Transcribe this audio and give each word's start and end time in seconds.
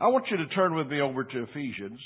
I 0.00 0.06
want 0.08 0.26
you 0.30 0.36
to 0.36 0.46
turn 0.48 0.76
with 0.76 0.86
me 0.86 1.00
over 1.00 1.24
to 1.24 1.42
Ephesians 1.42 1.98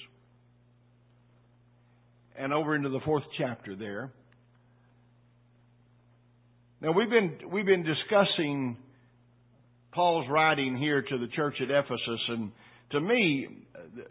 and 2.38 2.52
over 2.52 2.74
into 2.74 2.88
the 2.88 3.00
fourth 3.04 3.24
chapter 3.36 3.76
there. 3.76 4.10
Now 6.80 6.92
we've 6.92 7.10
been 7.10 7.50
we've 7.50 7.66
been 7.66 7.84
discussing 7.84 8.78
Paul's 9.92 10.26
writing 10.30 10.78
here 10.78 11.02
to 11.02 11.18
the 11.18 11.28
church 11.36 11.56
at 11.60 11.70
Ephesus, 11.70 12.20
and 12.28 12.50
to 12.92 13.00
me, 13.00 13.46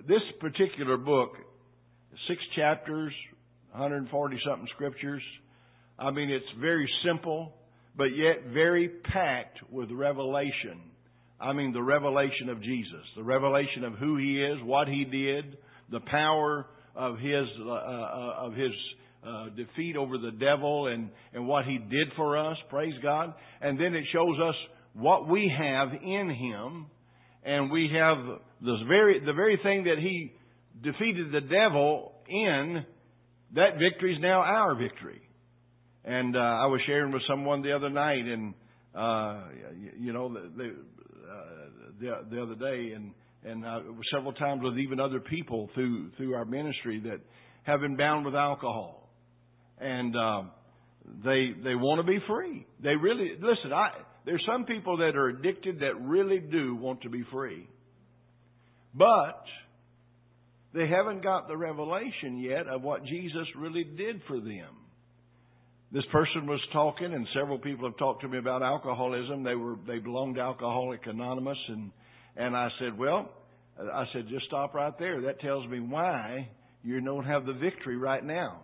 this 0.08 0.22
particular 0.40 0.98
book, 0.98 1.32
six 2.28 2.40
chapters, 2.56 3.12
140 3.72 4.38
something 4.48 4.68
scriptures. 4.76 5.24
I 5.98 6.12
mean, 6.12 6.30
it's 6.30 6.46
very 6.60 6.88
simple, 7.04 7.54
but 7.98 8.16
yet 8.16 8.54
very 8.54 8.90
packed 8.90 9.58
with 9.72 9.90
revelation. 9.92 10.91
I 11.42 11.54
mean, 11.54 11.74
the 11.74 11.82
revelation 11.82 12.50
of 12.50 12.62
Jesus, 12.62 13.04
the 13.16 13.24
revelation 13.24 13.84
of 13.84 13.94
who 13.94 14.18
He 14.18 14.42
is, 14.42 14.58
what 14.64 14.88
He 14.88 15.06
did, 15.06 15.58
the 15.90 16.00
power 16.02 16.68
of 16.96 17.18
His 17.18 17.46
uh, 17.60 17.70
uh, 17.70 18.46
of 18.46 18.54
His 18.54 18.72
uh, 19.26 19.46
defeat 19.56 19.96
over 19.98 20.18
the 20.18 20.32
devil, 20.32 20.88
and 20.88 21.10
and 21.34 21.48
what 21.48 21.66
He 21.66 21.78
did 21.78 22.10
for 22.16 22.38
us. 22.38 22.58
Praise 22.70 22.94
God! 23.02 23.34
And 23.62 23.80
then 23.80 23.96
it 23.96 24.06
shows 24.14 24.38
us 24.40 24.56
what 24.94 25.28
we 25.28 25.52
have 25.58 25.90
in 25.94 26.30
Him, 26.30 26.86
and 27.44 27.72
we 27.72 27.90
have 27.94 28.18
the 28.62 28.78
very 28.88 29.20
the 29.26 29.34
very 29.34 29.60
thing 29.64 29.86
that 29.86 29.98
He 30.00 30.34
defeated 30.82 31.32
the 31.32 31.42
devil 31.42 32.14
in. 32.28 32.86
That 33.56 33.78
victory 33.80 34.14
is 34.14 34.22
now 34.22 34.40
our 34.42 34.76
victory. 34.76 35.22
And 36.06 36.36
uh, 36.36 36.40
I 36.40 36.66
was 36.68 36.80
sharing 36.88 37.12
with 37.12 37.22
someone 37.28 37.62
the 37.62 37.74
other 37.74 37.90
night, 37.90 38.26
and 38.26 38.54
uh, 38.96 39.42
you 40.00 40.14
know, 40.14 40.34
the, 40.34 40.76
uh, 41.32 41.44
the, 42.00 42.36
the 42.36 42.42
other 42.42 42.56
day, 42.56 42.94
and 42.94 43.12
and 43.44 43.66
uh, 43.66 43.80
several 44.14 44.34
times 44.34 44.62
with 44.64 44.78
even 44.78 45.00
other 45.00 45.20
people 45.20 45.70
through 45.74 46.12
through 46.18 46.36
our 46.36 46.46
ministry 46.46 47.00
that 47.06 47.20
have 47.64 47.82
been 47.82 47.98
bound 47.98 48.26
with 48.26 48.36
alcohol, 48.36 49.10
and 49.80 50.16
uh, 50.16 50.44
they 51.24 51.52
they 51.64 51.76
want 51.76 52.00
to 52.00 52.08
be 52.08 52.20
free. 52.28 52.66
They 52.84 52.96
really 52.96 53.32
listen. 53.40 53.74
I 53.74 53.90
there's 54.26 54.44
some 54.46 54.66
people 54.66 54.98
that 54.98 55.16
are 55.16 55.30
addicted 55.30 55.80
that 55.80 56.00
really 56.02 56.40
do 56.40 56.76
want 56.76 57.02
to 57.02 57.10
be 57.10 57.24
free, 57.32 57.68
but 58.94 59.44
they 60.74 60.88
haven't 60.88 61.24
got 61.24 61.48
the 61.48 61.58
revelation 61.58 62.38
yet 62.40 62.68
of 62.68 62.82
what 62.82 63.04
Jesus 63.04 63.48
really 63.58 63.84
did 63.84 64.22
for 64.28 64.40
them. 64.40 64.81
This 65.94 66.06
person 66.10 66.48
was 66.48 66.62
talking, 66.72 67.14
and 67.14 67.28
several 67.34 67.60
people 67.60 67.86
have 67.86 67.98
talked 67.98 68.22
to 68.22 68.30
me 68.30 68.38
about 68.38 68.64
alcoholism. 68.64 69.44
They 69.44 69.56
were 69.56 69.76
they 69.86 70.00
belonged 70.00 70.36
to 70.36 70.42
Alcoholic 70.42 71.02
Anonymous, 71.06 71.58
and 71.68 71.92
and 72.38 72.56
I 72.56 72.70
said, 72.80 72.98
well, 72.98 73.30
I 73.78 74.06
said 74.14 74.28
just 74.30 74.46
stop 74.46 74.74
right 74.74 74.98
there. 75.00 75.22
That 75.24 75.42
tells 75.42 75.68
me 75.68 75.82
why 75.82 76.48
you 76.82 77.02
don't 77.02 77.26
have 77.26 77.46
the 77.46 77.54
victory 77.54 77.98
right 77.98 78.24
now, 78.24 78.62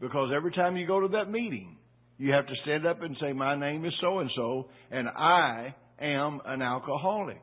because 0.00 0.30
every 0.32 0.52
time 0.52 0.76
you 0.76 0.86
go 0.86 1.00
to 1.00 1.08
that 1.08 1.28
meeting, 1.28 1.78
you 2.16 2.32
have 2.32 2.46
to 2.46 2.54
stand 2.62 2.86
up 2.86 3.02
and 3.02 3.16
say, 3.20 3.32
my 3.32 3.58
name 3.58 3.84
is 3.84 3.92
so 4.00 4.20
and 4.20 4.30
so, 4.36 4.68
and 4.92 5.08
I 5.08 5.74
am 6.00 6.40
an 6.46 6.62
alcoholic, 6.62 7.42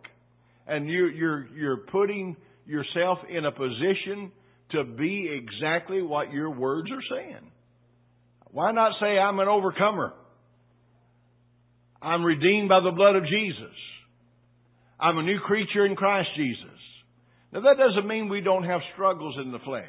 and 0.66 0.90
you 0.90 1.08
you're 1.08 1.48
you're 1.54 1.78
putting 1.92 2.38
yourself 2.66 3.18
in 3.30 3.44
a 3.44 3.52
position 3.52 4.32
to 4.72 4.86
be 4.86 5.30
exactly 5.30 6.02
what 6.02 6.32
your 6.32 6.52
words 6.52 6.90
are 6.90 7.18
saying. 7.18 7.52
Why 8.56 8.72
not 8.72 8.94
say, 9.02 9.20
I'm 9.20 9.38
an 9.40 9.50
overcomer? 9.50 10.14
I'm 12.02 12.24
redeemed 12.24 12.70
by 12.70 12.80
the 12.80 12.96
blood 12.96 13.18
of 13.18 13.24
Jesus. 13.24 13.76
I'm 14.98 15.18
a 15.18 15.24
new 15.24 15.40
creature 15.40 15.86
in 15.86 15.98
Christ 15.98 16.30
Jesus. 16.38 16.80
Now 17.52 17.60
that 17.60 17.76
doesn't 17.78 18.08
mean 18.08 18.30
we 18.30 18.40
don't 18.40 18.64
have 18.64 18.80
struggles 18.94 19.36
in 19.44 19.52
the 19.52 19.60
flesh. 19.60 19.84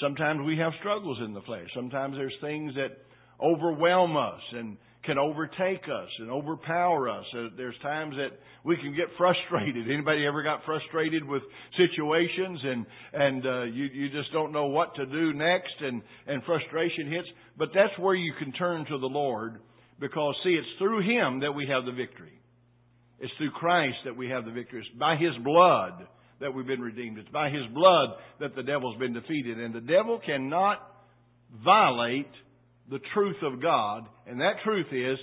Sometimes 0.00 0.46
we 0.46 0.56
have 0.58 0.70
struggles 0.78 1.18
in 1.24 1.34
the 1.34 1.40
flesh. 1.40 1.66
Sometimes 1.74 2.14
there's 2.14 2.36
things 2.40 2.74
that 2.76 2.96
overwhelm 3.44 4.16
us 4.16 4.40
and 4.52 4.76
can 5.04 5.18
overtake 5.18 5.82
us 5.84 6.08
and 6.18 6.30
overpower 6.30 7.08
us. 7.08 7.24
Uh, 7.32 7.48
there's 7.56 7.74
times 7.82 8.14
that 8.16 8.38
we 8.64 8.76
can 8.76 8.94
get 8.94 9.06
frustrated. 9.16 9.90
Anybody 9.92 10.26
ever 10.26 10.42
got 10.42 10.64
frustrated 10.64 11.24
with 11.24 11.42
situations 11.76 12.60
and 12.64 12.86
and 13.12 13.46
uh, 13.46 13.62
you 13.64 13.84
you 13.84 14.08
just 14.10 14.32
don't 14.32 14.52
know 14.52 14.66
what 14.66 14.94
to 14.96 15.06
do 15.06 15.32
next 15.32 15.74
and 15.80 16.02
and 16.26 16.42
frustration 16.44 17.10
hits? 17.10 17.28
But 17.56 17.68
that's 17.74 17.96
where 17.98 18.14
you 18.14 18.32
can 18.38 18.52
turn 18.52 18.84
to 18.86 18.98
the 18.98 19.06
Lord 19.06 19.60
because 20.00 20.34
see, 20.44 20.50
it's 20.50 20.78
through 20.78 21.00
Him 21.00 21.40
that 21.40 21.52
we 21.52 21.66
have 21.66 21.84
the 21.84 21.92
victory. 21.92 22.40
It's 23.20 23.32
through 23.36 23.50
Christ 23.52 23.96
that 24.04 24.16
we 24.16 24.28
have 24.28 24.44
the 24.44 24.52
victory. 24.52 24.80
It's 24.80 24.98
by 24.98 25.16
His 25.16 25.32
blood 25.42 26.06
that 26.40 26.54
we've 26.54 26.66
been 26.66 26.80
redeemed. 26.80 27.18
It's 27.18 27.28
by 27.30 27.50
His 27.50 27.66
blood 27.74 28.10
that 28.40 28.54
the 28.54 28.62
devil's 28.62 28.96
been 28.98 29.12
defeated, 29.12 29.58
and 29.58 29.74
the 29.74 29.80
devil 29.80 30.20
cannot 30.24 30.78
violate 31.64 32.30
the 32.90 33.00
truth 33.14 33.36
of 33.42 33.60
God, 33.60 34.06
and 34.26 34.40
that 34.40 34.54
truth 34.64 34.86
is 34.92 35.18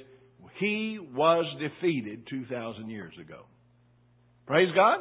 He 0.59 0.99
was 0.99 1.45
defeated 1.59 2.27
2,000 2.29 2.89
years 2.89 3.13
ago. 3.19 3.45
Praise 4.45 4.69
God. 4.75 4.99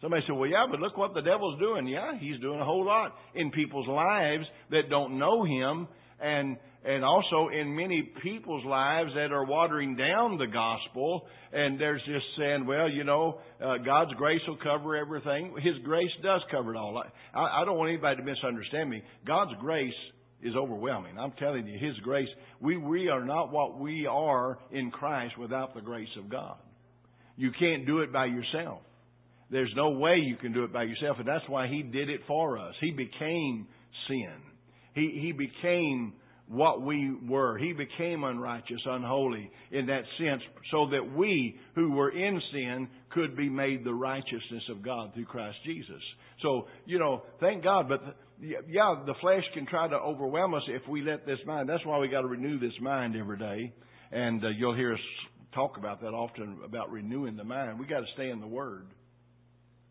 Somebody 0.00 0.22
said, 0.26 0.36
well, 0.36 0.48
yeah, 0.48 0.66
but 0.70 0.80
look 0.80 0.96
what 0.96 1.14
the 1.14 1.22
devil's 1.22 1.58
doing. 1.58 1.86
Yeah, 1.86 2.18
he's 2.18 2.38
doing 2.40 2.60
a 2.60 2.64
whole 2.64 2.84
lot 2.84 3.14
in 3.34 3.50
people's 3.50 3.88
lives 3.88 4.44
that 4.70 4.90
don't 4.90 5.18
know 5.18 5.44
him 5.44 5.88
and 6.20 6.56
and 6.84 7.04
also 7.04 7.48
in 7.48 7.74
many 7.74 8.12
people's 8.22 8.64
lives 8.64 9.10
that 9.16 9.32
are 9.32 9.44
watering 9.44 9.96
down 9.96 10.38
the 10.38 10.46
gospel 10.46 11.26
and 11.52 11.80
there's 11.80 12.00
just 12.06 12.24
saying, 12.38 12.66
well, 12.66 12.88
you 12.88 13.02
know, 13.02 13.40
uh, 13.60 13.78
God's 13.78 14.12
grace 14.14 14.40
will 14.46 14.58
cover 14.62 14.94
everything. 14.94 15.54
His 15.62 15.74
grace 15.84 16.10
does 16.22 16.42
cover 16.50 16.74
it 16.74 16.78
all. 16.78 17.02
I, 17.34 17.62
I 17.62 17.64
don't 17.64 17.76
want 17.76 17.88
anybody 17.88 18.18
to 18.18 18.22
misunderstand 18.22 18.90
me. 18.90 19.02
God's 19.26 19.52
grace 19.60 19.94
is 20.42 20.54
overwhelming. 20.56 21.18
I'm 21.18 21.32
telling 21.38 21.66
you, 21.66 21.78
His 21.78 21.96
grace, 22.00 22.28
we, 22.60 22.76
we 22.76 23.08
are 23.08 23.24
not 23.24 23.52
what 23.52 23.78
we 23.78 24.06
are 24.06 24.58
in 24.70 24.90
Christ 24.90 25.38
without 25.38 25.74
the 25.74 25.80
grace 25.80 26.08
of 26.18 26.28
God. 26.28 26.56
You 27.36 27.50
can't 27.58 27.86
do 27.86 28.00
it 28.00 28.12
by 28.12 28.26
yourself. 28.26 28.80
There's 29.50 29.72
no 29.76 29.90
way 29.90 30.16
you 30.16 30.36
can 30.36 30.52
do 30.52 30.64
it 30.64 30.72
by 30.72 30.84
yourself, 30.84 31.18
and 31.18 31.28
that's 31.28 31.48
why 31.48 31.68
He 31.68 31.82
did 31.82 32.10
it 32.10 32.20
for 32.26 32.58
us. 32.58 32.74
He 32.80 32.90
became 32.90 33.66
sin. 34.08 34.34
He, 34.94 35.20
he 35.22 35.32
became 35.32 36.14
what 36.48 36.82
we 36.82 37.14
were. 37.28 37.58
He 37.58 37.72
became 37.72 38.24
unrighteous, 38.24 38.80
unholy 38.86 39.50
in 39.70 39.86
that 39.86 40.02
sense, 40.18 40.42
so 40.70 40.88
that 40.90 41.14
we 41.14 41.58
who 41.74 41.92
were 41.92 42.10
in 42.10 42.40
sin 42.52 42.88
could 43.10 43.36
be 43.36 43.48
made 43.48 43.84
the 43.84 43.94
righteousness 43.94 44.62
of 44.70 44.82
God 44.82 45.12
through 45.14 45.26
Christ 45.26 45.56
Jesus. 45.64 46.02
So, 46.42 46.66
you 46.84 46.98
know, 46.98 47.22
thank 47.40 47.64
God, 47.64 47.88
but 47.88 48.00
yeah, 48.40 48.94
the 49.06 49.14
flesh 49.20 49.44
can 49.54 49.66
try 49.66 49.88
to 49.88 49.96
overwhelm 49.96 50.54
us 50.54 50.62
if 50.68 50.86
we 50.88 51.02
let 51.02 51.26
this 51.26 51.38
mind. 51.46 51.68
That's 51.68 51.84
why 51.84 51.98
we 51.98 52.08
got 52.08 52.22
to 52.22 52.26
renew 52.26 52.58
this 52.58 52.78
mind 52.80 53.16
every 53.16 53.38
day. 53.38 53.72
And 54.12 54.44
uh, 54.44 54.48
you'll 54.48 54.74
hear 54.76 54.94
us 54.94 55.00
talk 55.54 55.78
about 55.78 56.00
that 56.02 56.08
often 56.08 56.58
about 56.64 56.90
renewing 56.90 57.36
the 57.36 57.44
mind. 57.44 57.78
We 57.78 57.86
got 57.86 58.00
to 58.00 58.06
stay 58.14 58.30
in 58.30 58.40
the 58.40 58.46
Word. 58.46 58.86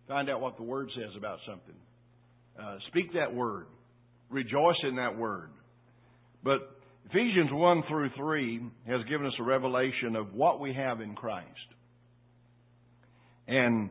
Find 0.08 0.30
out 0.30 0.42
what 0.42 0.58
the 0.58 0.64
Word 0.64 0.90
says 0.96 1.12
about 1.18 1.40
something. 1.48 1.76
Uh, 2.60 2.78
speak 2.90 3.14
that 3.14 3.34
Word. 3.34 3.66
Rejoice 4.30 4.78
in 4.88 4.96
that 4.98 5.18
Word. 5.18 5.50
But 6.44 6.76
Ephesians 7.10 7.50
1 7.52 7.84
through 7.90 8.12
3 8.16 8.62
has 8.88 9.02
given 9.10 9.26
us 9.26 9.34
a 9.40 9.44
revelation 9.44 10.16
of 10.16 10.34
what 10.34 10.60
we 10.60 10.74
have 10.74 11.02
in 11.02 11.16
Christ. 11.16 11.50
And 13.48 13.90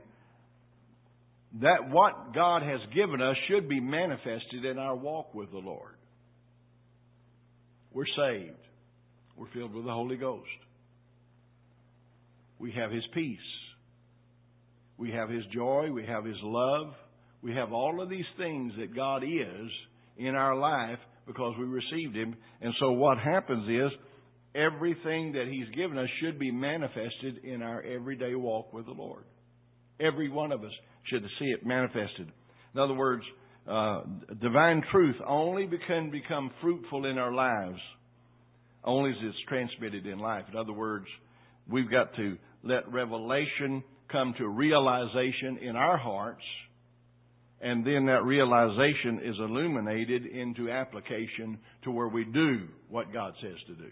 that 1.60 1.91
what 1.91 2.34
God 2.34 2.62
has 2.62 2.81
given 2.94 3.22
us 3.22 3.37
should 3.48 3.69
be 3.69 3.81
manifested 3.81 4.65
in 4.65 4.78
our 4.78 4.97
walk 4.97 5.34
with 5.34 5.50
the 5.50 5.59
Lord. 5.59 5.94
We're 7.92 8.06
saved. 8.16 8.59
We're 9.37 9.50
filled 9.53 9.72
with 9.72 9.84
the 9.84 9.93
Holy 9.93 10.16
Ghost. 10.16 10.48
We 12.59 12.72
have 12.72 12.91
His 12.91 13.04
peace. 13.12 13.38
We 14.97 15.12
have 15.12 15.28
His 15.28 15.44
joy. 15.53 15.91
We 15.93 16.04
have 16.06 16.25
His 16.25 16.37
love. 16.43 16.93
We 17.43 17.55
have 17.55 17.73
all 17.73 18.02
of 18.02 18.11
these 18.11 18.25
things 18.37 18.73
that 18.79 18.96
God 18.96 19.23
is 19.23 19.70
in 20.17 20.34
our 20.34 20.56
life 20.56 20.99
because 21.26 21.55
we 21.58 21.64
received 21.67 22.17
Him. 22.17 22.34
And 22.61 22.73
so 22.81 22.93
what 22.93 23.19
happens 23.19 23.69
is 23.69 23.99
everything 24.55 25.32
that 25.32 25.46
He's 25.49 25.69
given 25.76 25.99
us 25.99 26.08
should 26.20 26.38
be 26.38 26.50
manifested 26.50 27.44
in 27.44 27.62
our 27.62 27.81
everyday 27.82 28.34
walk 28.34 28.73
with 28.73 28.87
the 28.87 28.93
Lord. 28.93 29.25
Every 30.00 30.29
one 30.29 30.50
of 30.50 30.64
us 30.64 30.73
should 31.11 31.25
see 31.39 31.47
it 31.47 31.65
manifested. 31.65 32.31
In 32.75 32.81
other 32.81 32.95
words, 32.95 33.23
uh, 33.69 34.03
divine 34.41 34.83
truth 34.91 35.17
only 35.27 35.69
can 35.87 36.11
become 36.11 36.51
fruitful 36.61 37.06
in 37.06 37.19
our 37.19 37.33
lives 37.33 37.79
only 38.85 39.11
as 39.11 39.17
it's 39.23 39.37
transmitted 39.49 40.06
in 40.06 40.19
life. 40.19 40.45
In 40.51 40.59
other 40.59 40.73
words, 40.73 41.06
we've 41.69 41.91
got 41.91 42.15
to 42.17 42.37
let 42.62 42.91
revelation 42.93 43.83
come 44.12 44.35
to 44.39 44.49
realization 44.49 45.59
in 45.62 45.77
our 45.77 45.97
hearts, 45.97 46.43
and 47.61 47.87
then 47.87 48.06
that 48.06 48.25
realization 48.25 49.21
is 49.25 49.37
illuminated 49.39 50.27
into 50.27 50.71
application 50.71 51.59
to 51.85 51.91
where 51.91 52.09
we 52.09 52.25
do 52.25 52.69
what 52.91 53.12
God 53.12 53.33
says 53.41 53.56
to 53.69 53.75
do. 53.75 53.91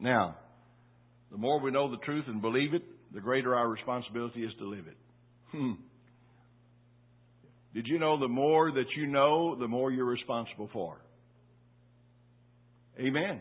Now, 0.00 0.36
the 1.30 1.38
more 1.38 1.60
we 1.60 1.70
know 1.70 1.90
the 1.90 1.98
truth 1.98 2.24
and 2.26 2.42
believe 2.42 2.74
it, 2.74 2.82
the 3.14 3.20
greater 3.20 3.54
our 3.54 3.68
responsibility 3.68 4.42
is 4.42 4.52
to 4.58 4.68
live 4.68 4.84
it. 4.88 5.76
Did 7.78 7.86
you 7.86 8.00
know 8.00 8.18
the 8.18 8.26
more 8.26 8.72
that 8.72 8.86
you 8.96 9.06
know, 9.06 9.54
the 9.54 9.68
more 9.68 9.92
you're 9.92 10.04
responsible 10.04 10.68
for? 10.72 11.00
Amen. 12.98 13.40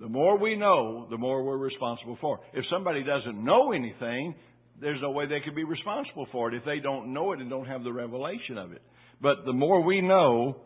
The 0.00 0.08
more 0.08 0.38
we 0.38 0.56
know, 0.56 1.06
the 1.10 1.18
more 1.18 1.44
we're 1.44 1.58
responsible 1.58 2.16
for. 2.18 2.40
If 2.54 2.64
somebody 2.70 3.04
doesn't 3.04 3.44
know 3.44 3.72
anything, 3.72 4.34
there's 4.80 5.02
no 5.02 5.10
way 5.10 5.26
they 5.26 5.40
can 5.40 5.54
be 5.54 5.64
responsible 5.64 6.26
for 6.32 6.48
it 6.48 6.54
if 6.54 6.64
they 6.64 6.78
don't 6.78 7.12
know 7.12 7.32
it 7.32 7.40
and 7.40 7.50
don't 7.50 7.66
have 7.66 7.84
the 7.84 7.92
revelation 7.92 8.56
of 8.56 8.72
it. 8.72 8.80
But 9.20 9.44
the 9.44 9.52
more 9.52 9.82
we 9.82 10.00
know, 10.00 10.56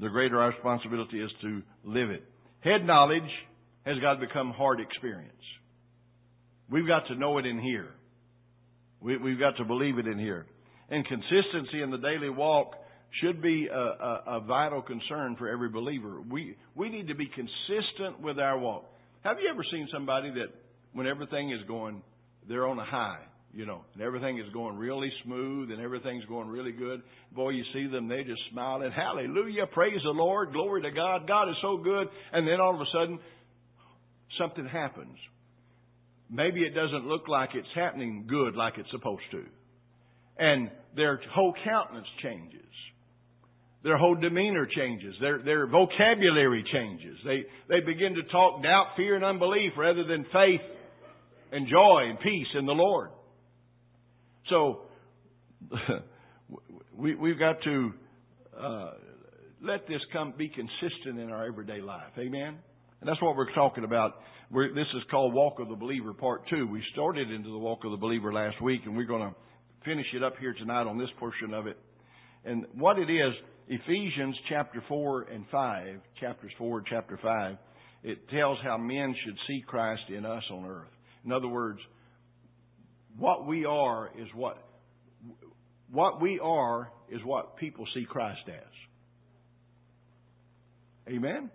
the 0.00 0.08
greater 0.08 0.40
our 0.40 0.50
responsibility 0.50 1.20
is 1.20 1.30
to 1.42 1.62
live 1.84 2.10
it. 2.10 2.24
Head 2.58 2.84
knowledge 2.84 3.30
has 3.86 3.96
got 4.00 4.14
to 4.14 4.26
become 4.26 4.50
hard 4.50 4.80
experience. 4.80 5.30
We've 6.68 6.88
got 6.88 7.06
to 7.06 7.14
know 7.14 7.38
it 7.38 7.46
in 7.46 7.60
here. 7.60 7.90
We, 9.00 9.12
have 9.12 9.38
got 9.38 9.56
to 9.58 9.64
believe 9.64 9.98
it 9.98 10.08
in 10.08 10.18
here. 10.18 10.46
And 10.90 11.06
consistency 11.06 11.82
in 11.82 11.90
the 11.90 11.98
daily 11.98 12.30
walk 12.30 12.74
should 13.22 13.42
be 13.42 13.68
a, 13.72 13.76
a, 13.76 14.22
a 14.26 14.40
vital 14.40 14.82
concern 14.82 15.36
for 15.36 15.48
every 15.48 15.68
believer. 15.68 16.20
We, 16.20 16.56
we 16.74 16.88
need 16.88 17.08
to 17.08 17.14
be 17.14 17.26
consistent 17.26 18.20
with 18.20 18.38
our 18.38 18.58
walk. 18.58 18.84
Have 19.22 19.38
you 19.40 19.50
ever 19.52 19.64
seen 19.70 19.88
somebody 19.92 20.30
that 20.30 20.48
when 20.92 21.06
everything 21.06 21.50
is 21.50 21.60
going, 21.68 22.02
they're 22.48 22.66
on 22.66 22.78
a 22.78 22.84
high, 22.84 23.20
you 23.52 23.66
know, 23.66 23.82
and 23.94 24.02
everything 24.02 24.38
is 24.38 24.52
going 24.52 24.76
really 24.76 25.10
smooth 25.24 25.70
and 25.70 25.80
everything's 25.80 26.24
going 26.26 26.48
really 26.48 26.72
good. 26.72 27.02
Boy, 27.32 27.50
you 27.50 27.64
see 27.72 27.86
them, 27.86 28.08
they 28.08 28.22
just 28.22 28.40
smiling, 28.50 28.90
hallelujah, 28.92 29.66
praise 29.72 30.00
the 30.04 30.10
Lord, 30.10 30.52
glory 30.52 30.82
to 30.82 30.90
God, 30.90 31.26
God 31.26 31.48
is 31.48 31.56
so 31.62 31.76
good. 31.76 32.08
And 32.32 32.46
then 32.46 32.60
all 32.60 32.74
of 32.74 32.80
a 32.80 32.90
sudden, 32.92 33.18
something 34.38 34.66
happens. 34.66 35.16
Maybe 36.30 36.60
it 36.60 36.74
doesn't 36.74 37.06
look 37.06 37.28
like 37.28 37.50
it's 37.54 37.68
happening 37.74 38.26
good 38.28 38.54
like 38.54 38.74
it's 38.78 38.90
supposed 38.90 39.22
to. 39.32 39.44
And 40.40 40.70
their 40.96 41.20
whole 41.32 41.54
countenance 41.64 42.08
changes. 42.22 42.60
Their 43.82 43.96
whole 43.96 44.14
demeanor 44.14 44.66
changes. 44.66 45.14
Their, 45.20 45.42
their 45.42 45.66
vocabulary 45.66 46.64
changes. 46.72 47.16
They, 47.24 47.44
they 47.68 47.80
begin 47.80 48.14
to 48.14 48.22
talk 48.24 48.62
doubt, 48.62 48.88
fear, 48.96 49.14
and 49.14 49.24
unbelief 49.24 49.72
rather 49.76 50.04
than 50.04 50.24
faith 50.32 50.60
and 51.52 51.68
joy 51.68 52.08
and 52.08 52.18
peace 52.20 52.46
in 52.58 52.66
the 52.66 52.72
Lord. 52.72 53.10
So, 54.48 54.82
we, 56.96 57.14
we've 57.14 57.38
got 57.38 57.62
to 57.62 57.92
uh, 58.58 58.90
let 59.62 59.86
this 59.88 60.00
come 60.12 60.34
be 60.36 60.48
consistent 60.48 61.18
in 61.18 61.30
our 61.30 61.46
everyday 61.46 61.80
life. 61.80 62.12
Amen? 62.18 62.58
And 63.00 63.08
that's 63.08 63.20
what 63.22 63.36
we're 63.36 63.52
talking 63.54 63.84
about. 63.84 64.16
We're, 64.50 64.74
this 64.74 64.86
is 64.94 65.02
called 65.10 65.32
Walk 65.32 65.60
of 65.60 65.68
the 65.68 65.76
Believer 65.76 66.12
Part 66.12 66.42
2. 66.50 66.66
We 66.66 66.82
started 66.92 67.30
into 67.30 67.50
the 67.50 67.58
Walk 67.58 67.84
of 67.84 67.92
the 67.92 67.96
Believer 67.96 68.32
last 68.32 68.60
week, 68.60 68.82
and 68.84 68.96
we're 68.96 69.04
going 69.04 69.30
to 69.30 69.34
finish 69.84 70.06
it 70.14 70.22
up 70.22 70.34
here 70.38 70.54
tonight 70.54 70.86
on 70.86 70.98
this 70.98 71.08
portion 71.18 71.54
of 71.54 71.66
it. 71.66 71.76
And 72.44 72.66
what 72.74 72.98
it 72.98 73.10
is, 73.10 73.32
Ephesians 73.68 74.36
chapter 74.48 74.82
4 74.88 75.22
and 75.22 75.44
5, 75.50 75.86
chapters 76.20 76.52
4 76.58 76.78
and 76.78 76.86
chapter 76.88 77.18
5, 77.22 77.56
it 78.02 78.28
tells 78.30 78.58
how 78.62 78.78
men 78.78 79.14
should 79.24 79.36
see 79.46 79.62
Christ 79.66 80.02
in 80.08 80.24
us 80.24 80.42
on 80.50 80.64
earth. 80.64 80.88
In 81.24 81.32
other 81.32 81.48
words, 81.48 81.80
what 83.18 83.46
we 83.46 83.64
are 83.64 84.10
is 84.18 84.28
what 84.34 84.56
what 85.92 86.20
we 86.20 86.38
are 86.42 86.90
is 87.10 87.20
what 87.24 87.56
people 87.56 87.84
see 87.94 88.06
Christ 88.08 88.40
as. 88.46 88.54
Amen. 91.12 91.50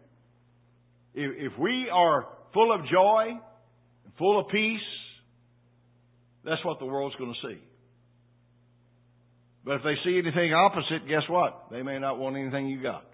If, 1.13 1.53
if 1.53 1.57
we 1.57 1.87
are 1.91 2.27
full 2.53 2.73
of 2.73 2.81
joy, 2.91 3.27
and 4.03 4.13
full 4.17 4.39
of 4.39 4.47
peace, 4.49 4.79
that's 6.43 6.63
what 6.65 6.79
the 6.79 6.85
world's 6.85 7.15
going 7.15 7.33
to 7.33 7.47
see. 7.47 7.61
But 9.65 9.77
if 9.77 9.83
they 9.83 9.95
see 10.05 10.19
anything 10.19 10.53
opposite, 10.53 11.07
guess 11.07 11.23
what? 11.27 11.65
They 11.71 11.81
may 11.81 11.97
not 11.97 12.19
want 12.19 12.37
anything 12.37 12.67
you 12.67 12.81
got. 12.81 13.05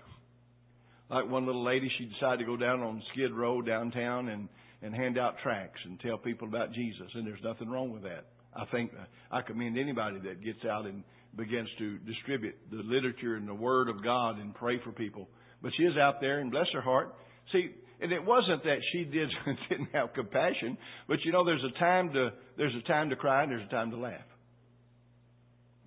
Like 1.09 1.30
one 1.30 1.45
little 1.45 1.63
lady, 1.63 1.89
she 1.98 2.06
decided 2.06 2.39
to 2.39 2.45
go 2.45 2.57
down 2.57 2.81
on 2.81 3.01
Skid 3.13 3.31
Row 3.31 3.62
downtown 3.62 4.27
and, 4.27 4.50
and 4.81 4.94
hand 4.94 5.18
out 5.18 5.36
tracts 5.42 5.80
and 5.86 6.00
tell 6.01 6.18
people 6.18 6.48
about 6.48 6.74
Jesus. 6.74 7.07
And 7.15 7.25
there's 7.25 7.44
nothing 7.44 7.69
wrong 7.69 7.92
with 7.92 8.03
that. 8.03 8.25
I 8.53 8.65
think 8.65 8.92
I 9.31 9.42
commend 9.42 9.77
anybody 9.77 10.19
that 10.25 10.44
gets 10.44 10.63
out 10.69 10.86
and 10.86 11.03
begins 11.38 11.69
to 11.80 11.98
distribute 12.00 12.56
the 12.69 12.81
literature 12.83 13.36
and 13.36 13.47
the 13.47 13.54
Word 13.54 13.88
of 13.88 14.04
God 14.04 14.38
and 14.38 14.54
pray 14.54 14.80
for 14.83 14.92
people. 14.92 15.30
But 15.62 15.71
she 15.77 15.83
is 15.83 15.95
out 15.97 16.15
there, 16.19 16.39
and 16.39 16.51
bless 16.51 16.68
her 16.74 16.81
heart. 16.81 17.15
See, 17.54 17.69
and 18.01 18.12
it 18.12 18.25
wasn't 18.25 18.63
that 18.63 18.80
she 18.92 19.04
did 19.06 19.30
didn't 19.69 19.89
have 19.94 20.13
compassion, 20.13 20.77
but 21.07 21.18
you 21.24 21.31
know, 21.31 21.45
there's 21.45 21.63
a 21.63 21.80
time 21.80 22.12
to 22.13 22.31
there's 22.57 22.75
a 22.75 22.88
time 22.88 23.09
to 23.09 23.15
cry 23.15 23.44
and 23.44 23.51
there's 23.51 23.68
a 23.68 23.71
time 23.71 23.92
to 23.92 23.97
laugh. 23.97 24.19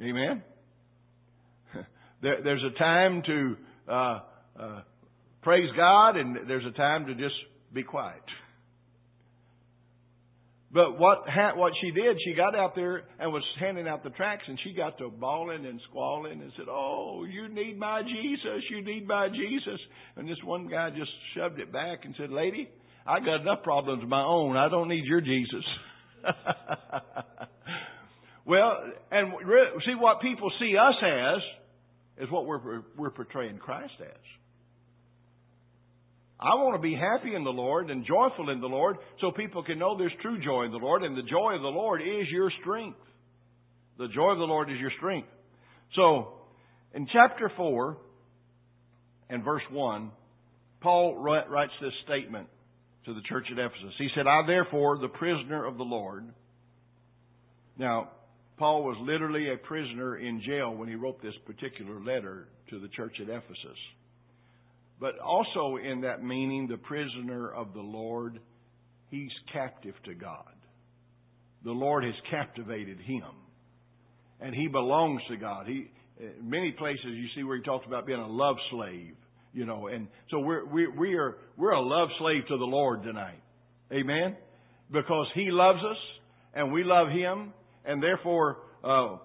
Amen. 0.00 0.43
There, 2.22 2.43
there's 2.43 2.62
a 2.62 2.78
time 2.78 3.22
to 3.26 3.56
uh, 3.88 4.20
uh, 4.58 4.81
praise 5.43 5.70
God, 5.76 6.16
and 6.16 6.49
there's 6.49 6.64
a 6.66 6.76
time 6.76 7.06
to 7.06 7.14
just 7.14 7.34
be 7.72 7.82
quiet. 7.82 8.22
But 10.75 10.99
what 10.99 11.22
ha- 11.28 11.55
what 11.55 11.72
she 11.81 11.93
did, 11.93 12.16
she 12.25 12.34
got 12.34 12.56
out 12.56 12.75
there 12.75 13.05
and 13.20 13.32
was 13.32 13.44
handing 13.61 13.87
out 13.87 14.02
the 14.02 14.11
tracts, 14.11 14.43
and 14.49 14.58
she 14.64 14.75
got 14.75 14.99
to 14.99 15.08
bawling 15.08 15.66
and 15.66 15.81
squalling 15.88 16.40
and 16.43 16.50
said, 16.56 16.66
"Oh, 16.69 17.25
you 17.31 17.49
need 17.49 17.78
my 17.78 18.02
Jesus! 18.02 18.64
You 18.70 18.82
need 18.84 19.06
my 19.06 19.28
Jesus!" 19.28 19.81
And 20.17 20.28
this 20.28 20.43
one 20.43 20.67
guy 20.67 20.90
just 20.90 21.12
shoved 21.37 21.60
it 21.60 21.72
back 21.72 22.05
and 22.05 22.12
said, 22.19 22.31
"Lady, 22.31 22.69
I 23.06 23.20
got 23.20 23.43
enough 23.43 23.62
problems 23.62 24.02
of 24.02 24.08
my 24.08 24.25
own. 24.25 24.56
I 24.56 24.69
don't 24.69 24.88
need 24.88 25.05
your 25.05 25.20
Jesus." 25.20 25.64
well, 28.44 28.82
and 29.12 29.32
see 29.87 29.94
what 29.94 30.20
people 30.20 30.50
see 30.58 30.76
us 30.76 30.96
as 31.05 31.40
is 32.19 32.31
what 32.31 32.46
we're 32.46 32.82
we're 32.96 33.11
portraying 33.11 33.58
Christ 33.58 33.94
as. 34.00 34.20
I 36.40 36.55
want 36.56 36.76
to 36.76 36.82
be 36.82 36.94
happy 36.94 37.34
in 37.34 37.44
the 37.44 37.50
Lord 37.50 37.90
and 37.90 38.05
joyful 38.05 38.50
in 38.50 38.61
the 38.61 38.66
Lord 38.66 38.96
so 39.20 39.31
people 39.31 39.62
can 39.62 39.78
know 39.78 39.96
there's 39.96 40.12
true 40.20 40.43
joy 40.44 40.64
in 40.64 40.72
the 40.72 40.78
Lord, 40.78 41.02
and 41.02 41.16
the 41.16 41.22
joy 41.22 41.55
of 41.55 41.62
the 41.62 41.69
Lord 41.69 42.02
is 42.02 42.28
your 42.31 42.50
strength. 42.61 42.99
The 43.99 44.08
joy 44.08 44.32
of 44.32 44.38
the 44.38 44.44
Lord 44.44 44.70
is 44.70 44.78
your 44.78 44.90
strength. 44.99 45.28
So, 45.94 46.32
in 46.93 47.06
chapter 47.12 47.50
4 47.56 47.96
and 49.31 49.44
verse 49.44 49.62
1, 49.70 50.10
Paul 50.81 51.17
writes 51.17 51.72
this 51.81 51.93
statement 52.05 52.49
to 53.06 53.14
the 53.14 53.22
church 53.28 53.46
at 53.50 53.58
Ephesus. 53.58 53.94
He 53.99 54.08
said, 54.14 54.26
I 54.26 54.43
therefore, 54.46 54.99
the 54.99 55.08
prisoner 55.08 55.64
of 55.64 55.76
the 55.76 55.84
Lord. 55.84 56.25
Now, 57.78 58.10
Paul 58.56 58.84
was 58.84 58.96
literally 59.00 59.50
a 59.52 59.56
prisoner 59.56 60.16
in 60.16 60.40
jail 60.46 60.74
when 60.74 60.88
he 60.88 60.94
wrote 60.94 61.20
this 61.22 61.34
particular 61.44 62.00
letter 62.00 62.48
to 62.70 62.79
the 62.79 62.88
church 62.88 63.14
at 63.20 63.29
Ephesus. 63.29 63.79
But 65.00 65.19
also 65.19 65.76
in 65.76 66.02
that 66.02 66.22
meaning, 66.22 66.69
the 66.69 66.76
prisoner 66.76 67.50
of 67.50 67.74
the 67.74 67.81
Lord, 67.81 68.38
he's 69.10 69.32
captive 69.52 69.94
to 70.05 70.14
God. 70.14 70.55
The 71.64 71.72
Lord 71.72 72.05
has 72.05 72.14
captivated 72.31 73.00
him. 73.00 73.24
And 74.40 74.55
he 74.55 74.69
belongs 74.69 75.22
to 75.31 75.36
God. 75.36 75.67
He, 75.67 75.88
many 76.40 76.72
places 76.72 77.05
you 77.05 77.26
see 77.34 77.43
where 77.43 77.56
he 77.56 77.62
talks 77.62 77.86
about 77.86 78.06
being 78.06 78.20
a 78.20 78.29
love 78.29 78.56
slave, 78.70 79.14
you 79.52 79.64
know, 79.67 79.88
and 79.88 80.08
so 80.31 80.40
we're, 80.40 80.64
we, 80.67 80.86
we 80.88 81.14
are, 81.14 81.36
we're 81.56 81.72
a 81.72 81.81
love 81.81 82.08
slave 82.19 82.43
to 82.48 82.56
the 82.56 82.64
Lord 82.64 83.02
tonight. 83.02 83.40
Amen? 83.93 84.36
Because 84.93 85.26
he 85.34 85.50
loves 85.50 85.79
us 85.79 85.96
and 86.55 86.72
we 86.72 86.84
love 86.84 87.08
him 87.08 87.52
and 87.84 88.03
therefore, 88.03 88.58
uh, 88.82 89.17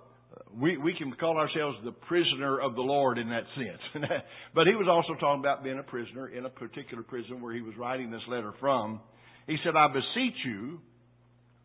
we, 0.60 0.78
we 0.78 0.94
can 0.98 1.14
call 1.14 1.38
ourselves 1.38 1.78
the 1.84 1.92
prisoner 1.92 2.60
of 2.60 2.76
the 2.76 2.82
Lord 2.82 3.18
in 3.18 3.30
that 3.30 3.44
sense. 3.56 4.04
but 4.56 4.68
he 4.68 4.76
was 4.76 4.88
also 4.90 5.20
talking 5.20 5.40
about 5.40 5.64
being 5.64 5.80
a 5.80 5.84
prisoner 5.84 6.28
in 6.28 6.46
a 6.46 6.50
particular 6.50 7.04
prison 7.04 7.42
where 7.42 7.54
he 7.54 7.62
was 7.62 7.74
writing 7.78 8.12
this 8.12 8.22
letter 8.28 8.54
from. 8.60 9.00
He 9.48 9.58
said, 9.64 9.76
I 9.76 9.88
beseech 9.88 10.38
you 10.46 10.80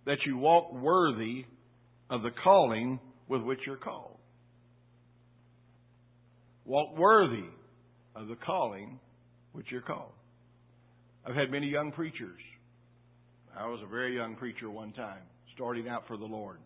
that 0.06 0.18
you 0.26 0.36
walk 0.36 0.72
worthy 0.72 1.44
of 2.10 2.22
the 2.22 2.30
calling 2.42 3.00
with 3.28 3.42
which 3.42 3.60
you're 3.66 3.76
called. 3.76 4.18
Walk 6.64 6.96
worthy 6.96 7.48
of 8.14 8.28
the 8.28 8.36
calling 8.36 9.00
which 9.52 9.66
you're 9.70 9.82
called. 9.82 10.12
I've 11.26 11.34
had 11.34 11.50
many 11.50 11.68
young 11.68 11.92
preachers. 11.92 12.40
I 13.56 13.66
was 13.66 13.80
a 13.84 13.88
very 13.88 14.16
young 14.16 14.36
preacher 14.36 14.70
one 14.70 14.92
time, 14.92 15.22
starting 15.54 15.88
out 15.88 16.04
for 16.06 16.16
the 16.16 16.24
Lord 16.24 16.58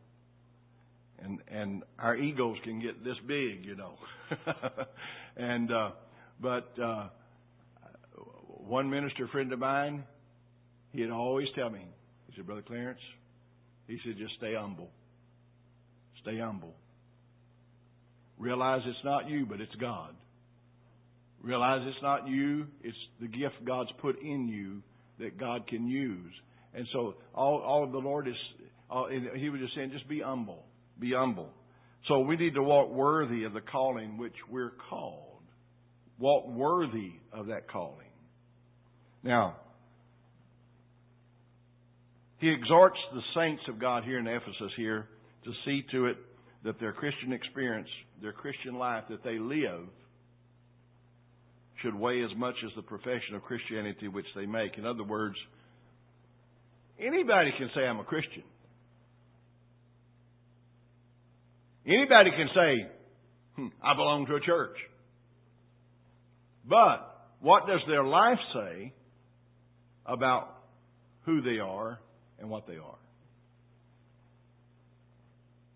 and 1.23 1.39
and 1.49 1.83
our 1.99 2.17
egos 2.17 2.57
can 2.65 2.81
get 2.81 3.05
this 3.05 3.17
big, 3.27 3.65
you 3.65 3.77
know. 3.77 3.95
and 5.37 5.73
uh, 5.73 5.91
but 6.41 6.73
uh, 6.83 7.09
one 8.47 8.91
minister 8.91 9.27
friend 9.29 9.53
of 9.53 9.59
mine, 9.59 10.05
he'd 10.93 11.11
always 11.11 11.49
tell 11.55 11.71
me, 11.71 11.85
he 12.27 12.37
said, 12.37 12.47
Brother 12.47 12.63
Clarence, 12.67 13.01
he 13.87 13.99
said, 14.05 14.17
just 14.19 14.35
stay 14.37 14.55
humble, 14.55 14.91
stay 16.23 16.39
humble. 16.39 16.75
Realize 18.39 18.83
it's 18.87 19.05
not 19.05 19.29
you, 19.29 19.47
but 19.47 19.61
it's 19.61 19.75
God. 19.81 20.15
Realize 21.43 21.81
it's 21.87 22.03
not 22.03 22.29
you, 22.29 22.67
it's 22.83 22.97
the 23.21 23.27
gift 23.27 23.65
God's 23.65 23.91
put 24.01 24.21
in 24.21 24.49
you 24.49 24.83
that 25.19 25.39
God 25.39 25.67
can 25.67 25.89
use. 25.89 26.33
And 26.75 26.87
so 26.93 27.15
all, 27.35 27.61
all 27.61 27.85
of 27.85 27.91
the 27.91 27.99
Lord 27.99 28.29
is, 28.29 28.35
all, 28.91 29.09
he 29.09 29.49
was 29.49 29.61
just 29.61 29.75
saying, 29.75 29.91
just 29.93 30.09
be 30.09 30.21
humble. 30.21 30.65
Be 30.99 31.13
humble. 31.13 31.51
So 32.07 32.21
we 32.21 32.37
need 32.37 32.55
to 32.55 32.63
walk 32.63 32.91
worthy 32.91 33.45
of 33.45 33.53
the 33.53 33.61
calling 33.61 34.19
which 34.19 34.35
we're 34.51 34.73
called. 34.89 35.43
Walk 36.19 36.49
worthy 36.49 37.13
of 37.33 37.47
that 37.47 37.71
calling. 37.71 38.07
Now, 39.23 39.57
he 42.39 42.51
exhorts 42.51 42.99
the 43.13 43.21
saints 43.35 43.63
of 43.69 43.81
God 43.81 44.05
here 44.05 44.19
in 44.19 44.27
Ephesus 44.27 44.73
here 44.77 45.09
to 45.45 45.53
see 45.65 45.83
to 45.93 46.07
it 46.07 46.17
that 46.65 46.79
their 46.81 46.93
Christian 46.93 47.33
experience, 47.33 47.89
their 48.23 48.33
Christian 48.33 48.75
life 48.75 49.05
that 49.11 49.25
they 49.25 49.39
live 49.39 49.87
should 51.83 51.95
weigh 51.95 52.23
as 52.23 52.31
much 52.37 52.55
as 52.65 52.71
the 52.75 52.83
profession 52.83 53.35
of 53.35 53.43
Christianity 53.43 54.09
which 54.09 54.27
they 54.35 54.47
make. 54.47 54.79
In 54.79 54.87
other 54.87 55.05
words, 55.05 55.37
anybody 56.99 57.51
can 57.57 57.71
say 57.75 57.83
I'm 57.83 58.01
a 58.01 58.05
Christian. 58.05 58.43
Anybody 61.89 62.31
can 62.31 62.49
say, 62.55 62.91
hmm, 63.57 63.67
I 63.83 63.95
belong 63.95 64.27
to 64.27 64.35
a 64.35 64.41
church. 64.41 64.77
But 66.69 67.31
what 67.41 67.67
does 67.67 67.81
their 67.89 68.05
life 68.05 68.39
say 68.53 68.93
about 70.05 70.49
who 71.23 71.41
they 71.41 71.59
are 71.61 71.99
and 72.39 72.51
what 72.51 72.67
they 72.67 72.77
are? 72.77 72.99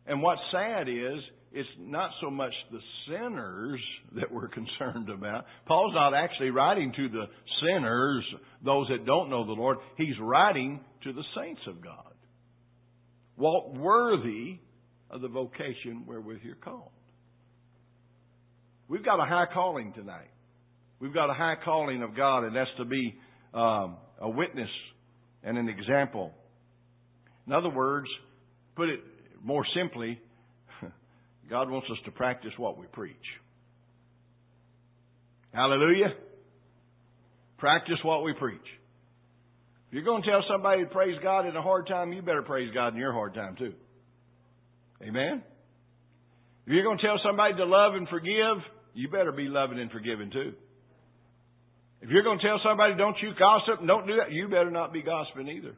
And 0.07 0.21
what's 0.21 0.41
sad 0.53 0.89
is, 0.89 1.21
it's 1.53 1.69
not 1.79 2.11
so 2.21 2.31
much 2.31 2.53
the 2.71 2.81
sinners 3.09 3.81
that 4.17 4.31
we're 4.31 4.49
concerned 4.49 5.09
about. 5.09 5.47
Paul's 5.67 5.95
not 5.95 6.13
actually 6.15 6.51
writing 6.51 6.93
to 6.95 7.09
the 7.09 7.25
sinners, 7.63 8.25
those 8.63 8.87
that 8.89 9.07
don't 9.07 9.31
know 9.31 9.47
the 9.47 9.53
Lord. 9.53 9.79
He's 9.97 10.19
writing 10.21 10.81
to 11.05 11.13
the 11.15 11.25
saints 11.37 11.63
of 11.67 11.83
God. 11.83 12.13
Walk 13.39 13.75
worthy 13.77 14.59
of 15.13 15.21
the 15.21 15.29
vocation 15.29 16.05
wherewith 16.07 16.39
you're 16.43 16.55
called. 16.55 16.91
We've 18.89 19.05
got 19.05 19.21
a 19.21 19.27
high 19.27 19.47
calling 19.53 19.93
tonight. 19.93 20.31
We've 21.01 21.15
got 21.15 21.31
a 21.31 21.35
high 21.35 21.57
calling 21.65 22.03
of 22.03 22.17
God, 22.17 22.45
and 22.45 22.55
that's 22.55 22.71
to 22.79 22.85
be 22.85 23.15
um, 23.55 23.97
a 24.21 24.29
witness 24.29 24.71
and 25.43 25.59
an 25.59 25.69
example. 25.69 26.33
In 27.47 27.53
other 27.53 27.71
words, 27.71 28.09
put 28.77 28.89
it 28.89 29.01
more 29.43 29.65
simply, 29.77 30.21
God 31.51 31.69
wants 31.71 31.89
us 31.91 31.99
to 32.05 32.11
practice 32.13 32.53
what 32.57 32.79
we 32.79 32.87
preach. 32.87 33.17
Hallelujah. 35.53 36.15
Practice 37.59 37.99
what 38.03 38.23
we 38.25 38.33
preach. 38.33 38.61
If 39.89 39.95
you're 39.95 40.05
going 40.05 40.23
to 40.23 40.31
tell 40.31 40.43
somebody 40.51 40.85
to 40.85 40.89
praise 40.89 41.19
God 41.23 41.47
in 41.47 41.55
a 41.55 41.63
hard 41.63 41.87
time, 41.87 42.13
you 42.13 42.23
better 42.23 42.43
praise 42.43 42.73
God 42.73 42.95
in 42.95 42.99
your 42.99 43.13
hard 43.13 43.35
time 43.35 43.57
too. 43.59 43.75
Amen? 45.03 45.43
If 46.67 46.73
you're 46.73 46.85
going 46.85 46.99
to 46.99 47.05
tell 47.05 47.21
somebody 47.25 47.55
to 47.55 47.65
love 47.65 47.95
and 47.95 48.09
forgive, 48.09 48.63
you 48.95 49.09
better 49.09 49.33
be 49.33 49.49
loving 49.49 49.81
and 49.81 49.91
forgiving 49.91 50.31
too. 50.31 50.53
If 52.01 52.11
you're 52.11 52.23
going 52.23 52.39
to 52.39 52.45
tell 52.45 52.61
somebody, 52.65 52.95
don't 52.97 53.17
you 53.23 53.31
gossip 53.39 53.81
and 53.81 53.89
don't 53.89 54.07
do 54.07 54.17
that, 54.17 54.33
you 54.33 54.49
better 54.49 54.71
not 54.71 54.93
be 54.93 55.03
gossiping 55.03 55.49
either. 55.49 55.75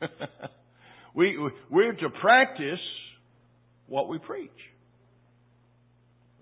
we, 1.14 1.38
we're 1.70 1.92
to 1.92 2.10
practice 2.20 2.80
what 3.86 4.08
we 4.08 4.18
preach. 4.18 4.50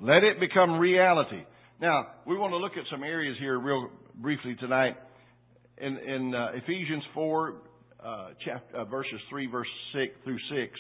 Let 0.01 0.25
it 0.25 0.41
become 0.41 0.79
reality. 0.79 1.43
Now, 1.81 2.09
we 2.27 2.37
want 2.37 2.53
to 2.53 2.59
look 2.59 2.73
at 2.73 2.85
some 2.91 3.03
areas 3.03 3.37
here 3.39 3.59
real 3.59 3.91
briefly 4.15 4.57
tonight. 4.61 4.97
In, 5.79 5.99
in 5.99 6.35
uh, 6.35 6.49
Ephesians 6.55 7.03
4, 7.15 7.55
uh, 8.05 8.29
chapter, 8.45 8.77
uh, 8.77 8.85
verses 8.85 9.21
3 9.31 9.47
verse 9.47 9.69
6 9.95 10.13
through 10.25 10.39
6, 10.51 10.79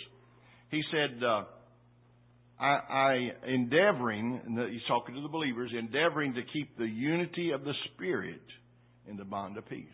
he 0.74 0.82
said, 0.90 1.22
uh, 1.22 1.44
I, 2.58 2.66
I 2.66 3.30
endeavoring, 3.46 4.40
and 4.44 4.72
he's 4.72 4.82
talking 4.88 5.14
to 5.14 5.20
the 5.20 5.28
believers, 5.28 5.72
endeavoring 5.76 6.34
to 6.34 6.42
keep 6.52 6.76
the 6.76 6.86
unity 6.86 7.50
of 7.50 7.64
the 7.64 7.72
Spirit 7.92 8.42
in 9.08 9.16
the 9.16 9.24
bond 9.24 9.56
of 9.56 9.68
peace. 9.68 9.86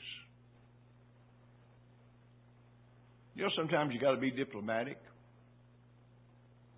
You 3.34 3.44
know, 3.44 3.50
sometimes 3.56 3.92
you 3.94 4.00
got 4.00 4.12
to 4.12 4.20
be 4.20 4.30
diplomatic 4.30 4.99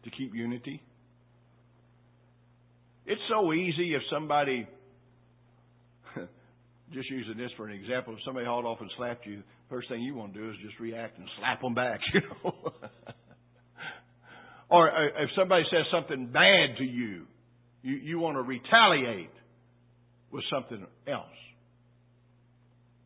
to 0.04 0.10
keep 0.10 0.34
unity. 0.34 0.82
It's 3.06 3.20
so 3.28 3.52
easy 3.52 3.94
if 3.94 4.02
somebody, 4.12 4.66
just 6.92 7.10
using 7.10 7.36
this 7.36 7.50
for 7.56 7.66
an 7.66 7.74
example, 7.74 8.14
if 8.14 8.20
somebody 8.24 8.46
hauled 8.46 8.64
off 8.64 8.78
and 8.80 8.90
slapped 8.96 9.26
you, 9.26 9.42
first 9.68 9.88
thing 9.88 10.02
you 10.02 10.14
want 10.14 10.34
to 10.34 10.40
do 10.40 10.50
is 10.50 10.56
just 10.64 10.78
react 10.78 11.18
and 11.18 11.26
slap 11.38 11.60
them 11.60 11.74
back, 11.74 12.00
you 12.14 12.20
know. 12.44 12.72
Or 14.72 14.90
uh, 14.90 15.22
if 15.22 15.30
somebody 15.36 15.64
says 15.70 15.84
something 15.92 16.28
bad 16.32 16.78
to 16.78 16.84
you, 16.84 17.26
you, 17.82 17.96
you 17.96 18.18
want 18.18 18.36
to 18.38 18.42
retaliate 18.42 19.30
with 20.30 20.42
something 20.50 20.86
else. 21.06 21.26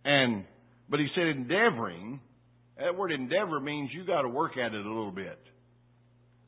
And, 0.04 0.44
but 0.88 1.00
he 1.00 1.08
said 1.16 1.26
endeavoring, 1.26 2.20
that 2.78 2.96
word 2.96 3.10
endeavor 3.10 3.58
means 3.58 3.90
you 3.92 4.06
got 4.06 4.22
to 4.22 4.28
work 4.28 4.52
at 4.52 4.72
it 4.72 4.86
a 4.86 4.88
little 4.88 5.10
bit. 5.10 5.38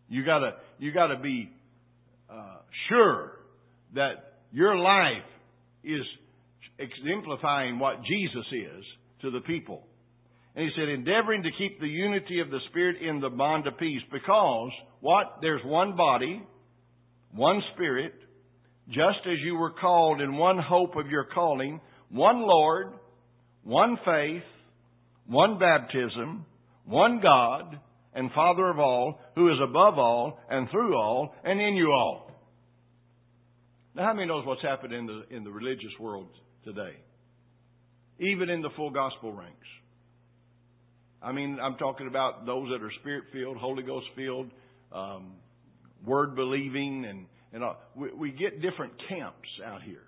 You 0.08 0.24
gotta, 0.24 0.52
you 0.78 0.92
gotta 0.92 1.18
be, 1.18 1.50
uh, 2.30 2.58
sure 2.88 3.32
that 3.94 4.34
your 4.52 4.76
life 4.76 5.24
is 5.82 6.02
exemplifying 6.78 7.80
what 7.80 7.96
Jesus 8.04 8.46
is 8.52 8.84
to 9.22 9.30
the 9.32 9.40
people. 9.40 9.82
And 10.58 10.66
he 10.66 10.72
said, 10.74 10.88
endeavoring 10.88 11.44
to 11.44 11.50
keep 11.56 11.78
the 11.78 11.86
unity 11.86 12.40
of 12.40 12.50
the 12.50 12.58
Spirit 12.70 12.96
in 13.00 13.20
the 13.20 13.28
bond 13.28 13.68
of 13.68 13.78
peace 13.78 14.02
because 14.10 14.72
what? 14.98 15.36
There's 15.40 15.60
one 15.64 15.96
body, 15.96 16.42
one 17.32 17.62
Spirit, 17.74 18.12
just 18.88 19.20
as 19.24 19.38
you 19.44 19.54
were 19.54 19.70
called 19.70 20.20
in 20.20 20.36
one 20.36 20.58
hope 20.58 20.96
of 20.96 21.06
your 21.06 21.26
calling, 21.32 21.80
one 22.08 22.40
Lord, 22.40 22.88
one 23.62 23.98
faith, 24.04 24.42
one 25.28 25.60
baptism, 25.60 26.44
one 26.86 27.20
God, 27.22 27.78
and 28.12 28.28
Father 28.32 28.68
of 28.68 28.80
all, 28.80 29.20
who 29.36 29.52
is 29.52 29.58
above 29.62 29.96
all, 29.96 30.40
and 30.50 30.68
through 30.72 30.96
all, 30.96 31.36
and 31.44 31.60
in 31.60 31.76
you 31.76 31.92
all. 31.92 32.32
Now, 33.94 34.06
how 34.06 34.12
many 34.12 34.26
knows 34.26 34.44
what's 34.44 34.62
happened 34.62 34.92
in 34.92 35.06
the, 35.06 35.22
in 35.30 35.44
the 35.44 35.52
religious 35.52 35.92
world 36.00 36.30
today? 36.64 36.96
Even 38.18 38.50
in 38.50 38.60
the 38.60 38.70
full 38.74 38.90
gospel 38.90 39.32
ranks. 39.32 39.54
I 41.22 41.32
mean, 41.32 41.58
I'm 41.60 41.76
talking 41.76 42.06
about 42.06 42.46
those 42.46 42.68
that 42.70 42.82
are 42.82 42.92
spirit 43.00 43.24
filled, 43.32 43.56
Holy 43.56 43.82
Ghost 43.82 44.06
filled, 44.14 44.50
um, 44.92 45.32
word 46.06 46.36
believing, 46.36 47.04
and, 47.04 47.26
and 47.52 47.64
all. 47.64 47.76
We, 47.96 48.12
we 48.12 48.30
get 48.30 48.62
different 48.62 48.92
camps 49.08 49.48
out 49.64 49.82
here. 49.82 50.02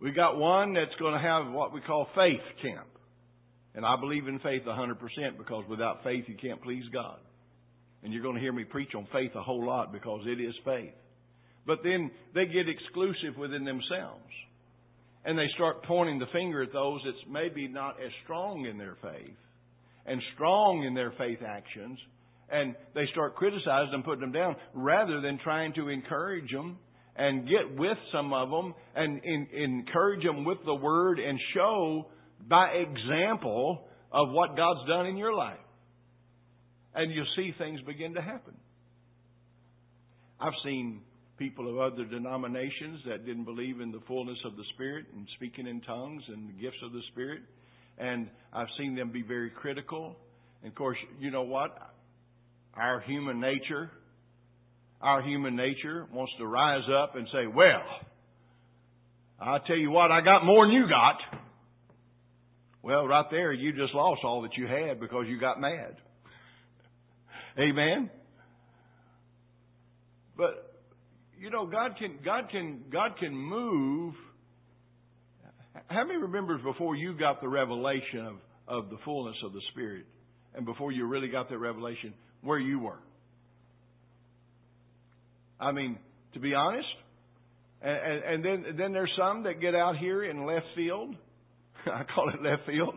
We 0.00 0.12
got 0.12 0.36
one 0.36 0.74
that's 0.74 0.94
going 0.98 1.14
to 1.14 1.20
have 1.20 1.50
what 1.50 1.72
we 1.72 1.80
call 1.80 2.06
faith 2.14 2.42
camp. 2.62 2.86
And 3.74 3.84
I 3.84 3.96
believe 3.98 4.28
in 4.28 4.38
faith 4.38 4.62
100% 4.66 4.98
because 5.38 5.64
without 5.68 6.04
faith 6.04 6.24
you 6.28 6.36
can't 6.36 6.62
please 6.62 6.84
God. 6.92 7.18
And 8.02 8.12
you're 8.12 8.22
going 8.22 8.34
to 8.34 8.40
hear 8.40 8.52
me 8.52 8.64
preach 8.64 8.94
on 8.94 9.08
faith 9.12 9.32
a 9.34 9.42
whole 9.42 9.66
lot 9.66 9.92
because 9.92 10.20
it 10.26 10.40
is 10.40 10.54
faith. 10.64 10.92
But 11.66 11.78
then 11.82 12.10
they 12.34 12.44
get 12.44 12.68
exclusive 12.68 13.38
within 13.38 13.64
themselves. 13.64 14.30
And 15.24 15.38
they 15.38 15.48
start 15.54 15.82
pointing 15.84 16.18
the 16.18 16.26
finger 16.32 16.62
at 16.62 16.72
those 16.72 17.00
that's 17.04 17.16
maybe 17.30 17.66
not 17.66 17.96
as 18.04 18.10
strong 18.24 18.66
in 18.66 18.76
their 18.76 18.96
faith 19.02 19.36
and 20.06 20.20
strong 20.34 20.84
in 20.84 20.94
their 20.94 21.12
faith 21.16 21.38
actions. 21.46 21.98
And 22.50 22.74
they 22.94 23.06
start 23.12 23.34
criticizing 23.36 23.90
them, 23.90 24.02
putting 24.02 24.20
them 24.20 24.32
down, 24.32 24.56
rather 24.74 25.20
than 25.20 25.38
trying 25.42 25.72
to 25.74 25.88
encourage 25.88 26.50
them 26.50 26.78
and 27.16 27.48
get 27.48 27.78
with 27.78 27.96
some 28.12 28.32
of 28.32 28.50
them 28.50 28.74
and 28.94 29.20
in, 29.24 29.46
encourage 29.52 30.22
them 30.22 30.44
with 30.44 30.58
the 30.66 30.74
word 30.74 31.18
and 31.18 31.38
show 31.54 32.06
by 32.48 32.68
example 32.68 33.86
of 34.12 34.28
what 34.30 34.56
God's 34.56 34.86
done 34.88 35.06
in 35.06 35.16
your 35.16 35.32
life. 35.34 35.58
And 36.94 37.10
you'll 37.10 37.26
see 37.34 37.52
things 37.58 37.80
begin 37.86 38.14
to 38.14 38.22
happen. 38.22 38.54
I've 40.38 40.52
seen 40.64 41.00
people 41.44 41.68
of 41.68 41.92
other 41.92 42.06
denominations 42.06 43.00
that 43.06 43.26
didn't 43.26 43.44
believe 43.44 43.82
in 43.82 43.92
the 43.92 44.00
fullness 44.08 44.38
of 44.46 44.56
the 44.56 44.62
Spirit 44.72 45.04
and 45.14 45.28
speaking 45.36 45.66
in 45.66 45.78
tongues 45.82 46.22
and 46.28 46.48
the 46.48 46.52
gifts 46.54 46.78
of 46.82 46.90
the 46.92 47.02
Spirit. 47.12 47.42
And 47.98 48.30
I've 48.50 48.68
seen 48.78 48.94
them 48.94 49.12
be 49.12 49.20
very 49.20 49.50
critical. 49.50 50.16
And 50.62 50.72
of 50.72 50.74
course, 50.74 50.96
you 51.20 51.30
know 51.30 51.42
what? 51.42 51.76
Our 52.74 53.00
human 53.00 53.40
nature, 53.40 53.90
our 55.02 55.20
human 55.20 55.54
nature 55.54 56.06
wants 56.10 56.32
to 56.38 56.46
rise 56.46 56.88
up 57.02 57.14
and 57.14 57.28
say, 57.30 57.46
well, 57.46 57.82
I'll 59.38 59.60
tell 59.60 59.76
you 59.76 59.90
what, 59.90 60.10
I 60.10 60.22
got 60.22 60.46
more 60.46 60.66
than 60.66 60.74
you 60.74 60.88
got. 60.88 61.18
Well, 62.82 63.06
right 63.06 63.26
there, 63.30 63.52
you 63.52 63.72
just 63.72 63.94
lost 63.94 64.22
all 64.24 64.40
that 64.42 64.56
you 64.56 64.66
had 64.66 64.98
because 64.98 65.26
you 65.28 65.38
got 65.38 65.60
mad. 65.60 65.96
Amen. 67.58 68.08
But 70.38 70.73
you 71.40 71.50
know, 71.50 71.66
God 71.66 71.92
can 71.98 72.18
God 72.24 72.44
can 72.50 72.84
God 72.92 73.12
can 73.18 73.34
move. 73.34 74.14
How 75.88 76.04
many 76.04 76.18
remembers 76.20 76.60
before 76.62 76.94
you 76.94 77.16
got 77.18 77.40
the 77.40 77.48
revelation 77.48 78.26
of, 78.68 78.84
of 78.84 78.90
the 78.90 78.96
fullness 79.04 79.36
of 79.44 79.52
the 79.52 79.60
Spirit, 79.72 80.06
and 80.54 80.64
before 80.64 80.92
you 80.92 81.06
really 81.06 81.28
got 81.28 81.48
that 81.50 81.58
revelation, 81.58 82.14
where 82.42 82.58
you 82.58 82.78
were? 82.78 82.98
I 85.60 85.72
mean, 85.72 85.98
to 86.34 86.40
be 86.40 86.54
honest. 86.54 86.86
And, 87.82 87.96
and, 87.96 88.24
and 88.24 88.44
then 88.44 88.76
then 88.76 88.92
there's 88.92 89.12
some 89.18 89.42
that 89.44 89.60
get 89.60 89.74
out 89.74 89.98
here 89.98 90.24
in 90.24 90.46
left 90.46 90.66
field. 90.74 91.14
I 91.86 92.02
call 92.14 92.30
it 92.30 92.42
left 92.42 92.66
field, 92.66 92.94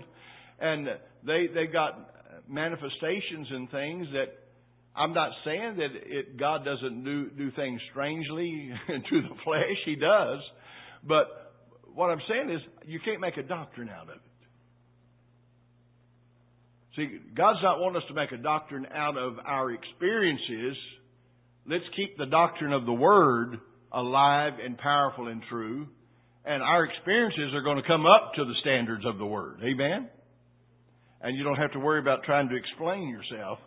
and 0.59 0.87
they 1.25 1.47
they 1.53 1.65
got 1.67 2.13
manifestations 2.47 3.47
and 3.51 3.69
things 3.69 4.07
that 4.13 4.46
I'm 4.97 5.13
not 5.13 5.31
saying 5.45 5.77
that 5.77 5.89
it, 5.93 6.37
God 6.37 6.65
doesn't 6.65 7.03
do 7.03 7.29
do 7.29 7.51
things 7.51 7.79
strangely 7.91 8.71
to 8.87 9.21
the 9.21 9.35
flesh. 9.43 9.77
He 9.85 9.95
does, 9.95 10.39
but 11.07 11.53
what 11.93 12.09
I'm 12.09 12.21
saying 12.27 12.49
is 12.49 12.61
you 12.85 12.99
can't 13.03 13.21
make 13.21 13.37
a 13.37 13.43
doctrine 13.43 13.89
out 13.89 14.03
of 14.03 14.09
it. 14.09 14.21
See, 16.95 17.19
God's 17.35 17.59
not 17.61 17.79
wanting 17.79 18.01
us 18.01 18.07
to 18.07 18.15
make 18.15 18.31
a 18.31 18.37
doctrine 18.37 18.87
out 18.93 19.17
of 19.17 19.37
our 19.45 19.71
experiences. 19.71 20.75
Let's 21.69 21.83
keep 21.95 22.17
the 22.17 22.25
doctrine 22.25 22.73
of 22.73 22.85
the 22.85 22.93
Word 22.93 23.59
alive 23.91 24.53
and 24.63 24.77
powerful 24.79 25.27
and 25.27 25.43
true. 25.47 25.87
And 26.43 26.63
our 26.63 26.85
experiences 26.85 27.53
are 27.53 27.61
going 27.61 27.77
to 27.77 27.87
come 27.87 28.05
up 28.07 28.33
to 28.35 28.45
the 28.45 28.55
standards 28.61 29.05
of 29.05 29.19
the 29.19 29.25
Word. 29.25 29.59
Amen? 29.61 30.09
And 31.21 31.37
you 31.37 31.43
don't 31.43 31.57
have 31.57 31.73
to 31.73 31.79
worry 31.79 31.99
about 31.99 32.23
trying 32.23 32.49
to 32.49 32.55
explain 32.55 33.09
yourself 33.09 33.59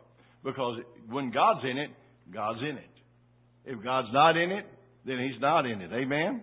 because 0.44 0.80
when 1.08 1.30
God's 1.30 1.60
in 1.64 1.78
it, 1.78 1.90
God's 2.32 2.60
in 2.60 2.76
it. 2.76 2.90
If 3.64 3.82
God's 3.82 4.08
not 4.12 4.36
in 4.36 4.50
it, 4.50 4.66
then 5.04 5.18
He's 5.18 5.40
not 5.40 5.66
in 5.66 5.80
it. 5.82 5.90
Amen? 5.92 6.42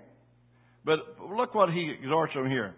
But 0.86 1.00
look 1.36 1.56
what 1.56 1.70
He 1.70 1.94
exhorts 2.00 2.34
them 2.34 2.50
here. 2.50 2.76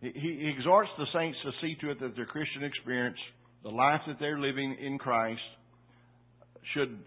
He 0.00 0.52
exhorts 0.56 0.90
the 0.98 1.06
saints 1.12 1.38
to 1.44 1.50
see 1.60 1.76
to 1.80 1.90
it 1.90 2.00
that 2.00 2.16
their 2.16 2.26
Christian 2.26 2.64
experience, 2.64 3.16
the 3.62 3.70
life 3.70 4.00
that 4.06 4.16
they're 4.20 4.38
living 4.38 4.76
in 4.80 4.98
Christ, 4.98 5.40
should 6.74 6.98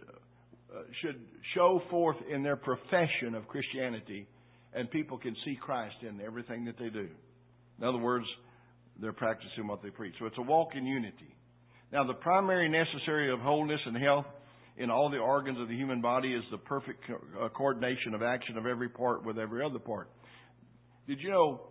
uh, 0.75 0.81
should 1.01 1.19
show 1.55 1.81
forth 1.89 2.17
in 2.31 2.43
their 2.43 2.55
profession 2.55 3.35
of 3.35 3.47
Christianity, 3.47 4.27
and 4.73 4.89
people 4.91 5.17
can 5.17 5.35
see 5.43 5.57
Christ 5.59 5.95
in 6.07 6.21
everything 6.21 6.65
that 6.65 6.77
they 6.77 6.89
do. 6.89 7.09
In 7.79 7.87
other 7.87 7.97
words, 7.97 8.25
they're 9.01 9.13
practicing 9.13 9.67
what 9.67 9.81
they 9.81 9.89
preach. 9.89 10.13
So 10.19 10.25
it's 10.25 10.37
a 10.37 10.43
walk 10.43 10.69
in 10.75 10.85
unity. 10.85 11.35
Now, 11.91 12.05
the 12.05 12.13
primary 12.13 12.69
necessary 12.69 13.31
of 13.31 13.39
wholeness 13.39 13.79
and 13.85 13.97
health 13.97 14.25
in 14.77 14.89
all 14.89 15.09
the 15.09 15.17
organs 15.17 15.59
of 15.59 15.67
the 15.67 15.75
human 15.75 16.01
body 16.01 16.33
is 16.33 16.43
the 16.51 16.57
perfect 16.57 17.03
co- 17.07 17.45
uh, 17.45 17.49
coordination 17.49 18.13
of 18.13 18.21
action 18.21 18.57
of 18.57 18.65
every 18.65 18.89
part 18.89 19.25
with 19.25 19.37
every 19.37 19.63
other 19.63 19.79
part. 19.79 20.09
Did 21.07 21.19
you 21.19 21.29
know? 21.31 21.61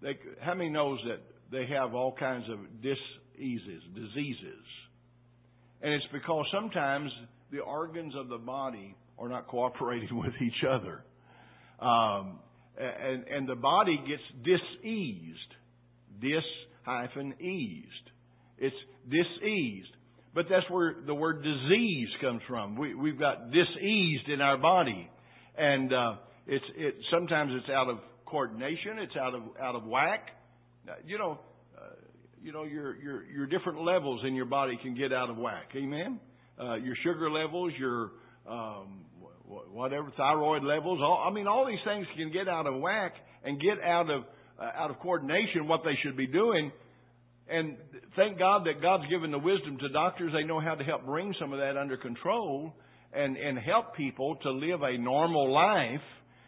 They, 0.00 0.18
how 0.40 0.54
many 0.54 0.70
knows 0.70 0.98
that 1.06 1.20
they 1.52 1.66
have 1.72 1.94
all 1.94 2.12
kinds 2.12 2.44
of 2.50 2.58
diseases, 2.82 3.82
diseases, 3.94 4.64
and 5.82 5.92
it's 5.92 6.06
because 6.12 6.44
sometimes 6.52 7.10
the 7.52 7.60
organs 7.60 8.14
of 8.16 8.28
the 8.28 8.38
body 8.38 8.96
are 9.18 9.28
not 9.28 9.46
cooperating 9.46 10.08
with 10.18 10.32
each 10.40 10.64
other. 10.68 11.04
Um, 11.78 12.38
and, 12.78 13.24
and 13.24 13.48
the 13.48 13.54
body 13.54 14.00
gets 14.08 14.22
diseased. 14.44 15.38
Dis 16.20 16.42
hyphen 16.84 17.34
eased. 17.40 18.11
It's 18.62 18.76
diseased. 19.04 19.90
But 20.34 20.46
that's 20.48 20.64
where 20.70 20.96
the 21.06 21.14
word 21.14 21.42
disease 21.42 22.08
comes 22.22 22.40
from. 22.48 22.76
We, 22.76 22.94
we've 22.94 23.18
got 23.18 23.50
diseased 23.50 24.28
in 24.32 24.40
our 24.40 24.56
body. 24.56 25.10
And, 25.58 25.92
uh, 25.92 26.14
it's, 26.46 26.64
it, 26.74 26.94
sometimes 27.10 27.52
it's 27.54 27.68
out 27.68 27.90
of 27.90 27.98
coordination. 28.24 28.98
It's 28.98 29.16
out 29.20 29.34
of, 29.34 29.42
out 29.60 29.74
of 29.74 29.84
whack. 29.84 30.28
You 31.06 31.18
know, 31.18 31.38
uh, 31.76 31.82
you 32.42 32.52
know, 32.52 32.64
your, 32.64 32.96
your, 32.96 33.24
your 33.24 33.46
different 33.46 33.82
levels 33.82 34.22
in 34.26 34.34
your 34.34 34.46
body 34.46 34.78
can 34.82 34.96
get 34.96 35.12
out 35.12 35.28
of 35.28 35.36
whack. 35.36 35.68
Amen? 35.76 36.18
uh, 36.60 36.74
your 36.76 36.96
sugar 37.02 37.30
levels, 37.30 37.72
your 37.78 38.10
um, 38.48 39.04
whatever 39.72 40.10
thyroid 40.16 40.64
levels. 40.64 41.00
All, 41.02 41.24
I 41.28 41.32
mean, 41.32 41.46
all 41.46 41.66
these 41.66 41.78
things 41.84 42.06
can 42.16 42.32
get 42.32 42.48
out 42.48 42.66
of 42.66 42.80
whack 42.80 43.14
and 43.44 43.60
get 43.60 43.82
out 43.84 44.10
of 44.10 44.22
uh, 44.58 44.70
out 44.76 44.90
of 44.90 44.98
coordination 45.00 45.66
what 45.66 45.80
they 45.84 45.98
should 46.02 46.16
be 46.16 46.26
doing. 46.26 46.72
And 47.52 47.76
thank 48.16 48.38
God 48.38 48.64
that 48.64 48.80
God's 48.80 49.04
given 49.10 49.30
the 49.30 49.38
wisdom 49.38 49.76
to 49.78 49.88
doctors. 49.90 50.32
They 50.32 50.44
know 50.44 50.60
how 50.60 50.74
to 50.74 50.84
help 50.84 51.04
bring 51.04 51.34
some 51.38 51.52
of 51.52 51.58
that 51.58 51.76
under 51.76 51.96
control 51.96 52.72
and 53.12 53.36
and 53.36 53.58
help 53.58 53.94
people 53.96 54.36
to 54.42 54.50
live 54.50 54.82
a 54.82 54.96
normal 54.96 55.52
life 55.52 56.00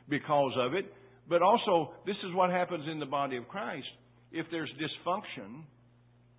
because 0.09 0.53
of 0.59 0.75
it. 0.75 0.87
But 1.29 1.43
also, 1.43 1.93
this 2.07 2.17
is 2.27 2.35
what 2.35 2.51
happens 2.51 2.85
in 2.91 3.01
the 3.01 3.07
body 3.07 3.37
of 3.37 3.49
Christ. 3.49 3.87
If 4.33 4.47
there's 4.51 4.71
dysfunction 4.81 5.63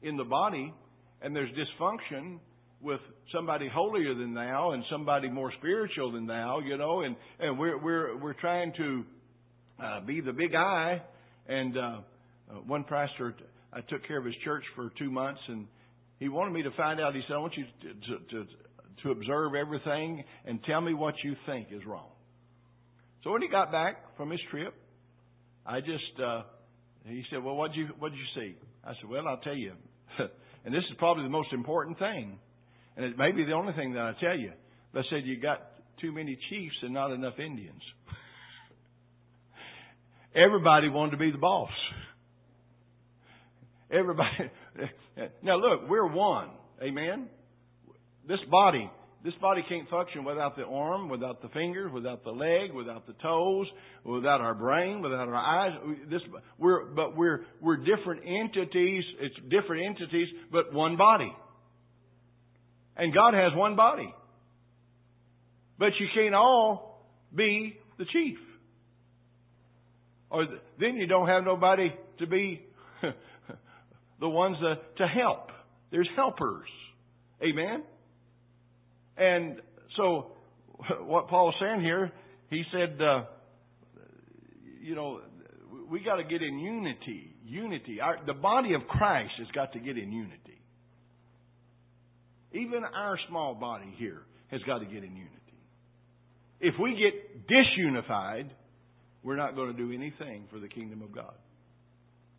in 0.02 0.18
the 0.18 0.24
body, 0.24 0.74
and 1.22 1.36
there's 1.36 1.50
dysfunction 1.52 2.40
with 2.82 3.00
somebody 3.34 3.68
holier 3.68 4.14
than 4.14 4.34
thou 4.34 4.72
and 4.72 4.84
somebody 4.92 5.30
more 5.30 5.52
spiritual 5.58 6.12
than 6.12 6.28
thou, 6.28 6.60
you 6.60 6.78
know, 6.78 7.02
and, 7.02 7.16
and 7.40 7.58
we're, 7.58 7.82
we're, 7.82 8.18
we're 8.18 8.34
trying 8.34 8.74
to 8.78 9.04
uh, 9.84 10.02
be 10.02 10.22
the 10.22 10.34
big 10.34 10.54
I. 10.54 11.02
And 11.48 11.78
uh, 11.78 11.82
uh, 11.82 12.54
one 12.68 12.84
pastor, 12.84 13.34
I 13.76 13.82
took 13.82 14.08
care 14.08 14.18
of 14.18 14.26
his 14.26 14.36
church 14.46 14.64
for 14.74 14.90
two 14.98 15.12
months, 15.12 15.42
and 15.50 15.68
he 16.18 16.30
wanted 16.30 16.54
me 16.54 16.64
to 16.64 16.72
find 16.78 17.02
out. 17.02 17.14
He 17.14 17.22
said, 17.28 17.36
I 17.36 17.40
want 17.40 17.58
you 17.58 17.66
to, 17.82 18.20
to, 18.30 18.46
to, 19.04 19.12
observe 19.12 19.54
everything 19.54 20.24
and 20.46 20.64
tell 20.64 20.82
me 20.82 20.94
what 20.94 21.14
you 21.24 21.36
think 21.46 21.68
is 21.72 21.86
wrong. 21.86 22.08
So 23.24 23.32
when 23.32 23.42
he 23.42 23.50
got 23.50 23.72
back 23.72 24.16
from 24.18 24.32
his 24.32 24.40
trip, 24.50 24.74
I 25.66 25.82
just, 25.82 26.20
uh, 26.24 26.44
he 27.06 27.24
said, 27.30 27.44
well, 27.44 27.56
what 27.56 27.74
did 27.74 27.78
you, 27.78 27.88
what 28.00 28.12
did 28.12 28.18
you 28.18 28.42
see? 28.42 28.56
I 28.84 28.94
said, 29.00 29.10
well, 29.10 29.28
I'll 29.28 29.42
tell 29.42 29.56
you. 29.56 29.74
and 30.66 30.74
this 30.74 30.84
is 30.90 30.96
probably 30.98 31.24
the 31.24 31.30
most 31.30 31.54
important 31.54 32.00
thing. 32.00 32.40
And 32.96 33.06
it 33.06 33.18
may 33.18 33.32
be 33.32 33.44
the 33.44 33.52
only 33.52 33.74
thing 33.74 33.94
that 33.94 34.02
I 34.02 34.14
tell 34.20 34.38
you. 34.38 34.54
But 34.94 35.02
I 35.02 35.04
said, 35.10 35.26
you 35.26 35.40
got 35.40 35.62
too 36.02 36.12
many 36.12 36.38
chiefs 36.50 36.76
and 36.82 36.94
not 36.94 37.12
enough 37.12 37.38
Indians. 37.38 37.82
Everybody 40.36 40.90
wanted 40.90 41.12
to 41.12 41.18
be 41.18 41.32
the 41.32 41.38
boss. 41.38 41.70
Everybody. 43.92 44.52
Now 45.42 45.56
look, 45.56 45.90
we're 45.90 46.12
one. 46.12 46.50
Amen? 46.84 47.30
This 48.28 48.40
body, 48.52 48.92
this 49.24 49.34
body 49.42 49.64
can't 49.70 49.90
function 49.90 50.26
without 50.26 50.58
the 50.58 50.64
arm, 50.64 51.10
without 51.10 51.42
the 51.42 51.48
fingers, 51.50 51.92
without 51.92 52.24
the 52.24 52.32
leg, 52.32 52.74
without 52.74 53.08
the 53.08 53.14
toes, 53.24 53.68
without 54.04 54.42
our 54.42 54.54
brain, 54.54 55.02
without 55.02 55.28
our 55.28 55.36
eyes. 55.36 55.72
This, 56.10 56.22
we're, 56.60 56.86
but 56.86 57.16
we're, 57.16 57.46
we're 57.62 57.78
different 57.78 58.22
entities. 58.26 59.04
It's 59.22 59.36
different 59.50 59.86
entities, 59.86 60.28
but 60.52 60.74
one 60.74 60.98
body. 60.98 61.34
And 62.98 63.14
God 63.14 63.34
has 63.34 63.52
one 63.56 63.76
body. 63.76 64.14
But 65.80 65.90
you 66.00 66.08
can't 66.14 66.36
all 66.36 67.06
be 67.34 67.78
the 67.98 68.06
chief. 68.06 68.38
Or 70.30 70.46
then 70.80 70.96
you 70.96 71.08
don't 71.08 71.28
have 71.28 71.44
nobody 71.44 71.90
to 72.20 72.28
be 72.28 72.62
the 74.26 74.30
ones 74.30 74.58
to, 74.60 74.76
to 74.98 75.08
help. 75.08 75.52
There's 75.92 76.10
helpers. 76.16 76.68
Amen? 77.44 77.84
And 79.18 79.62
so, 79.96 80.32
what 81.02 81.28
Paul's 81.28 81.54
saying 81.62 81.82
here, 81.82 82.12
he 82.50 82.64
said, 82.72 83.00
uh, 83.00 83.26
you 84.82 84.96
know, 84.96 85.22
we 85.92 86.04
got 86.04 86.16
to 86.16 86.24
get 86.24 86.42
in 86.42 86.58
unity. 86.58 87.36
Unity. 87.46 88.02
Our, 88.02 88.18
the 88.26 88.34
body 88.34 88.74
of 88.74 88.88
Christ 88.88 89.34
has 89.38 89.48
got 89.54 89.74
to 89.74 89.80
get 89.80 89.96
in 89.96 90.12
unity. 90.12 90.60
Even 92.52 92.84
our 92.84 93.20
small 93.30 93.54
body 93.54 93.94
here 93.98 94.24
has 94.48 94.62
got 94.62 94.80
to 94.80 94.86
get 94.86 95.04
in 95.04 95.16
unity. 95.16 95.30
If 96.62 96.74
we 96.82 96.98
get 96.98 97.48
disunified, 97.48 98.50
we're 99.22 99.36
not 99.36 99.56
going 99.56 99.72
to 99.72 99.78
do 99.78 99.92
anything 99.92 100.46
for 100.52 100.60
the 100.60 100.68
kingdom 100.68 101.04
of 101.04 101.14
God. 101.14 101.36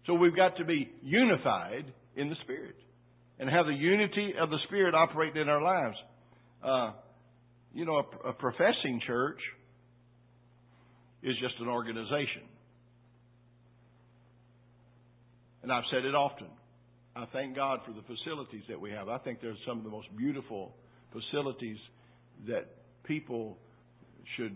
So 0.06 0.14
we've 0.14 0.36
got 0.36 0.56
to 0.58 0.64
be 0.64 0.90
unified 1.02 1.92
in 2.14 2.28
the 2.28 2.36
Spirit 2.44 2.76
and 3.38 3.50
have 3.50 3.66
the 3.66 3.72
unity 3.72 4.34
of 4.40 4.50
the 4.50 4.58
Spirit 4.66 4.94
operate 4.94 5.36
in 5.36 5.48
our 5.48 5.62
lives. 5.62 5.96
Uh, 6.64 6.92
you 7.74 7.84
know, 7.84 8.02
a, 8.24 8.28
a 8.28 8.32
professing 8.32 9.00
church 9.06 9.38
is 11.22 11.34
just 11.40 11.54
an 11.60 11.68
organization. 11.68 12.42
And 15.62 15.72
I've 15.72 15.84
said 15.90 16.04
it 16.04 16.14
often. 16.14 16.46
I 17.16 17.24
thank 17.32 17.56
God 17.56 17.80
for 17.84 17.92
the 17.92 18.02
facilities 18.02 18.62
that 18.68 18.80
we 18.80 18.90
have. 18.90 19.08
I 19.08 19.18
think 19.18 19.40
they're 19.40 19.56
some 19.66 19.78
of 19.78 19.84
the 19.84 19.90
most 19.90 20.08
beautiful 20.16 20.74
facilities 21.12 21.78
that 22.46 22.66
people 23.04 23.58
should 24.36 24.54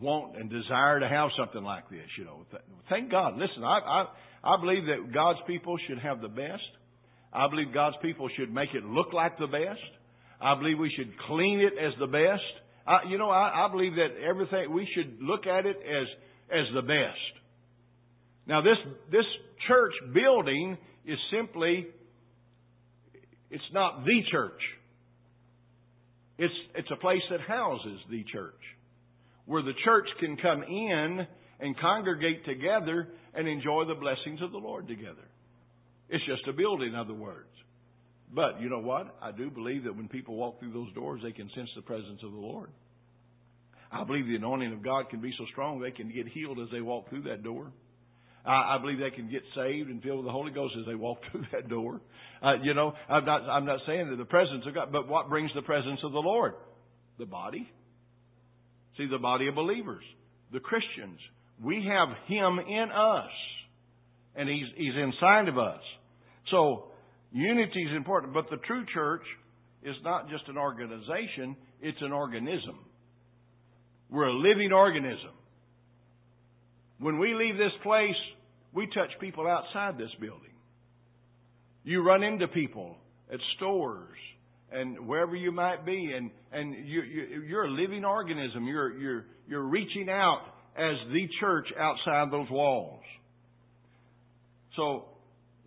want 0.00 0.36
and 0.36 0.48
desire 0.48 1.00
to 1.00 1.08
have 1.08 1.30
something 1.38 1.62
like 1.62 1.90
this. 1.90 2.06
You 2.18 2.24
know, 2.24 2.46
thank 2.88 3.10
God. 3.10 3.36
Listen, 3.36 3.64
I 3.64 3.78
I, 3.78 4.06
I 4.46 4.54
believe 4.60 4.84
that 4.86 5.12
God's 5.12 5.40
people 5.46 5.76
should 5.88 5.98
have 5.98 6.20
the 6.20 6.28
best. 6.28 6.70
I 7.32 7.48
believe 7.50 7.74
God's 7.74 7.96
people 8.00 8.28
should 8.36 8.52
make 8.52 8.70
it 8.74 8.84
look 8.84 9.12
like 9.12 9.36
the 9.38 9.48
best. 9.48 9.90
I 10.40 10.54
believe 10.58 10.78
we 10.78 10.92
should 10.96 11.12
clean 11.26 11.60
it 11.60 11.74
as 11.86 11.92
the 11.98 12.06
best. 12.06 12.52
I, 12.86 12.98
you 13.10 13.18
know, 13.18 13.30
I, 13.30 13.66
I 13.66 13.68
believe 13.72 13.94
that 13.96 14.12
everything 14.22 14.72
we 14.72 14.86
should 14.94 15.18
look 15.20 15.46
at 15.46 15.66
it 15.66 15.76
as 15.76 16.06
as 16.50 16.66
the 16.74 16.82
best. 16.82 17.32
Now, 18.46 18.62
this 18.62 18.78
this 19.10 19.28
church 19.66 19.92
building 20.14 20.78
is 21.04 21.18
simply, 21.32 21.86
it's 23.50 23.70
not 23.72 24.04
the 24.04 24.20
church. 24.30 24.60
It's, 26.38 26.54
it's 26.74 26.90
a 26.92 26.96
place 26.96 27.22
that 27.30 27.40
houses 27.40 27.98
the 28.10 28.22
church. 28.32 28.62
where 29.46 29.62
the 29.62 29.72
church 29.84 30.06
can 30.20 30.36
come 30.36 30.62
in 30.62 31.26
and 31.60 31.78
congregate 31.78 32.44
together 32.44 33.08
and 33.36 33.46
enjoy 33.46 33.84
the 33.86 33.94
blessings 33.94 34.40
of 34.42 34.50
the 34.50 34.58
Lord 34.58 34.88
together. 34.88 35.28
It's 36.08 36.24
just 36.26 36.46
a 36.48 36.52
building, 36.52 36.88
in 36.88 36.94
other 36.94 37.14
words. 37.14 37.48
But 38.32 38.60
you 38.60 38.68
know 38.68 38.80
what? 38.80 39.16
I 39.22 39.32
do 39.32 39.50
believe 39.50 39.84
that 39.84 39.96
when 39.96 40.08
people 40.08 40.36
walk 40.36 40.58
through 40.58 40.72
those 40.72 40.92
doors, 40.94 41.20
they 41.22 41.32
can 41.32 41.50
sense 41.54 41.68
the 41.76 41.82
presence 41.82 42.20
of 42.24 42.32
the 42.32 42.38
Lord. 42.38 42.70
I 43.92 44.04
believe 44.04 44.26
the 44.26 44.36
anointing 44.36 44.72
of 44.72 44.82
God 44.82 45.10
can 45.10 45.20
be 45.20 45.32
so 45.38 45.44
strong 45.52 45.80
they 45.80 45.90
can 45.90 46.12
get 46.12 46.26
healed 46.28 46.58
as 46.58 46.68
they 46.72 46.80
walk 46.80 47.08
through 47.08 47.22
that 47.22 47.42
door. 47.42 47.70
I, 48.44 48.78
believe 48.80 48.98
they 49.00 49.10
can 49.10 49.28
get 49.28 49.42
saved 49.56 49.90
and 49.90 50.00
filled 50.02 50.18
with 50.18 50.26
the 50.26 50.32
Holy 50.32 50.52
Ghost 50.52 50.74
as 50.78 50.86
they 50.86 50.94
walk 50.94 51.18
through 51.30 51.44
that 51.52 51.68
door. 51.68 52.00
Uh, 52.42 52.54
you 52.62 52.74
know, 52.74 52.92
I'm 53.08 53.24
not, 53.24 53.42
I'm 53.42 53.66
not 53.66 53.80
saying 53.86 54.08
that 54.10 54.16
the 54.16 54.24
presence 54.24 54.64
of 54.66 54.74
God, 54.74 54.92
but 54.92 55.08
what 55.08 55.28
brings 55.28 55.50
the 55.54 55.62
presence 55.62 55.98
of 56.04 56.12
the 56.12 56.20
Lord? 56.20 56.54
The 57.18 57.26
body. 57.26 57.68
See, 58.96 59.06
the 59.10 59.18
body 59.18 59.48
of 59.48 59.54
believers, 59.54 60.04
the 60.52 60.60
Christians. 60.60 61.18
We 61.62 61.88
have 61.88 62.08
Him 62.26 62.58
in 62.58 62.90
us, 62.90 63.30
and 64.34 64.48
He's, 64.48 64.66
He's 64.76 64.94
inside 64.94 65.48
of 65.48 65.58
us. 65.58 65.80
So, 66.50 66.84
unity 67.32 67.82
is 67.82 67.96
important, 67.96 68.34
but 68.34 68.50
the 68.50 68.58
true 68.66 68.84
church 68.92 69.22
is 69.82 69.96
not 70.02 70.28
just 70.28 70.48
an 70.48 70.58
organization, 70.58 71.56
it's 71.80 72.00
an 72.00 72.12
organism. 72.12 72.78
We're 74.10 74.28
a 74.28 74.36
living 74.36 74.72
organism. 74.72 75.32
When 76.98 77.18
we 77.18 77.34
leave 77.34 77.56
this 77.56 77.72
place, 77.82 78.14
we 78.72 78.86
touch 78.86 79.10
people 79.20 79.46
outside 79.46 79.98
this 79.98 80.10
building. 80.20 80.42
You 81.84 82.02
run 82.02 82.22
into 82.22 82.48
people 82.48 82.96
at 83.32 83.38
stores 83.56 84.16
and 84.72 85.06
wherever 85.06 85.36
you 85.36 85.52
might 85.52 85.86
be, 85.86 86.12
and 86.16 86.30
and 86.52 86.74
you, 86.86 87.02
you 87.02 87.42
you're 87.42 87.64
a 87.64 87.70
living 87.70 88.04
organism. 88.04 88.66
You're 88.66 88.98
you're 88.98 89.24
you're 89.48 89.62
reaching 89.62 90.08
out 90.10 90.42
as 90.76 90.96
the 91.12 91.28
church 91.40 91.66
outside 91.78 92.30
those 92.30 92.50
walls. 92.50 93.02
So 94.76 95.04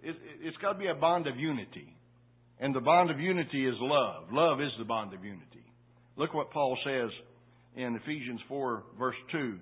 it, 0.03 0.15
it's 0.41 0.57
got 0.57 0.73
to 0.73 0.79
be 0.79 0.87
a 0.87 0.95
bond 0.95 1.27
of 1.27 1.37
unity, 1.37 1.95
and 2.59 2.75
the 2.75 2.79
bond 2.79 3.09
of 3.09 3.19
unity 3.19 3.67
is 3.67 3.75
love. 3.79 4.25
Love 4.31 4.61
is 4.61 4.71
the 4.77 4.85
bond 4.85 5.13
of 5.13 5.23
unity. 5.23 5.45
Look 6.15 6.33
what 6.33 6.51
Paul 6.51 6.77
says 6.85 7.09
in 7.75 7.95
Ephesians 8.03 8.41
four 8.47 8.83
verse 8.97 9.15
two. 9.31 9.57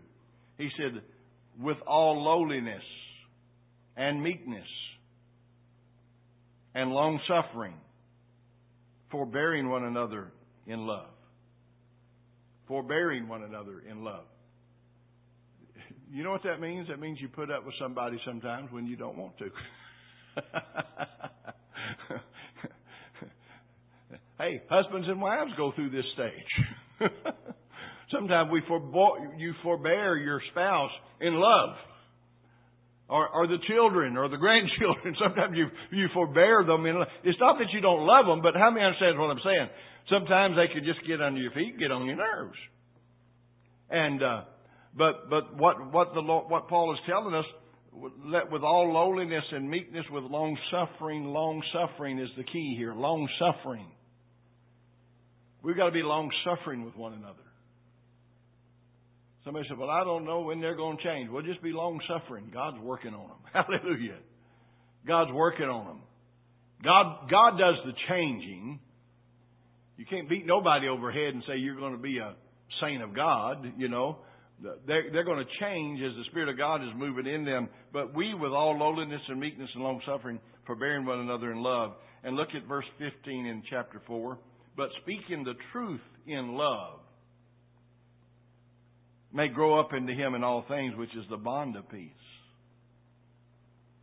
He 0.58 0.70
said, 0.78 1.02
"With 1.60 1.78
all 1.88 2.24
lowliness." 2.24 2.84
and 3.98 4.24
meekness 4.24 4.68
and 6.76 6.92
long 6.92 7.20
suffering, 7.28 7.74
forbearing 9.12 9.68
one 9.70 9.84
another 9.84 10.32
in 10.68 10.86
love. 10.86 11.10
Forbearing 12.68 13.28
one 13.28 13.44
another 13.44 13.82
in 13.90 14.04
love. 14.04 14.26
You 16.12 16.24
know 16.24 16.32
what 16.32 16.44
that 16.44 16.60
means? 16.60 16.88
That 16.88 17.00
means 17.00 17.20
you 17.22 17.28
put 17.28 17.52
up 17.52 17.66
with 17.66 17.76
somebody 17.80 18.18
sometimes 18.26 18.72
when 18.72 18.86
you 18.88 18.96
don't 18.96 19.18
want 19.18 19.38
to. 19.40 19.50
hey, 24.40 24.62
husbands 24.70 25.08
and 25.10 25.22
wives 25.22 25.52
go 25.58 25.74
through 25.76 25.90
this 25.90 26.06
stage. 26.14 27.12
sometimes 28.12 28.50
we 28.52 28.62
forbo- 28.70 29.38
you 29.38 29.54
forbear 29.64 30.16
your 30.18 30.42
spouse 30.52 30.92
in 31.20 31.34
love 31.34 31.76
or, 33.10 33.28
or 33.30 33.48
the 33.48 33.58
children 33.68 34.18
or 34.18 34.30
the 34.30 34.38
grandchildren. 34.46 35.16
Sometimes 35.22 35.58
you 35.58 35.68
you 35.92 36.08
forbear 36.14 36.64
them. 36.66 36.86
In, 36.86 37.04
it's 37.24 37.40
not 37.40 37.58
that 37.60 37.68
you 37.74 37.82
don't 37.82 38.06
love 38.06 38.26
them, 38.26 38.42
but 38.42 38.56
how 38.56 38.72
many 38.72 38.86
understand 38.86 39.20
what 39.20 39.32
I'm 39.32 39.42
saying? 39.44 39.70
Sometimes 40.10 40.56
they 40.56 40.74
could 40.74 40.86
just 40.86 41.06
get 41.06 41.22
under 41.22 41.42
your 41.42 41.52
feet, 41.52 41.78
get 41.78 41.92
on 41.92 42.06
your 42.06 42.16
nerves. 42.16 42.58
And 43.90 44.24
uh, 44.24 44.42
but 44.98 45.30
but 45.30 45.56
what 45.58 45.92
what 45.92 46.14
the 46.14 46.22
what 46.22 46.68
Paul 46.68 46.94
is 46.94 47.00
telling 47.08 47.34
us, 47.36 47.46
let 48.26 48.52
with 48.52 48.64
all 48.64 48.92
lowliness 48.94 49.44
and 49.52 49.70
meekness, 49.70 50.06
with 50.12 50.24
long 50.24 50.58
suffering. 50.72 51.26
Long 51.26 51.62
suffering 51.74 52.20
is 52.20 52.30
the 52.38 52.44
key 52.44 52.76
here. 52.78 52.94
Long 52.94 53.28
suffering. 53.40 53.88
We've 55.64 55.76
got 55.76 55.88
to 55.88 55.92
be 55.92 56.04
long 56.04 56.30
suffering 56.46 56.86
with 56.86 56.96
one 56.96 57.14
another. 57.14 57.44
Somebody 59.44 59.66
said, 59.70 59.78
Well, 59.78 59.90
I 59.90 60.04
don't 60.04 60.26
know 60.26 60.42
when 60.42 60.60
they're 60.60 60.76
going 60.76 60.98
to 60.98 61.04
change. 61.04 61.30
Well, 61.30 61.42
just 61.42 61.62
be 61.62 61.72
long 61.72 62.00
suffering. 62.08 62.52
God's 62.54 62.80
working 62.82 63.14
on 63.14 63.30
them. 63.30 63.38
Hallelujah. 63.54 64.18
God's 65.08 65.32
working 65.32 65.68
on 65.68 65.86
them. 65.86 66.02
God, 66.84 67.30
God 67.30 67.52
does 67.58 67.76
the 67.86 67.94
changing. 68.10 68.80
You 69.96 70.06
can't 70.06 70.30
beat 70.30 70.46
nobody 70.46 70.88
over 70.88 71.12
head 71.12 71.34
and 71.34 71.44
say 71.48 71.58
you're 71.58 71.78
going 71.78 71.94
to 71.94 72.02
be 72.02 72.18
a 72.18 72.36
saint 72.82 73.02
of 73.02 73.16
God, 73.16 73.66
you 73.78 73.88
know. 73.88 74.18
They're, 74.62 75.12
they're 75.12 75.24
going 75.24 75.44
to 75.46 75.66
change 75.66 76.00
as 76.02 76.16
the 76.16 76.24
Spirit 76.32 76.50
of 76.50 76.58
God 76.58 76.82
is 76.82 76.90
moving 76.96 77.28
in 77.28 77.46
them. 77.46 77.70
But 77.94 78.16
we, 78.16 78.34
with 78.34 78.52
all 78.52 78.78
lowliness 78.78 79.22
and 79.28 79.40
meekness 79.40 79.70
and 79.76 79.84
long 79.84 80.02
suffering, 80.06 80.40
forbearing 80.66 81.06
one 81.06 81.20
another 81.20 81.52
in 81.52 81.62
love. 81.62 81.94
And 82.24 82.36
look 82.36 82.50
at 82.56 82.68
verse 82.68 82.86
15 82.98 83.46
in 83.46 83.64
chapter 83.70 84.02
4. 84.08 84.38
But 84.76 84.90
speaking 85.02 85.44
the 85.44 85.54
truth 85.72 86.02
in 86.26 86.54
love 86.54 87.00
may 89.34 89.48
grow 89.48 89.80
up 89.80 89.94
into 89.94 90.14
him 90.14 90.34
in 90.34 90.44
all 90.44 90.66
things, 90.68 90.96
which 90.96 91.16
is 91.16 91.26
the 91.30 91.38
bond 91.38 91.76
of 91.76 91.90
peace. 91.90 92.12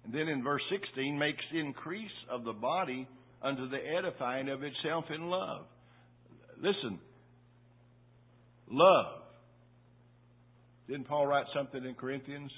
And 0.05 0.15
then 0.15 0.29
in 0.29 0.43
verse 0.43 0.63
16, 0.71 1.19
makes 1.19 1.43
increase 1.53 2.11
of 2.31 2.45
the 2.45 2.53
body 2.53 3.09
unto 3.43 3.69
the 3.69 3.79
edifying 3.99 4.49
of 4.49 4.63
itself 4.63 5.05
in 5.15 5.29
love. 5.29 5.65
Listen, 6.59 6.99
love. 8.71 9.24
Didn't 10.89 11.09
Paul 11.09 11.27
write 11.27 11.47
something 11.55 11.85
in 11.85 11.95
Corinthians? 11.95 12.51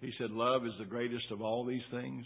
He 0.00 0.12
said, 0.18 0.30
Love 0.30 0.66
is 0.66 0.72
the 0.78 0.84
greatest 0.84 1.30
of 1.30 1.42
all 1.42 1.64
these 1.64 1.82
things. 1.90 2.24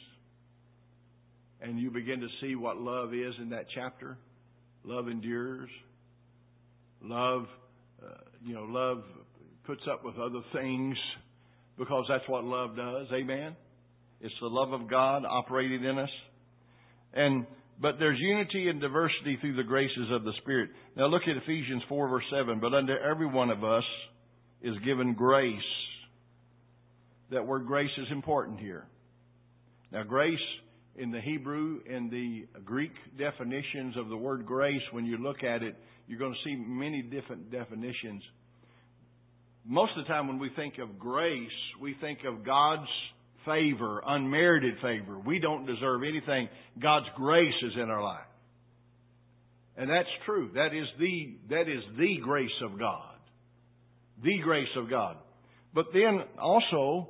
And 1.61 1.79
you 1.79 1.91
begin 1.91 2.21
to 2.21 2.29
see 2.41 2.55
what 2.57 2.77
love 2.77 3.15
is 3.15 3.35
in 3.41 3.51
that 3.51 3.67
chapter. 3.75 4.19
Love 4.85 5.09
endures. 5.09 5.71
Love 7.03 7.47
uh, 8.03 8.15
you 8.45 8.55
know, 8.55 8.65
love 8.65 9.03
puts 9.65 9.83
up 9.91 10.05
with 10.05 10.17
other 10.17 10.41
things 10.53 10.97
because 11.79 12.05
that's 12.09 12.29
what 12.29 12.45
love 12.45 12.77
does. 12.77 13.07
Amen. 13.13 13.57
It's 14.21 14.35
the 14.41 14.49
love 14.49 14.73
of 14.73 14.91
God 14.91 15.25
operating 15.29 15.85
in 15.85 15.99
us. 15.99 16.11
And 17.15 17.47
but 17.83 17.97
there's 17.99 18.19
unity 18.19 18.69
and 18.69 18.81
diversity 18.81 19.37
through 19.41 19.57
the 19.57 19.65
graces 19.65 20.09
of 20.13 20.23
the 20.23 20.33
Spirit. 20.41 20.71
Now 20.97 21.07
look 21.07 21.23
at 21.23 21.37
Ephesians 21.37 21.83
4 21.89 22.09
verse 22.09 22.25
7. 22.31 22.61
But 22.61 22.73
unto 22.73 22.93
every 22.93 23.27
one 23.27 23.51
of 23.51 23.65
us 23.65 23.85
is 24.63 24.75
given 24.85 25.15
grace. 25.15 25.59
That 27.33 27.47
word 27.47 27.67
grace 27.67 27.91
is 27.99 28.07
important 28.13 28.61
here. 28.61 28.87
Now 29.91 30.05
grace 30.05 30.39
in 30.97 31.11
the 31.11 31.21
Hebrew, 31.21 31.81
and 31.91 32.11
the 32.11 32.47
Greek 32.65 32.93
definitions 33.19 33.97
of 33.97 34.09
the 34.09 34.17
word 34.17 34.45
grace, 34.45 34.83
when 34.91 35.07
you 35.07 35.17
look 35.17 35.43
at 35.43 35.63
it, 35.63 35.75
you're 36.07 36.19
going 36.19 36.35
to 36.35 36.49
see 36.49 36.55
many 36.55 37.01
different 37.03 37.51
definitions. 37.51 38.23
Most 39.65 39.93
of 39.97 40.05
the 40.05 40.09
time 40.09 40.29
when 40.29 40.39
we 40.39 40.51
think 40.55 40.75
of 40.79 40.99
grace, 40.99 41.49
we 41.81 41.97
think 42.01 42.19
of 42.27 42.45
God's 42.45 42.89
favor, 43.45 44.03
unmerited 44.07 44.75
favor. 44.83 45.19
We 45.19 45.39
don't 45.39 45.67
deserve 45.67 46.03
anything. 46.03 46.49
God's 46.81 47.07
grace 47.17 47.55
is 47.63 47.73
in 47.75 47.91
our 47.91 48.03
life. 48.03 48.27
And 49.77 49.89
that's 49.89 50.09
true. 50.27 50.51
That 50.55 50.75
is 50.75 50.87
the, 50.99 51.37
that 51.51 51.63
is 51.63 51.83
the 51.99 52.19
grace 52.23 52.51
of 52.63 52.79
God. 52.79 53.17
The 54.23 54.39
grace 54.43 54.69
of 54.77 54.91
God. 54.91 55.17
But 55.75 55.87
then 55.95 56.21
also, 56.41 57.09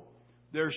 there's, 0.53 0.75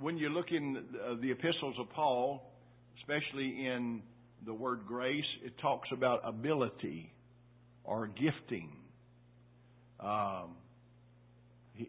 when 0.00 0.18
you 0.18 0.28
look 0.28 0.46
in 0.50 0.76
uh, 0.76 1.14
the 1.20 1.30
epistles 1.30 1.74
of 1.80 1.88
Paul, 1.90 2.52
especially 3.00 3.66
in 3.66 4.02
the 4.44 4.52
word 4.52 4.80
grace, 4.86 5.24
it 5.44 5.54
talks 5.60 5.88
about 5.92 6.20
ability 6.24 7.12
or 7.84 8.08
gifting. 8.08 8.70
Um, 10.00 10.56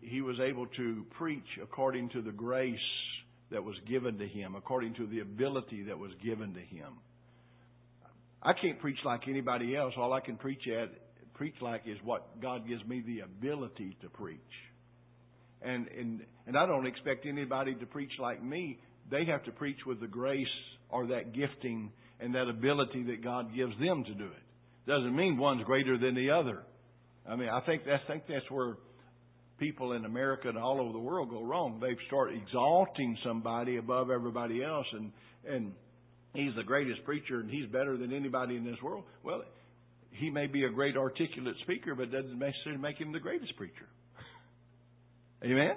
he, 0.02 0.22
was 0.22 0.38
able 0.40 0.68
to 0.68 1.06
preach 1.18 1.46
according 1.62 2.10
to 2.10 2.22
the 2.22 2.32
grace 2.32 2.76
that 3.52 3.64
was 3.64 3.76
given 3.88 4.18
to 4.18 4.28
him, 4.28 4.56
according 4.56 4.96
to 4.96 5.08
the 5.08 5.20
ability 5.20 5.84
that 5.84 5.98
was 5.98 6.12
given 6.24 6.54
to 6.54 6.60
him. 6.60 6.94
I 8.42 8.54
can't 8.54 8.80
preach 8.80 8.98
like 9.06 9.22
anybody 9.28 9.76
else. 9.76 9.94
All 9.98 10.14
I 10.14 10.20
can 10.20 10.38
preach 10.38 10.62
at 10.68 10.90
preach 11.34 11.56
like 11.62 11.82
is 11.88 11.98
what 12.04 12.42
God 12.42 12.68
gives 12.68 12.86
me 12.86 13.04
the 13.06 13.22
ability 13.22 13.98
to 14.02 14.10
preach. 14.10 14.40
And 15.62 15.88
and 15.88 16.22
and 16.46 16.58
I 16.58 16.66
don't 16.66 16.86
expect 16.86 17.26
anybody 17.26 17.74
to 17.76 17.86
preach 17.86 18.12
like 18.20 18.44
me. 18.44 18.80
They 19.10 19.26
have 19.26 19.44
to 19.46 19.52
preach 19.52 19.80
with 19.86 20.00
the 20.02 20.08
grace 20.08 20.46
or 20.90 21.08
that 21.08 21.34
gifting 21.34 21.92
and 22.20 22.36
that 22.36 22.50
ability 22.50 23.04
that 23.04 23.24
God 23.24 23.56
gives 23.56 23.74
them 23.80 24.04
to 24.04 24.14
do 24.14 24.26
it. 24.26 24.44
Doesn't 24.88 25.16
mean 25.16 25.38
one's 25.38 25.64
greater 25.64 25.98
than 25.98 26.16
the 26.16 26.32
other. 26.32 26.64
I 27.28 27.36
mean, 27.36 27.50
I 27.50 27.62
think 27.62 27.84
that's, 27.86 28.04
I 28.08 28.12
think 28.12 28.24
that's 28.28 28.50
where 28.50 28.76
people 29.60 29.94
in 29.94 30.06
America 30.06 30.50
and 30.50 30.58
all 30.58 30.82
over 30.82 30.92
the 30.92 31.00
world 31.00 31.30
go 31.30 31.44
wrong. 31.44 31.80
They 31.80 31.96
start 32.08 32.32
exalting 32.34 33.18
somebody 33.26 33.78
above 33.78 34.10
everybody 34.10 34.64
else, 34.64 34.88
and 34.94 35.12
and 35.48 35.74
he's 36.34 36.56
the 36.56 36.64
greatest 36.64 37.04
preacher, 37.06 37.40
and 37.40 37.50
he's 37.50 37.68
better 37.68 37.98
than 37.98 38.14
anybody 38.14 38.56
in 38.56 38.66
this 38.66 38.82
world. 38.82 39.04
Well, 39.24 39.44
he 40.12 40.30
may 40.30 40.48
be 40.48 40.64
a 40.64 40.70
great 40.70 40.96
articulate 40.98 41.56
speaker, 41.64 41.96
but 41.96 42.12
doesn't 42.12 42.38
necessarily 42.38 42.82
make 42.82 42.98
him 42.98 43.12
the 43.12 43.20
greatest 43.20 43.56
preacher. 43.58 43.88
Amen? 45.44 45.76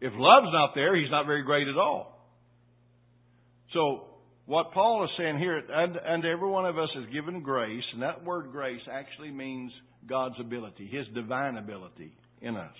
If 0.00 0.12
love's 0.14 0.52
not 0.52 0.72
there, 0.74 0.94
he's 0.94 1.10
not 1.10 1.26
very 1.26 1.42
great 1.42 1.68
at 1.68 1.76
all. 1.76 2.12
So, 3.72 4.04
what 4.46 4.72
Paul 4.72 5.04
is 5.04 5.10
saying 5.18 5.38
here, 5.38 5.58
and, 5.58 5.96
and 5.96 6.24
every 6.24 6.48
one 6.48 6.66
of 6.66 6.78
us 6.78 6.88
is 6.96 7.12
given 7.12 7.42
grace, 7.42 7.82
and 7.92 8.02
that 8.02 8.24
word 8.24 8.52
grace 8.52 8.80
actually 8.90 9.32
means 9.32 9.72
God's 10.08 10.36
ability, 10.40 10.86
His 10.86 11.06
divine 11.14 11.56
ability 11.56 12.12
in 12.40 12.56
us. 12.56 12.74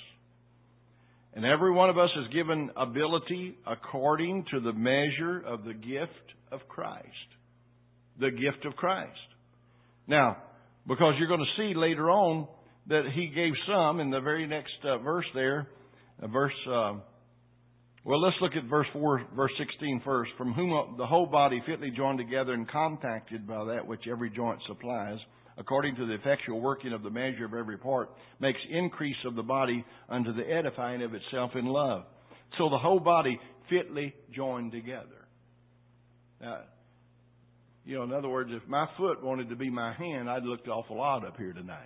And 1.34 1.44
every 1.44 1.72
one 1.72 1.90
of 1.90 1.98
us 1.98 2.10
is 2.18 2.32
given 2.32 2.70
ability 2.76 3.58
according 3.66 4.46
to 4.52 4.60
the 4.60 4.72
measure 4.72 5.42
of 5.44 5.64
the 5.64 5.74
gift 5.74 6.12
of 6.52 6.60
Christ. 6.68 7.06
The 8.20 8.30
gift 8.30 8.64
of 8.64 8.74
Christ. 8.76 9.10
Now, 10.06 10.36
because 10.86 11.14
you're 11.18 11.28
going 11.28 11.40
to 11.40 11.62
see 11.62 11.74
later 11.76 12.10
on 12.10 12.46
that 12.86 13.02
He 13.12 13.26
gave 13.34 13.52
some 13.68 13.98
in 13.98 14.10
the 14.10 14.20
very 14.20 14.46
next 14.46 14.72
uh, 14.84 14.98
verse 14.98 15.26
there, 15.34 15.68
uh, 16.22 16.28
verse. 16.28 16.54
Uh, 16.70 16.94
well, 18.06 18.20
let's 18.22 18.36
look 18.40 18.52
at 18.54 18.70
verse 18.70 18.86
4, 18.92 19.26
verse 19.34 19.50
16 19.58 20.02
first. 20.04 20.30
From 20.38 20.52
whom 20.52 20.96
the 20.96 21.06
whole 21.06 21.26
body 21.26 21.60
fitly 21.66 21.90
joined 21.90 22.18
together 22.18 22.52
and 22.52 22.68
compacted 22.70 23.48
by 23.48 23.64
that 23.64 23.84
which 23.84 24.02
every 24.08 24.30
joint 24.30 24.60
supplies, 24.68 25.18
according 25.58 25.96
to 25.96 26.06
the 26.06 26.14
effectual 26.14 26.60
working 26.60 26.92
of 26.92 27.02
the 27.02 27.10
measure 27.10 27.46
of 27.46 27.54
every 27.54 27.76
part, 27.76 28.10
makes 28.38 28.60
increase 28.70 29.16
of 29.26 29.34
the 29.34 29.42
body 29.42 29.84
unto 30.08 30.32
the 30.32 30.48
edifying 30.48 31.02
of 31.02 31.14
itself 31.14 31.50
in 31.56 31.66
love. 31.66 32.04
So 32.58 32.70
the 32.70 32.78
whole 32.78 33.00
body 33.00 33.40
fitly 33.68 34.14
joined 34.32 34.70
together. 34.70 35.26
Now, 36.40 36.60
you 37.84 37.96
know, 37.96 38.04
in 38.04 38.12
other 38.12 38.28
words, 38.28 38.50
if 38.52 38.68
my 38.68 38.86
foot 38.96 39.20
wanted 39.20 39.48
to 39.48 39.56
be 39.56 39.68
my 39.68 39.92
hand, 39.94 40.30
I'd 40.30 40.44
look 40.44 40.60
an 40.64 40.70
awful 40.70 41.00
odd 41.00 41.24
up 41.24 41.36
here 41.38 41.52
tonight. 41.52 41.80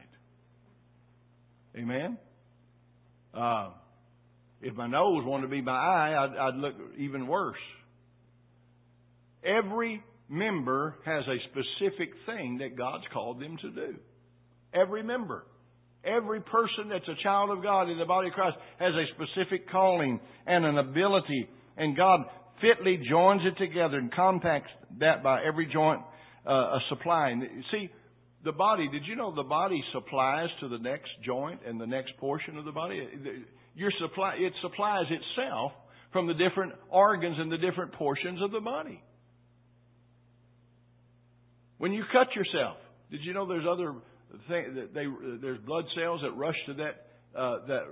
Amen? 1.75 2.19
Uh, 3.33 3.71
if 4.63 4.75
my 4.75 4.87
nose 4.87 5.25
wanted 5.25 5.43
to 5.43 5.49
be 5.49 5.63
my 5.63 5.73
eye, 5.73 6.25
I'd, 6.25 6.37
I'd 6.37 6.55
look 6.57 6.75
even 6.99 7.27
worse. 7.27 7.57
Every 9.45 10.03
member 10.29 10.97
has 11.05 11.25
a 11.27 11.39
specific 11.51 12.11
thing 12.27 12.59
that 12.59 12.77
God's 12.77 13.05
called 13.13 13.41
them 13.41 13.57
to 13.63 13.71
do. 13.71 13.95
Every 14.75 15.03
member. 15.03 15.45
Every 16.05 16.41
person 16.41 16.89
that's 16.91 17.09
a 17.09 17.23
child 17.23 17.51
of 17.51 17.63
God 17.63 17.91
in 17.91 17.99
the 17.99 18.05
body 18.07 18.29
of 18.29 18.35
Christ 18.35 18.57
has 18.79 18.93
a 18.95 19.05
specific 19.15 19.69
calling 19.71 20.21
and 20.47 20.65
an 20.65 20.79
ability, 20.79 21.49
and 21.77 21.97
God 21.97 22.21
fitly 22.61 23.01
joins 23.09 23.43
it 23.45 23.59
together 23.63 23.99
and 23.99 24.13
compacts 24.13 24.71
that 24.99 25.23
by 25.23 25.43
every 25.45 25.67
joint 25.71 26.01
uh, 26.47 26.53
a 26.53 26.79
supplying. 26.89 27.47
See, 27.71 27.91
the 28.45 28.53
body, 28.53 28.89
did 28.91 29.03
you 29.07 29.17
know 29.17 29.35
the 29.35 29.43
body 29.43 29.83
supplies 29.93 30.49
to 30.61 30.69
the 30.69 30.79
next 30.79 31.11
joint 31.25 31.61
and 31.67 31.79
the 31.79 31.87
next 31.87 32.17
portion 32.19 32.57
of 32.57 32.65
the 32.65 32.73
body? 32.73 33.07
Your 33.81 33.93
supply, 33.99 34.35
it 34.39 34.53
supplies 34.61 35.07
itself 35.09 35.73
from 36.13 36.27
the 36.27 36.35
different 36.35 36.75
organs 36.91 37.37
and 37.39 37.51
the 37.51 37.57
different 37.57 37.93
portions 37.93 38.43
of 38.43 38.53
the 38.53 38.61
body. 38.61 39.03
When 41.79 41.93
you 41.93 42.05
cut 42.13 42.29
yourself, 42.37 42.77
did 43.11 43.21
you 43.23 43.33
know 43.33 43.47
there's 43.49 43.65
other 43.69 43.95
thing 44.49 44.75
that 44.75 44.93
they 44.93 45.07
there's 45.41 45.59
blood 45.61 45.85
cells 45.97 46.21
that 46.23 46.33
rush 46.33 46.57
to 46.67 46.75
that 46.75 47.07
uh, 47.35 47.67
that 47.69 47.83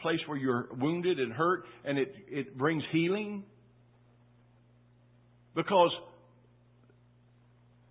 place 0.00 0.18
where 0.26 0.36
you're 0.36 0.68
wounded 0.78 1.18
and 1.18 1.32
hurt, 1.32 1.64
and 1.86 1.96
it 1.98 2.14
it 2.28 2.58
brings 2.58 2.82
healing 2.92 3.44
because 5.54 5.90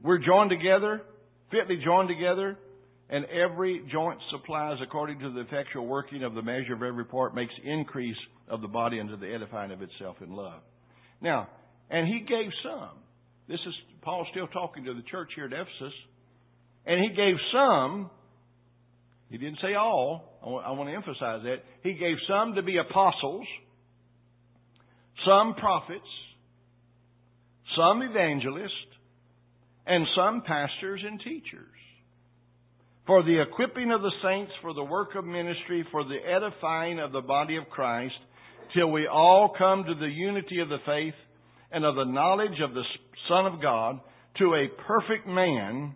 we're 0.04 0.20
joined 0.20 0.52
together, 0.52 1.02
fitly 1.50 1.82
joined 1.84 2.10
together 2.10 2.58
and 3.10 3.26
every 3.26 3.84
joint 3.92 4.20
supplies 4.32 4.78
according 4.84 5.20
to 5.20 5.32
the 5.32 5.42
effectual 5.42 5.88
working 5.88 6.24
of 6.24 6.36
the 6.36 6.42
measure 6.42 6.74
of 6.74 6.84
every 6.84 7.06
part 7.06 7.34
makes 7.34 7.54
increase 7.64 8.18
of 8.48 8.62
the 8.62 8.68
body 8.68 9.00
unto 9.00 9.18
the 9.18 9.34
edifying 9.34 9.72
of 9.72 9.82
itself 9.82 10.18
in 10.22 10.32
love. 10.32 10.62
Now, 11.22 11.50
and 11.90 12.08
he 12.08 12.20
gave 12.20 12.52
some. 12.64 12.98
This 13.48 13.60
is 13.68 13.74
Paul 14.04 14.28
still 14.32 14.48
talking 14.48 14.86
to 14.86 14.94
the 14.94 15.02
church 15.10 15.30
here 15.36 15.46
at 15.46 15.54
Ephesus. 15.54 15.94
And 16.86 17.02
he 17.02 17.10
gave 17.10 17.36
some, 17.52 18.12
he 19.30 19.38
didn't 19.38 19.58
say 19.62 19.74
all, 19.74 20.38
I 20.44 20.72
want, 20.72 20.90
to 20.90 20.96
emphasize 20.96 21.42
that. 21.44 21.58
He 21.84 21.94
gave 21.94 22.16
some 22.28 22.54
to 22.56 22.62
be 22.62 22.78
apostles, 22.78 23.46
some 25.26 25.56
prophets, 25.56 26.06
some 27.76 28.04
evangelists, 28.04 28.72
and 29.88 30.06
some 30.16 30.44
pastors 30.46 31.02
and 31.04 31.20
teachers 31.20 31.68
for 33.10 33.24
the 33.24 33.42
equipping 33.42 33.92
of 33.92 34.04
the 34.04 34.12
saints, 34.22 34.52
for 34.62 34.72
the 34.76 34.84
work 34.84 35.16
of 35.16 35.26
ministry, 35.26 35.84
for 35.92 36.04
the 36.04 36.20
edifying 36.32 37.00
of 37.00 37.12
the 37.12 37.22
body 37.22 37.58
of 37.58 37.68
Christ, 37.72 38.14
till 38.76 38.92
we 38.92 39.08
all 39.08 39.52
come 39.58 39.84
to 39.84 39.96
the 39.96 40.06
unity 40.06 40.60
of 40.60 40.70
the 40.70 40.78
faith 40.86 41.16
and 41.72 41.84
of 41.84 41.96
the 41.96 42.04
knowledge 42.04 42.62
of 42.64 42.76
the 42.76 42.84
Son 43.28 43.48
of 43.48 43.64
God, 43.64 44.00
to 44.38 44.54
a 44.54 44.84
perfect 44.86 45.26
man, 45.26 45.96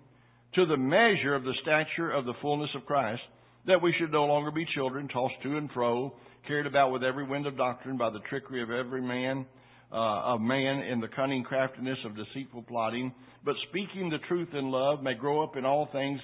to 0.56 0.65
the 0.65 0.76
measure 0.76 1.36
of 1.36 1.43
the 1.43 1.54
stature 1.62 2.10
of 2.10 2.26
the 2.26 2.34
fullness 2.41 2.71
of 2.73 2.84
Christ, 2.88 3.21
that 3.67 3.80
we 3.80 3.93
should 3.99 4.12
no 4.12 4.26
longer 4.26 4.49
be 4.49 4.65
children, 4.73 5.08
tossed 5.08 5.36
to 5.43 5.56
and 5.56 5.69
fro, 5.71 6.15
carried 6.47 6.65
about 6.65 6.91
with 6.91 7.04
every 7.04 7.28
wind 7.28 7.45
of 7.45 7.56
doctrine 7.56 7.95
by 7.95 8.10
the 8.10 8.21
trickery 8.28 8.63
of 8.63 8.71
every 8.71 9.04
man, 9.04 9.45
uh, 9.91 10.34
of 10.34 10.41
man 10.41 10.80
in 10.80 10.99
the 10.99 11.10
cunning 11.15 11.43
craftiness 11.43 11.99
of 12.06 12.17
deceitful 12.17 12.63
plotting, 12.63 13.13
but 13.45 13.54
speaking 13.69 14.10
the 14.10 14.17
truth 14.28 14.49
in 14.58 14.71
love 14.71 15.04
may 15.04 15.13
grow 15.13 15.43
up 15.43 15.58
in 15.58 15.63
all 15.63 15.88
things 15.91 16.19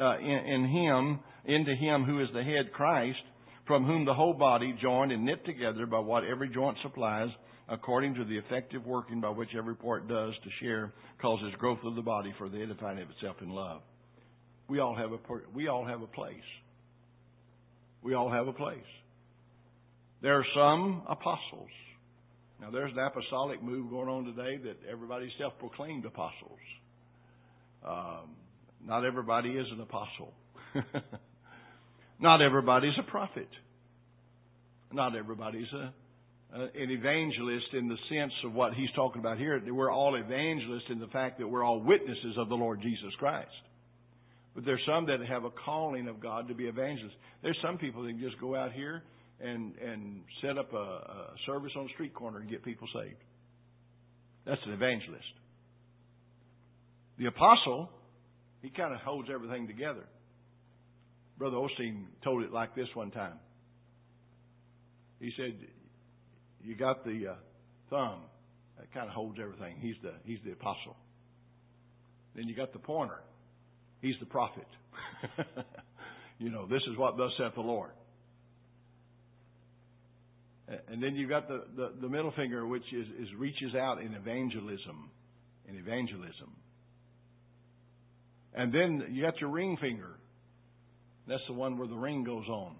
uh, 0.00 0.18
in, 0.18 0.26
in 0.26 0.68
him, 0.68 1.20
into 1.44 1.74
him 1.74 2.04
who 2.04 2.20
is 2.22 2.28
the 2.34 2.42
head, 2.42 2.72
Christ, 2.72 3.18
from 3.66 3.84
whom 3.84 4.04
the 4.04 4.14
whole 4.14 4.34
body, 4.34 4.74
joined 4.80 5.12
and 5.12 5.24
knit 5.24 5.44
together 5.44 5.86
by 5.86 5.98
what 5.98 6.24
every 6.24 6.48
joint 6.48 6.76
supplies, 6.82 7.28
according 7.68 8.14
to 8.14 8.24
the 8.24 8.38
effective 8.38 8.84
working 8.86 9.20
by 9.20 9.28
which 9.28 9.50
every 9.56 9.76
part 9.76 10.08
does 10.08 10.32
to 10.42 10.50
share, 10.60 10.92
causes 11.20 11.52
growth 11.58 11.80
of 11.84 11.94
the 11.94 12.02
body 12.02 12.34
for 12.38 12.48
the 12.48 12.62
edifying 12.62 13.00
of 13.00 13.10
itself 13.10 13.36
in 13.42 13.50
love. 13.50 13.82
We 14.68 14.80
all 14.80 14.94
have 14.96 15.12
a 15.12 15.18
we 15.54 15.68
all 15.68 15.86
have 15.86 16.02
a 16.02 16.06
place. 16.06 16.36
We 18.02 18.14
all 18.14 18.30
have 18.30 18.48
a 18.48 18.52
place. 18.52 18.78
There 20.22 20.38
are 20.38 20.44
some 20.54 21.02
apostles. 21.08 21.70
Now 22.60 22.70
there's 22.70 22.92
an 22.92 22.98
apostolic 22.98 23.62
move 23.62 23.90
going 23.90 24.08
on 24.08 24.24
today 24.24 24.56
that 24.64 24.76
everybody's 24.90 25.30
self-proclaimed 25.38 26.04
apostles. 26.04 26.58
Um, 27.86 28.36
not 28.84 29.04
everybody 29.04 29.50
is 29.50 29.66
an 29.72 29.80
apostle. 29.80 30.32
Not 32.20 32.42
everybody's 32.42 32.98
a 32.98 33.08
prophet. 33.08 33.48
Not 34.92 35.14
everybody's 35.14 35.72
a, 35.72 35.92
a, 36.56 36.62
an 36.62 36.90
evangelist 36.90 37.66
in 37.74 37.88
the 37.88 37.96
sense 38.08 38.32
of 38.44 38.52
what 38.52 38.74
he's 38.74 38.90
talking 38.96 39.20
about 39.20 39.38
here. 39.38 39.60
We're 39.72 39.90
all 39.90 40.16
evangelists 40.16 40.90
in 40.90 40.98
the 40.98 41.06
fact 41.08 41.38
that 41.38 41.46
we're 41.46 41.64
all 41.64 41.80
witnesses 41.80 42.36
of 42.36 42.48
the 42.48 42.54
Lord 42.54 42.80
Jesus 42.82 43.12
Christ. 43.18 43.50
But 44.54 44.64
there's 44.64 44.82
some 44.86 45.06
that 45.06 45.18
have 45.28 45.44
a 45.44 45.50
calling 45.64 46.08
of 46.08 46.20
God 46.20 46.48
to 46.48 46.54
be 46.54 46.64
evangelists. 46.64 47.14
There's 47.42 47.58
some 47.62 47.78
people 47.78 48.02
that 48.04 48.18
just 48.18 48.40
go 48.40 48.56
out 48.56 48.72
here 48.72 49.02
and 49.40 49.74
and 49.76 50.22
set 50.42 50.58
up 50.58 50.72
a, 50.72 50.76
a 50.76 51.34
service 51.46 51.70
on 51.76 51.86
a 51.86 51.88
street 51.90 52.12
corner 52.12 52.40
and 52.40 52.50
get 52.50 52.64
people 52.64 52.88
saved. 52.92 53.22
That's 54.44 54.60
an 54.66 54.72
evangelist. 54.72 55.22
The 57.18 57.26
apostle 57.26 57.90
he 58.62 58.70
kind 58.70 58.94
of 58.94 59.00
holds 59.00 59.28
everything 59.32 59.66
together. 59.66 60.04
Brother 61.38 61.56
Osteen 61.56 62.04
told 62.24 62.42
it 62.42 62.52
like 62.52 62.74
this 62.74 62.88
one 62.94 63.10
time. 63.10 63.38
He 65.20 65.32
said, 65.36 65.56
"You 66.62 66.76
got 66.76 67.04
the 67.04 67.28
uh, 67.28 67.34
thumb 67.90 68.20
that 68.78 68.92
kind 68.92 69.06
of 69.06 69.14
holds 69.14 69.38
everything. 69.40 69.76
He's 69.80 69.96
the 70.02 70.14
he's 70.24 70.38
the 70.44 70.52
apostle. 70.52 70.96
Then 72.34 72.48
you 72.48 72.54
got 72.54 72.72
the 72.72 72.78
pointer. 72.78 73.20
He's 74.00 74.14
the 74.20 74.26
prophet. 74.26 74.66
you 76.38 76.50
know, 76.50 76.66
this 76.66 76.82
is 76.90 76.96
what 76.96 77.16
thus 77.16 77.30
saith 77.36 77.54
the 77.54 77.60
Lord. 77.60 77.90
And 80.88 81.02
then 81.02 81.14
you've 81.16 81.30
got 81.30 81.48
the, 81.48 81.64
the, 81.76 81.92
the 82.02 82.08
middle 82.08 82.32
finger, 82.36 82.66
which 82.66 82.84
is, 82.92 83.06
is 83.20 83.28
reaches 83.38 83.74
out 83.74 84.02
in 84.02 84.12
evangelism. 84.14 85.10
In 85.66 85.76
evangelism. 85.76 86.52
And 88.54 88.72
then 88.72 89.04
you 89.10 89.22
got 89.22 89.40
your 89.40 89.50
ring 89.50 89.76
finger. 89.80 90.18
That's 91.28 91.42
the 91.46 91.54
one 91.54 91.78
where 91.78 91.86
the 91.86 91.96
ring 91.96 92.24
goes 92.24 92.48
on. 92.48 92.74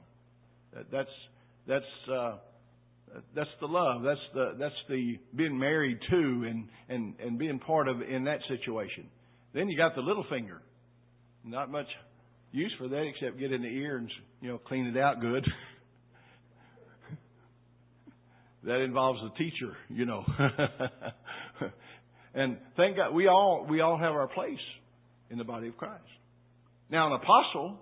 That's 0.90 1.10
that's 1.66 1.84
uh, 2.10 2.36
that's 3.34 3.50
the 3.60 3.66
love. 3.66 4.02
That's 4.02 4.20
the 4.34 4.54
that's 4.58 4.74
the 4.88 5.18
being 5.34 5.58
married 5.58 5.98
to 6.10 6.16
and 6.16 6.68
and 6.88 7.14
and 7.20 7.38
being 7.38 7.58
part 7.58 7.88
of 7.88 8.00
in 8.02 8.24
that 8.24 8.40
situation. 8.48 9.06
Then 9.54 9.68
you 9.68 9.76
got 9.76 9.94
the 9.94 10.00
little 10.00 10.24
finger. 10.30 10.62
Not 11.44 11.70
much 11.70 11.86
use 12.52 12.72
for 12.78 12.88
that 12.88 13.02
except 13.02 13.38
get 13.38 13.52
in 13.52 13.60
the 13.62 13.68
ear 13.68 13.98
and 13.98 14.10
you 14.40 14.48
know 14.48 14.58
clean 14.58 14.86
it 14.86 14.98
out 14.98 15.20
good. 15.20 15.44
that 18.64 18.80
involves 18.80 19.20
the 19.22 19.30
teacher, 19.38 19.76
you 19.88 20.06
know. 20.06 20.24
and 22.34 22.56
thank 22.76 22.96
God 22.96 23.14
we 23.14 23.28
all 23.28 23.66
we 23.68 23.80
all 23.80 23.98
have 23.98 24.12
our 24.12 24.28
place 24.28 24.58
in 25.30 25.38
the 25.38 25.44
body 25.44 25.68
of 25.68 25.76
Christ. 25.76 26.02
Now, 26.90 27.06
an 27.08 27.20
apostle, 27.20 27.78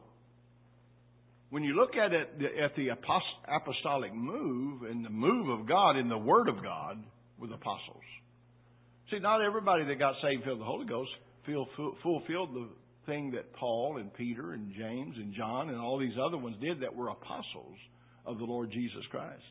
when 1.51 1.63
you 1.63 1.75
look 1.75 1.97
at 1.97 2.13
it 2.13 2.29
at 2.63 2.75
the 2.77 2.89
apostolic 2.89 4.15
move 4.15 4.83
and 4.83 5.05
the 5.05 5.11
move 5.11 5.49
of 5.61 5.69
God 5.69 5.97
in 5.97 6.09
the 6.09 6.19
Word 6.19 6.49
of 6.49 6.63
God 6.63 7.03
with 7.39 7.53
apostles, 7.53 8.03
see, 9.11 9.19
not 9.21 9.43
everybody 9.43 9.85
that 9.85 9.99
got 9.99 10.15
saved 10.23 10.45
filled 10.45 10.61
the 10.61 10.65
Holy 10.65 10.87
Ghost 10.87 11.11
fulfilled 12.03 12.55
the 12.55 12.69
thing 13.07 13.31
that 13.31 13.53
Paul 13.55 13.99
and 13.99 14.13
Peter 14.15 14.53
and 14.53 14.73
James 14.77 15.15
and 15.17 15.33
John 15.35 15.69
and 15.69 15.79
all 15.79 15.99
these 15.99 16.19
other 16.21 16.37
ones 16.37 16.57
did 16.61 16.81
that 16.81 16.95
were 16.95 17.09
apostles 17.09 17.77
of 18.27 18.39
the 18.39 18.45
Lord 18.45 18.73
Jesus 18.73 19.03
Christ. 19.13 19.43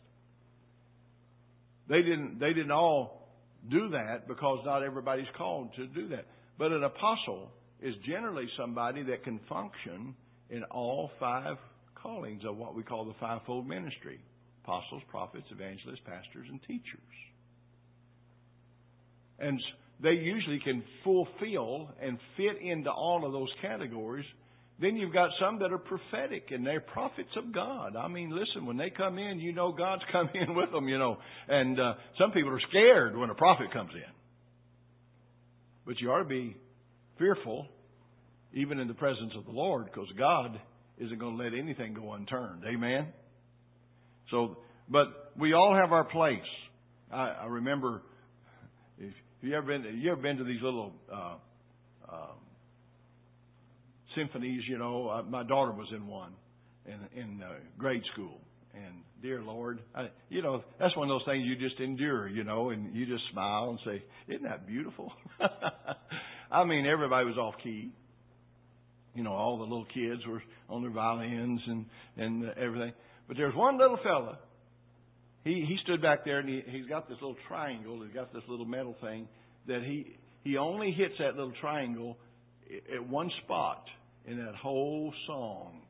They 1.88 2.02
didn't, 2.02 2.40
they 2.40 2.52
didn't 2.52 2.72
all 2.72 3.30
do 3.72 3.90
that 3.92 4.28
because 4.28 4.60
not 4.66 4.84
everybody's 4.84 5.28
called 5.38 5.70
to 5.78 5.88
do 5.88 6.10
that. 6.10 6.26
But 6.58 6.72
an 6.72 6.84
apostle 6.84 7.52
is 7.82 7.94
generally 8.06 8.48
somebody 8.58 9.04
that 9.04 9.24
can 9.24 9.40
function 9.50 10.16
in 10.50 10.64
all 10.66 11.12
five 11.20 11.58
callings 11.96 12.44
of 12.48 12.58
what 12.58 12.76
we 12.76 12.84
call 12.84 13.06
the 13.06 13.16
fivefold 13.20 13.68
ministry 13.68 14.20
apostles, 14.64 15.04
prophets, 15.10 15.46
evangelists, 15.52 16.00
pastors, 16.06 16.48
and 16.50 16.60
teachers. 16.64 17.00
And 19.38 19.60
they 20.02 20.14
usually 20.14 20.60
can 20.64 20.84
fulfill 21.04 21.90
and 22.02 22.18
fit 22.36 22.62
into 22.62 22.92
all 22.92 23.26
of 23.26 23.32
those 23.32 23.50
categories. 23.62 24.26
Then 24.80 24.96
you've 24.96 25.14
got 25.14 25.30
some 25.40 25.60
that 25.60 25.72
are 25.72 25.78
prophetic 25.78 26.48
and 26.52 26.66
they're 26.66 26.82
prophets 26.82 27.30
of 27.38 27.54
God. 27.54 27.96
I 27.96 28.08
mean, 28.08 28.32
listen, 28.32 28.66
when 28.66 28.78
they 28.78 28.90
come 28.90 29.20
in, 29.20 29.40
you 29.40 29.54
know 29.54 29.72
God's 29.72 30.02
come 30.12 30.30
in 30.34 30.56
with 30.56 30.72
them, 30.72 30.88
you 30.88 30.98
know. 30.98 31.18
And 31.48 31.80
uh, 31.80 31.94
some 32.20 32.32
people 32.32 32.50
are 32.50 32.62
scared 32.70 33.16
when 33.16 33.30
a 33.30 33.36
prophet 33.36 33.72
comes 33.72 33.92
in. 33.94 34.14
But 35.86 36.02
you 36.02 36.12
ought 36.12 36.24
to 36.24 36.26
be 36.26 36.58
fearful, 37.18 37.68
even 38.54 38.80
in 38.80 38.88
the 38.88 38.94
presence 38.94 39.34
of 39.38 39.46
the 39.46 39.52
Lord, 39.52 39.86
because 39.86 40.08
God 40.18 40.60
isn't 40.98 41.20
going 41.20 41.38
to 41.38 41.44
let 41.44 41.54
anything 41.54 41.94
go 41.94 42.14
unturned. 42.14 42.64
Amen? 42.66 43.08
So, 44.32 44.58
but 44.90 45.32
we 45.38 45.54
all 45.54 45.76
have 45.76 45.92
our 45.92 46.06
place. 46.06 46.40
I, 47.12 47.36
I 47.42 47.46
remember 47.46 48.02
if 48.98 49.14
you 49.42 49.56
ever 49.56 49.68
been? 49.68 50.00
You 50.02 50.12
ever 50.12 50.22
been 50.22 50.38
to 50.38 50.44
these 50.44 50.62
little 50.62 50.94
uh, 51.14 51.36
uh, 52.12 52.34
symphonies? 54.16 54.64
You 54.68 54.78
know, 54.78 55.10
uh, 55.10 55.24
my 55.24 55.44
daughter 55.44 55.72
was 55.72 55.88
in 55.96 56.08
one 56.08 56.32
in 56.86 57.22
in 57.22 57.44
uh, 57.44 57.50
grade 57.78 58.02
school, 58.14 58.40
and 58.74 58.96
dear 59.22 59.42
Lord, 59.42 59.82
I, 59.94 60.08
you 60.30 60.42
know 60.42 60.64
that's 60.80 60.96
one 60.98 61.10
of 61.10 61.14
those 61.14 61.26
things 61.26 61.46
you 61.46 61.56
just 61.56 61.80
endure. 61.80 62.28
You 62.28 62.44
know, 62.44 62.72
and 62.72 62.96
you 62.96 63.06
just 63.06 63.24
smile 63.32 63.70
and 63.70 63.80
say, 63.86 64.04
"Isn't 64.34 64.44
that 64.44 64.66
beautiful?" 64.66 65.12
I 66.62 66.64
mean, 66.64 66.86
everybody 66.86 67.26
was 67.26 67.38
off 67.38 67.56
key. 67.64 67.92
You 69.14 69.24
know, 69.24 69.32
all 69.34 69.58
the 69.58 69.64
little 69.64 69.86
kids 69.94 70.22
were 70.28 70.42
on 70.70 70.82
their 70.82 70.92
violins 70.92 71.62
and 71.68 71.86
and 72.18 72.50
everything. 72.58 72.94
But 73.28 73.38
there's 73.38 73.56
one 73.56 73.78
little 73.78 73.98
fella 74.04 74.40
he 75.46 75.64
he 75.68 75.78
stood 75.84 76.02
back 76.02 76.26
there 76.26 76.40
and 76.40 76.50
he 76.50 76.64
he's 76.68 76.88
got 76.88 77.08
this 77.08 77.18
little 77.22 77.38
triangle. 77.48 78.02
He's 78.04 78.14
got 78.14 78.34
this 78.34 78.42
little 78.50 78.66
metal 78.66 78.96
thing 79.00 79.28
that 79.68 79.84
he 79.84 80.18
he 80.44 80.58
only 80.58 80.92
hits 80.92 81.14
that 81.20 81.36
little 81.36 81.54
triangle 81.62 82.18
at 82.94 83.08
one 83.08 83.32
spot 83.44 83.86
in 84.26 84.38
that 84.38 84.56
whole 84.56 85.14
song. 85.28 85.82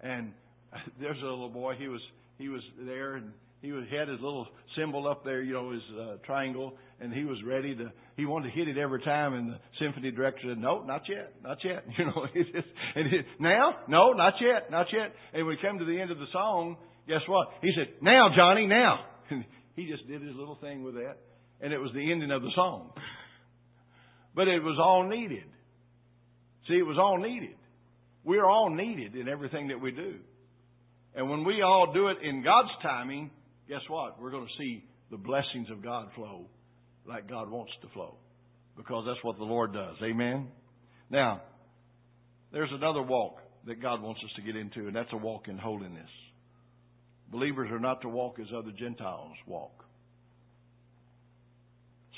And 0.00 0.32
there's 1.00 1.20
a 1.20 1.24
little 1.24 1.50
boy. 1.50 1.74
He 1.76 1.88
was 1.88 2.00
he 2.38 2.48
was 2.48 2.62
there 2.86 3.16
and 3.16 3.32
he 3.60 3.70
had 3.70 4.08
his 4.08 4.20
little 4.20 4.46
cymbal 4.76 5.08
up 5.08 5.24
there, 5.24 5.42
you 5.42 5.52
know, 5.52 5.72
his 5.72 5.82
uh, 6.00 6.16
triangle, 6.24 6.74
and 7.00 7.12
he 7.12 7.24
was 7.24 7.38
ready 7.44 7.74
to. 7.74 7.92
He 8.16 8.24
wanted 8.24 8.50
to 8.50 8.54
hit 8.54 8.68
it 8.68 8.78
every 8.78 9.02
time, 9.02 9.34
and 9.34 9.50
the 9.50 9.58
symphony 9.80 10.10
director 10.10 10.42
said, 10.48 10.58
"No, 10.58 10.82
not 10.82 11.02
yet, 11.08 11.34
not 11.42 11.58
yet." 11.64 11.84
You 11.98 12.06
know, 12.06 12.26
he 12.32 12.42
just, 12.44 12.68
and 12.94 13.08
he, 13.08 13.18
now, 13.40 13.76
no, 13.88 14.12
not 14.12 14.34
yet, 14.40 14.70
not 14.70 14.86
yet. 14.92 15.12
And 15.32 15.46
we 15.46 15.58
come 15.60 15.78
to 15.78 15.84
the 15.84 16.00
end 16.00 16.10
of 16.10 16.18
the 16.18 16.26
song, 16.32 16.76
guess 17.08 17.22
what? 17.26 17.48
He 17.62 17.70
said, 17.74 17.94
Now, 18.02 18.28
Johnny, 18.36 18.66
now. 18.66 19.00
And 19.30 19.44
he 19.76 19.86
just 19.86 20.08
did 20.08 20.22
his 20.22 20.34
little 20.34 20.56
thing 20.56 20.82
with 20.82 20.94
that. 20.94 21.16
And 21.60 21.72
it 21.72 21.78
was 21.78 21.90
the 21.94 22.10
ending 22.10 22.30
of 22.30 22.40
the 22.40 22.50
song. 22.54 22.92
But 24.34 24.48
it 24.48 24.60
was 24.60 24.78
all 24.80 25.06
needed. 25.06 25.44
See, 26.66 26.74
it 26.74 26.86
was 26.86 26.96
all 26.98 27.18
needed. 27.18 27.56
We're 28.24 28.46
all 28.46 28.74
needed 28.74 29.14
in 29.14 29.28
everything 29.28 29.68
that 29.68 29.80
we 29.80 29.90
do. 29.90 30.14
And 31.14 31.28
when 31.28 31.44
we 31.44 31.60
all 31.60 31.92
do 31.92 32.08
it 32.08 32.16
in 32.22 32.42
God's 32.42 32.70
timing, 32.82 33.30
guess 33.68 33.82
what? 33.88 34.20
We're 34.20 34.30
going 34.30 34.46
to 34.46 34.62
see 34.62 34.84
the 35.10 35.16
blessings 35.16 35.70
of 35.70 35.82
God 35.82 36.08
flow 36.14 36.46
like 37.06 37.28
God 37.28 37.50
wants 37.50 37.72
to 37.82 37.88
flow. 37.88 38.16
Because 38.76 39.04
that's 39.06 39.22
what 39.22 39.38
the 39.38 39.44
Lord 39.44 39.72
does. 39.72 39.96
Amen? 40.02 40.48
Now, 41.10 41.42
there's 42.52 42.70
another 42.72 43.02
walk 43.02 43.38
that 43.66 43.82
God 43.82 44.00
wants 44.02 44.20
us 44.24 44.30
to 44.36 44.42
get 44.42 44.56
into, 44.56 44.86
and 44.86 44.94
that's 44.94 45.12
a 45.12 45.16
walk 45.16 45.48
in 45.48 45.58
holiness. 45.58 46.08
Believers 47.30 47.70
are 47.70 47.80
not 47.80 48.00
to 48.02 48.08
walk 48.08 48.38
as 48.40 48.46
other 48.56 48.70
Gentiles 48.78 49.34
walk. 49.46 49.84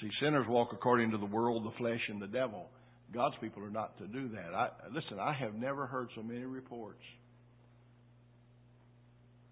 See, 0.01 0.09
sinners 0.23 0.47
walk 0.49 0.69
according 0.73 1.11
to 1.11 1.19
the 1.19 1.27
world, 1.27 1.65
the 1.65 1.77
flesh, 1.77 2.01
and 2.09 2.23
the 2.23 2.27
devil. 2.27 2.69
God's 3.13 3.35
people 3.41 3.65
are 3.65 3.71
not 3.71 3.99
to 3.99 4.07
do 4.07 4.29
that. 4.29 4.55
I, 4.55 4.69
listen, 4.93 5.19
I 5.19 5.33
have 5.33 5.55
never 5.55 5.87
heard 5.87 6.09
so 6.15 6.23
many 6.23 6.45
reports. 6.45 7.03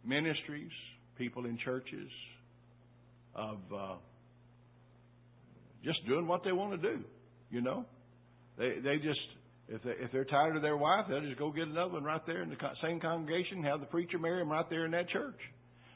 Ministries, 0.04 0.70
people 1.18 1.44
in 1.44 1.58
churches, 1.58 2.10
of 3.34 3.58
uh, 3.74 3.94
just 5.84 5.98
doing 6.06 6.26
what 6.26 6.44
they 6.44 6.52
want 6.52 6.80
to 6.80 6.88
do. 6.94 7.00
You 7.50 7.60
know, 7.60 7.84
they 8.56 8.76
they 8.82 8.96
just 8.96 9.20
if 9.68 9.82
they 9.82 9.92
if 10.02 10.12
they're 10.12 10.24
tired 10.24 10.56
of 10.56 10.62
their 10.62 10.76
wife, 10.76 11.06
they'll 11.08 11.20
just 11.20 11.38
go 11.38 11.50
get 11.50 11.68
another 11.68 11.94
one 11.94 12.04
right 12.04 12.24
there 12.26 12.42
in 12.42 12.50
the 12.50 12.56
same 12.82 13.00
congregation, 13.00 13.62
have 13.64 13.80
the 13.80 13.86
preacher 13.86 14.18
marry 14.18 14.40
them 14.40 14.50
right 14.50 14.68
there 14.70 14.84
in 14.84 14.92
that 14.92 15.08
church. 15.08 15.38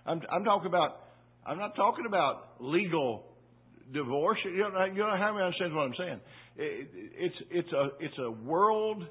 I'm 0.07 0.21
I'm 0.31 0.45
talking 0.45 0.67
about 0.67 1.01
I'm 1.47 1.59
not 1.59 1.75
talking 1.77 2.07
about 2.07 2.61
legal 2.61 3.25
divorce. 3.93 4.39
You 4.45 4.59
know, 4.59 4.85
you 4.85 4.99
know 4.99 5.17
how 5.17 5.33
many 5.33 5.45
understand 5.45 5.75
what 5.75 5.83
I'm 5.83 5.95
saying? 5.99 6.21
It, 6.57 6.89
it's 7.19 7.37
it's 7.51 7.73
a 7.73 7.89
it's 8.01 8.19
a 8.19 8.31
world. 8.31 9.05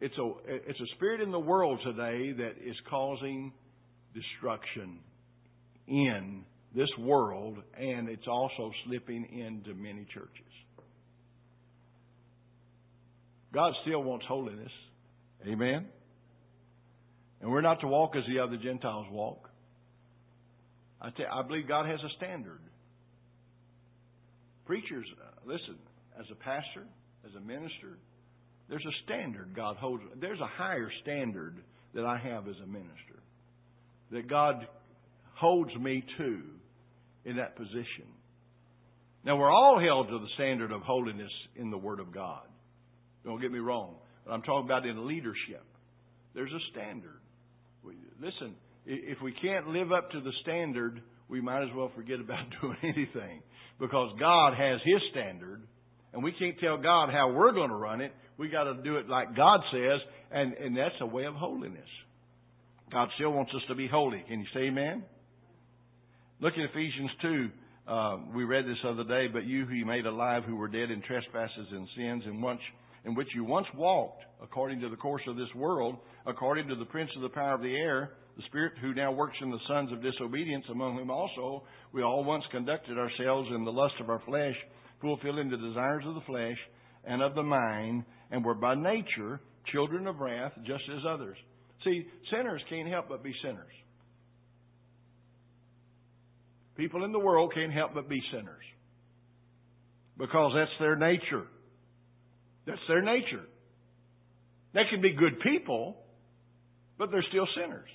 It's 0.00 0.16
a 0.18 0.32
it's 0.46 0.80
a 0.80 0.96
spirit 0.96 1.20
in 1.20 1.30
the 1.30 1.40
world 1.40 1.80
today 1.84 2.32
that 2.32 2.54
is 2.64 2.76
causing 2.90 3.52
destruction 4.14 4.98
in 5.92 6.44
this 6.74 6.88
world, 6.98 7.58
and 7.78 8.08
it's 8.08 8.26
also 8.26 8.72
slipping 8.86 9.24
into 9.30 9.74
many 9.74 10.06
churches. 10.12 10.30
God 13.52 13.74
still 13.86 14.02
wants 14.02 14.24
holiness. 14.26 14.70
Amen? 15.46 15.86
And 17.42 17.50
we're 17.50 17.60
not 17.60 17.80
to 17.80 17.86
walk 17.86 18.16
as 18.16 18.22
the 18.32 18.40
other 18.42 18.56
Gentiles 18.56 19.06
walk. 19.10 19.50
I, 21.00 21.10
tell, 21.10 21.26
I 21.30 21.46
believe 21.46 21.68
God 21.68 21.86
has 21.86 22.00
a 22.00 22.16
standard. 22.16 22.60
Preachers, 24.64 25.04
uh, 25.20 25.40
listen, 25.44 25.76
as 26.18 26.24
a 26.30 26.36
pastor, 26.36 26.86
as 27.26 27.34
a 27.36 27.40
minister, 27.40 27.98
there's 28.70 28.84
a 28.86 29.04
standard 29.04 29.54
God 29.54 29.76
holds. 29.76 30.02
There's 30.20 30.40
a 30.40 30.46
higher 30.46 30.88
standard 31.02 31.56
that 31.94 32.06
I 32.06 32.16
have 32.16 32.48
as 32.48 32.54
a 32.62 32.66
minister 32.66 33.20
that 34.12 34.28
God 34.28 34.66
holds 35.42 35.74
me 35.76 36.04
to 36.18 36.40
in 37.24 37.36
that 37.36 37.56
position. 37.56 38.06
Now, 39.24 39.36
we're 39.36 39.50
all 39.50 39.80
held 39.80 40.08
to 40.08 40.18
the 40.18 40.28
standard 40.34 40.70
of 40.70 40.82
holiness 40.82 41.30
in 41.56 41.70
the 41.70 41.78
Word 41.78 41.98
of 41.98 42.14
God. 42.14 42.42
Don't 43.24 43.40
get 43.40 43.50
me 43.50 43.58
wrong. 43.58 43.96
But 44.24 44.32
I'm 44.32 44.42
talking 44.42 44.66
about 44.66 44.86
in 44.86 45.06
leadership. 45.06 45.64
There's 46.34 46.52
a 46.52 46.70
standard. 46.72 47.18
Listen, 48.20 48.54
if 48.86 49.18
we 49.20 49.34
can't 49.42 49.66
live 49.68 49.90
up 49.90 50.12
to 50.12 50.20
the 50.20 50.32
standard, 50.42 51.02
we 51.28 51.40
might 51.40 51.64
as 51.64 51.70
well 51.74 51.90
forget 51.94 52.20
about 52.20 52.44
doing 52.60 52.78
anything. 52.82 53.42
Because 53.80 54.14
God 54.20 54.54
has 54.54 54.80
His 54.84 55.02
standard, 55.10 55.60
and 56.12 56.22
we 56.22 56.32
can't 56.38 56.58
tell 56.60 56.76
God 56.76 57.10
how 57.10 57.32
we're 57.32 57.52
going 57.52 57.70
to 57.70 57.76
run 57.76 58.00
it. 58.00 58.12
We 58.38 58.48
got 58.48 58.64
to 58.64 58.74
do 58.82 58.96
it 58.96 59.08
like 59.08 59.36
God 59.36 59.60
says, 59.72 60.00
and, 60.30 60.54
and 60.54 60.76
that's 60.76 60.94
a 61.00 61.06
way 61.06 61.24
of 61.24 61.34
holiness. 61.34 61.88
God 62.92 63.08
still 63.16 63.32
wants 63.32 63.52
us 63.56 63.62
to 63.68 63.74
be 63.74 63.88
holy. 63.88 64.22
Can 64.28 64.40
you 64.40 64.46
say 64.54 64.60
amen? 64.68 65.04
Look 66.42 66.54
at 66.54 66.70
Ephesians 66.70 67.10
2. 67.22 67.50
Uh, 67.86 68.16
we 68.34 68.42
read 68.42 68.64
this 68.64 68.78
other 68.84 69.04
day, 69.04 69.28
but 69.32 69.44
you 69.44 69.64
who 69.64 69.74
he 69.74 69.84
made 69.84 70.06
alive 70.06 70.42
who 70.44 70.56
were 70.56 70.66
dead 70.66 70.90
in 70.90 71.00
trespasses 71.02 71.68
and 71.70 71.86
sins 71.96 72.24
in, 72.26 72.40
once, 72.40 72.58
in 73.04 73.14
which 73.14 73.28
you 73.32 73.44
once 73.44 73.68
walked 73.76 74.24
according 74.42 74.80
to 74.80 74.88
the 74.88 74.96
course 74.96 75.22
of 75.28 75.36
this 75.36 75.54
world, 75.54 75.98
according 76.26 76.66
to 76.66 76.74
the 76.74 76.84
prince 76.86 77.10
of 77.14 77.22
the 77.22 77.28
power 77.28 77.54
of 77.54 77.62
the 77.62 77.76
air, 77.76 78.14
the 78.36 78.42
Spirit 78.48 78.72
who 78.80 78.92
now 78.92 79.12
works 79.12 79.36
in 79.40 79.52
the 79.52 79.58
sons 79.68 79.92
of 79.92 80.02
disobedience, 80.02 80.64
among 80.68 80.96
whom 80.96 81.12
also 81.12 81.62
we 81.92 82.02
all 82.02 82.24
once 82.24 82.42
conducted 82.50 82.98
ourselves 82.98 83.48
in 83.54 83.64
the 83.64 83.70
lust 83.70 83.94
of 84.00 84.10
our 84.10 84.22
flesh, 84.26 84.56
fulfilling 85.00 85.48
the 85.48 85.56
desires 85.56 86.02
of 86.08 86.16
the 86.16 86.26
flesh 86.26 86.58
and 87.04 87.22
of 87.22 87.36
the 87.36 87.42
mind, 87.44 88.02
and 88.32 88.44
were 88.44 88.54
by 88.54 88.74
nature 88.74 89.40
children 89.70 90.08
of 90.08 90.18
wrath, 90.18 90.52
just 90.66 90.82
as 90.92 91.02
others. 91.08 91.36
See, 91.84 92.04
sinners 92.32 92.62
can't 92.68 92.88
help 92.88 93.10
but 93.10 93.22
be 93.22 93.32
sinners. 93.44 93.70
People 96.76 97.04
in 97.04 97.12
the 97.12 97.18
world 97.18 97.52
can't 97.54 97.72
help 97.72 97.94
but 97.94 98.08
be 98.08 98.20
sinners. 98.32 98.64
Because 100.18 100.52
that's 100.54 100.70
their 100.78 100.96
nature. 100.96 101.46
That's 102.66 102.80
their 102.88 103.02
nature. 103.02 103.44
They 104.74 104.82
can 104.90 105.02
be 105.02 105.12
good 105.12 105.40
people, 105.40 105.96
but 106.98 107.10
they're 107.10 107.24
still 107.28 107.46
sinners. 107.56 107.88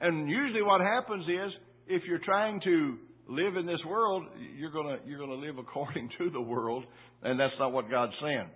And 0.00 0.28
usually 0.28 0.62
what 0.62 0.80
happens 0.80 1.24
is, 1.26 1.52
if 1.86 2.02
you're 2.06 2.20
trying 2.24 2.60
to 2.62 2.96
live 3.28 3.56
in 3.56 3.66
this 3.66 3.80
world, 3.86 4.24
you're 4.56 4.70
gonna, 4.70 4.98
you're 5.06 5.18
gonna 5.18 5.34
live 5.34 5.58
according 5.58 6.10
to 6.18 6.30
the 6.30 6.40
world, 6.40 6.84
and 7.22 7.38
that's 7.38 7.54
not 7.58 7.72
what 7.72 7.90
God's 7.90 8.12
saying. 8.20 8.48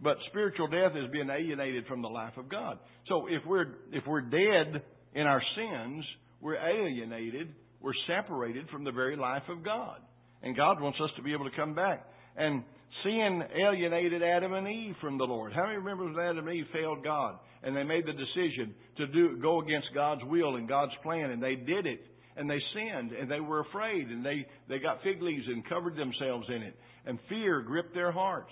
But 0.00 0.16
spiritual 0.28 0.68
death 0.68 0.92
is 0.96 1.10
being 1.12 1.28
alienated 1.30 1.86
from 1.86 2.02
the 2.02 2.08
life 2.08 2.36
of 2.36 2.50
God. 2.50 2.78
So 3.08 3.26
if 3.28 3.46
we're, 3.46 3.76
if 3.92 4.04
we're 4.06 4.20
dead 4.20 4.82
in 5.14 5.22
our 5.22 5.42
sins, 5.54 6.04
we're 6.40 6.56
alienated, 6.56 7.54
we're 7.86 7.92
separated 8.08 8.68
from 8.70 8.82
the 8.82 8.90
very 8.90 9.14
life 9.14 9.44
of 9.48 9.64
God. 9.64 10.00
And 10.42 10.56
God 10.56 10.80
wants 10.80 10.98
us 11.00 11.10
to 11.16 11.22
be 11.22 11.32
able 11.32 11.48
to 11.48 11.54
come 11.56 11.72
back. 11.72 12.04
And 12.36 12.64
sin 13.04 13.42
alienated 13.64 14.24
Adam 14.24 14.54
and 14.54 14.66
Eve 14.66 14.96
from 15.00 15.18
the 15.18 15.24
Lord. 15.24 15.52
How 15.52 15.66
many 15.66 15.76
remember 15.76 16.04
when 16.04 16.18
Adam 16.18 16.48
and 16.48 16.56
Eve 16.56 16.66
failed 16.72 17.04
God 17.04 17.38
and 17.62 17.76
they 17.76 17.84
made 17.84 18.04
the 18.04 18.12
decision 18.12 18.74
to 18.96 19.06
do 19.06 19.38
go 19.40 19.60
against 19.60 19.86
God's 19.94 20.22
will 20.24 20.56
and 20.56 20.68
God's 20.68 20.94
plan 21.04 21.30
and 21.30 21.40
they 21.40 21.54
did 21.54 21.86
it 21.86 22.00
and 22.36 22.50
they 22.50 22.58
sinned 22.74 23.12
and 23.12 23.30
they 23.30 23.38
were 23.38 23.60
afraid 23.60 24.08
and 24.08 24.26
they, 24.26 24.44
they 24.68 24.80
got 24.80 25.04
fig 25.04 25.22
leaves 25.22 25.46
and 25.46 25.66
covered 25.68 25.96
themselves 25.96 26.46
in 26.48 26.62
it 26.62 26.76
and 27.06 27.20
fear 27.28 27.62
gripped 27.62 27.94
their 27.94 28.10
hearts. 28.10 28.50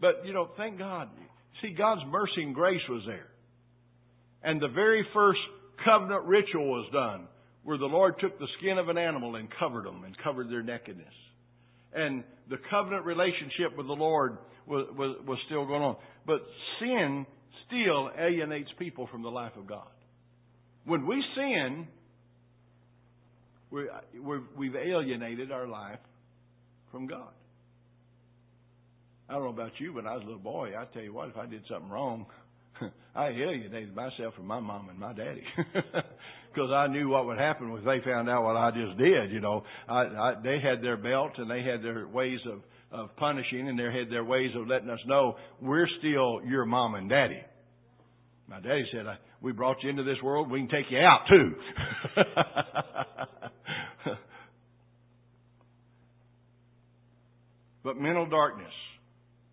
But, 0.00 0.24
you 0.24 0.32
know, 0.32 0.48
thank 0.56 0.78
God. 0.78 1.10
See, 1.60 1.74
God's 1.76 2.02
mercy 2.10 2.42
and 2.42 2.54
grace 2.54 2.80
was 2.88 3.02
there. 3.06 3.28
And 4.42 4.58
the 4.58 4.68
very 4.68 5.06
first 5.12 5.40
covenant 5.84 6.24
ritual 6.24 6.66
was 6.66 6.88
done 6.94 7.28
where 7.64 7.78
the 7.78 7.86
Lord 7.86 8.14
took 8.20 8.38
the 8.38 8.46
skin 8.58 8.78
of 8.78 8.88
an 8.88 8.98
animal 8.98 9.36
and 9.36 9.48
covered 9.58 9.86
them 9.86 10.04
and 10.04 10.14
covered 10.22 10.50
their 10.50 10.62
nakedness. 10.62 11.06
And 11.94 12.24
the 12.50 12.58
covenant 12.70 13.04
relationship 13.04 13.76
with 13.76 13.86
the 13.86 13.92
Lord 13.92 14.38
was, 14.66 14.86
was, 14.96 15.16
was 15.26 15.38
still 15.46 15.66
going 15.66 15.82
on. 15.82 15.96
But 16.26 16.40
sin 16.80 17.26
still 17.66 18.10
alienates 18.18 18.70
people 18.78 19.08
from 19.10 19.22
the 19.22 19.28
life 19.30 19.52
of 19.56 19.66
God. 19.66 19.86
When 20.84 21.06
we 21.06 21.22
sin, 21.34 21.86
we 23.70 23.86
have 24.66 24.76
alienated 24.76 25.50
our 25.50 25.66
life 25.66 25.98
from 26.92 27.06
God. 27.06 27.32
I 29.28 29.34
don't 29.34 29.44
know 29.44 29.48
about 29.50 29.72
you, 29.78 29.92
but 29.94 30.06
I 30.06 30.14
was 30.14 30.22
a 30.22 30.26
little 30.26 30.38
boy. 30.38 30.72
I 30.78 30.84
tell 30.92 31.02
you 31.02 31.14
what, 31.14 31.28
if 31.28 31.36
I 31.36 31.46
did 31.46 31.62
something 31.68 31.90
wrong, 31.90 32.26
I 33.14 33.28
alienated 33.28 33.94
myself 33.94 34.34
from 34.34 34.46
my 34.46 34.60
mom 34.60 34.90
and 34.90 34.98
my 34.98 35.14
daddy 35.14 35.42
because 36.54 36.70
I 36.70 36.86
knew 36.86 37.08
what 37.08 37.26
would 37.26 37.38
happen 37.38 37.74
if 37.76 37.84
they 37.84 38.00
found 38.04 38.28
out 38.28 38.44
what 38.44 38.56
I 38.56 38.70
just 38.70 38.98
did. 38.98 39.32
You 39.32 39.40
know, 39.40 39.64
I, 39.88 40.02
I, 40.02 40.34
they 40.42 40.60
had 40.60 40.82
their 40.82 40.96
belt 40.96 41.32
and 41.38 41.50
they 41.50 41.62
had 41.62 41.82
their 41.82 42.06
ways 42.06 42.40
of 42.50 42.60
of 42.94 43.14
punishing, 43.16 43.68
and 43.68 43.78
they 43.78 43.84
had 43.84 44.08
their 44.08 44.24
ways 44.24 44.52
of 44.54 44.66
letting 44.68 44.88
us 44.88 45.00
know 45.06 45.36
we're 45.60 45.88
still 45.98 46.40
your 46.46 46.64
mom 46.64 46.94
and 46.94 47.10
daddy. 47.10 47.40
My 48.48 48.60
daddy 48.60 48.86
said, 48.92 49.04
"We 49.40 49.50
brought 49.52 49.82
you 49.82 49.90
into 49.90 50.04
this 50.04 50.22
world. 50.22 50.50
We 50.50 50.60
can 50.60 50.68
take 50.68 50.90
you 50.90 50.98
out 50.98 51.26
too." 51.28 51.54
but 57.82 57.96
mental 57.96 58.26
darkness. 58.26 58.72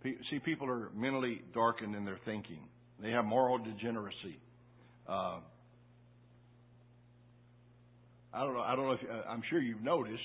See, 0.03 0.39
people 0.39 0.69
are 0.69 0.89
mentally 0.95 1.41
darkened 1.53 1.95
in 1.95 2.05
their 2.05 2.19
thinking. 2.25 2.59
They 3.01 3.11
have 3.11 3.25
moral 3.25 3.57
degeneracy. 3.57 4.39
Uh, 5.07 5.39
I 8.33 8.43
don't 8.43 8.53
know. 8.53 8.61
I 8.61 8.75
don't 8.75 8.85
know 8.85 8.93
if 8.93 8.99
uh, 9.09 9.29
I'm 9.29 9.41
sure 9.49 9.59
you've 9.59 9.83
noticed. 9.83 10.21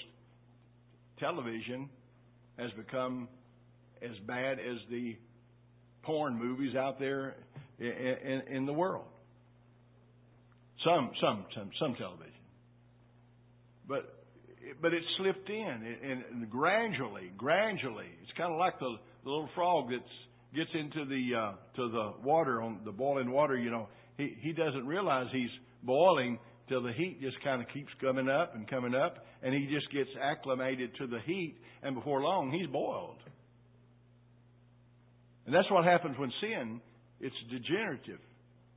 Television 1.18 1.88
has 2.58 2.70
become 2.72 3.28
as 4.02 4.16
bad 4.26 4.58
as 4.58 4.76
the 4.90 5.16
porn 6.02 6.38
movies 6.38 6.76
out 6.76 6.98
there 6.98 7.34
in, 7.78 7.86
in, 7.86 8.56
in 8.56 8.66
the 8.66 8.72
world. 8.72 9.06
Some, 10.84 11.10
some, 11.20 11.46
some, 11.54 11.70
some 11.80 11.94
television, 11.96 12.32
but 13.88 14.12
but 14.80 14.92
it 14.92 15.02
slipped 15.16 15.48
in, 15.48 15.96
and, 16.02 16.50
gradually, 16.50 17.30
gradually, 17.36 18.06
it's 18.22 18.32
kind 18.36 18.52
of 18.52 18.58
like 18.58 18.78
the, 18.78 18.96
the 19.24 19.30
little 19.30 19.48
frog 19.54 19.86
that's 19.90 20.02
gets 20.54 20.70
into 20.74 21.04
the 21.04 21.36
uh, 21.36 21.52
to 21.76 21.90
the 21.90 22.12
water 22.24 22.62
on 22.62 22.80
the 22.84 22.92
boiling 22.92 23.30
water, 23.30 23.56
you 23.56 23.70
know, 23.70 23.88
he 24.16 24.36
he 24.40 24.52
doesn't 24.52 24.86
realize 24.86 25.26
he's 25.32 25.50
boiling 25.82 26.38
till 26.68 26.82
the 26.82 26.92
heat 26.92 27.20
just 27.20 27.36
kind 27.44 27.62
of 27.62 27.68
keeps 27.68 27.90
coming 28.00 28.28
up 28.28 28.54
and 28.54 28.68
coming 28.68 28.94
up, 28.94 29.24
and 29.42 29.54
he 29.54 29.68
just 29.72 29.90
gets 29.92 30.10
acclimated 30.20 30.90
to 30.98 31.06
the 31.06 31.20
heat, 31.24 31.56
and 31.82 31.94
before 31.94 32.20
long 32.22 32.50
he's 32.50 32.66
boiled. 32.68 33.18
And 35.46 35.54
that's 35.54 35.70
what 35.70 35.84
happens 35.84 36.18
when 36.18 36.32
sin 36.40 36.80
it's 37.20 37.36
degenerative, 37.50 38.20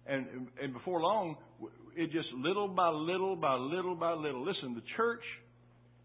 and 0.05 0.47
and 0.61 0.73
before 0.73 1.01
long 1.01 1.35
it 1.95 2.11
just 2.11 2.27
little 2.37 2.67
by 2.67 2.89
little 2.89 3.35
by 3.35 3.55
little 3.55 3.95
by 3.95 4.13
little. 4.13 4.45
Listen, 4.45 4.75
the 4.75 4.83
church 4.95 5.23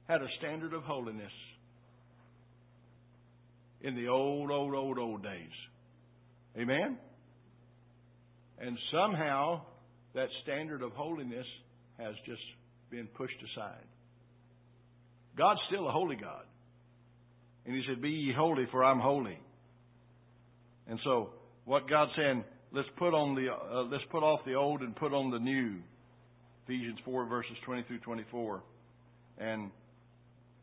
had 0.09 0.20
a 0.20 0.26
standard 0.39 0.72
of 0.72 0.82
holiness 0.82 1.32
in 3.82 3.95
the 3.95 4.09
old, 4.09 4.51
old, 4.51 4.74
old, 4.74 4.99
old 4.99 5.22
days. 5.22 5.53
Amen? 6.59 6.99
And 8.59 8.78
somehow 8.93 9.62
that 10.14 10.28
standard 10.43 10.82
of 10.82 10.93
holiness 10.93 11.47
has 11.99 12.14
just 12.26 12.42
been 12.90 13.07
pushed 13.07 13.38
aside. 13.53 13.84
God's 15.36 15.61
still 15.68 15.88
a 15.88 15.92
holy 15.92 16.16
God. 16.16 16.45
And 17.66 17.74
He 17.74 17.82
said, 17.88 18.03
Be 18.03 18.11
ye 18.11 18.32
holy, 18.36 18.66
for 18.70 18.84
I'm 18.84 19.01
holy. 19.01 19.38
And 20.86 20.99
so, 21.03 21.30
what 21.64 21.88
God's 21.88 22.12
saying, 22.16 22.45
let's 22.72 22.88
put 22.99 23.14
on 23.14 23.34
the, 23.34 23.49
uh, 23.51 23.84
let's 23.90 24.05
put 24.11 24.22
off 24.22 24.40
the 24.47 24.55
old 24.55 24.82
and 24.82 24.95
put 24.95 25.12
on 25.12 25.30
the 25.30 25.38
new. 25.38 25.76
Ephesians 26.66 26.99
4 27.05 27.26
verses 27.26 27.57
20 27.66 27.82
through 27.84 27.99
24. 28.01 28.62
And 29.38 29.70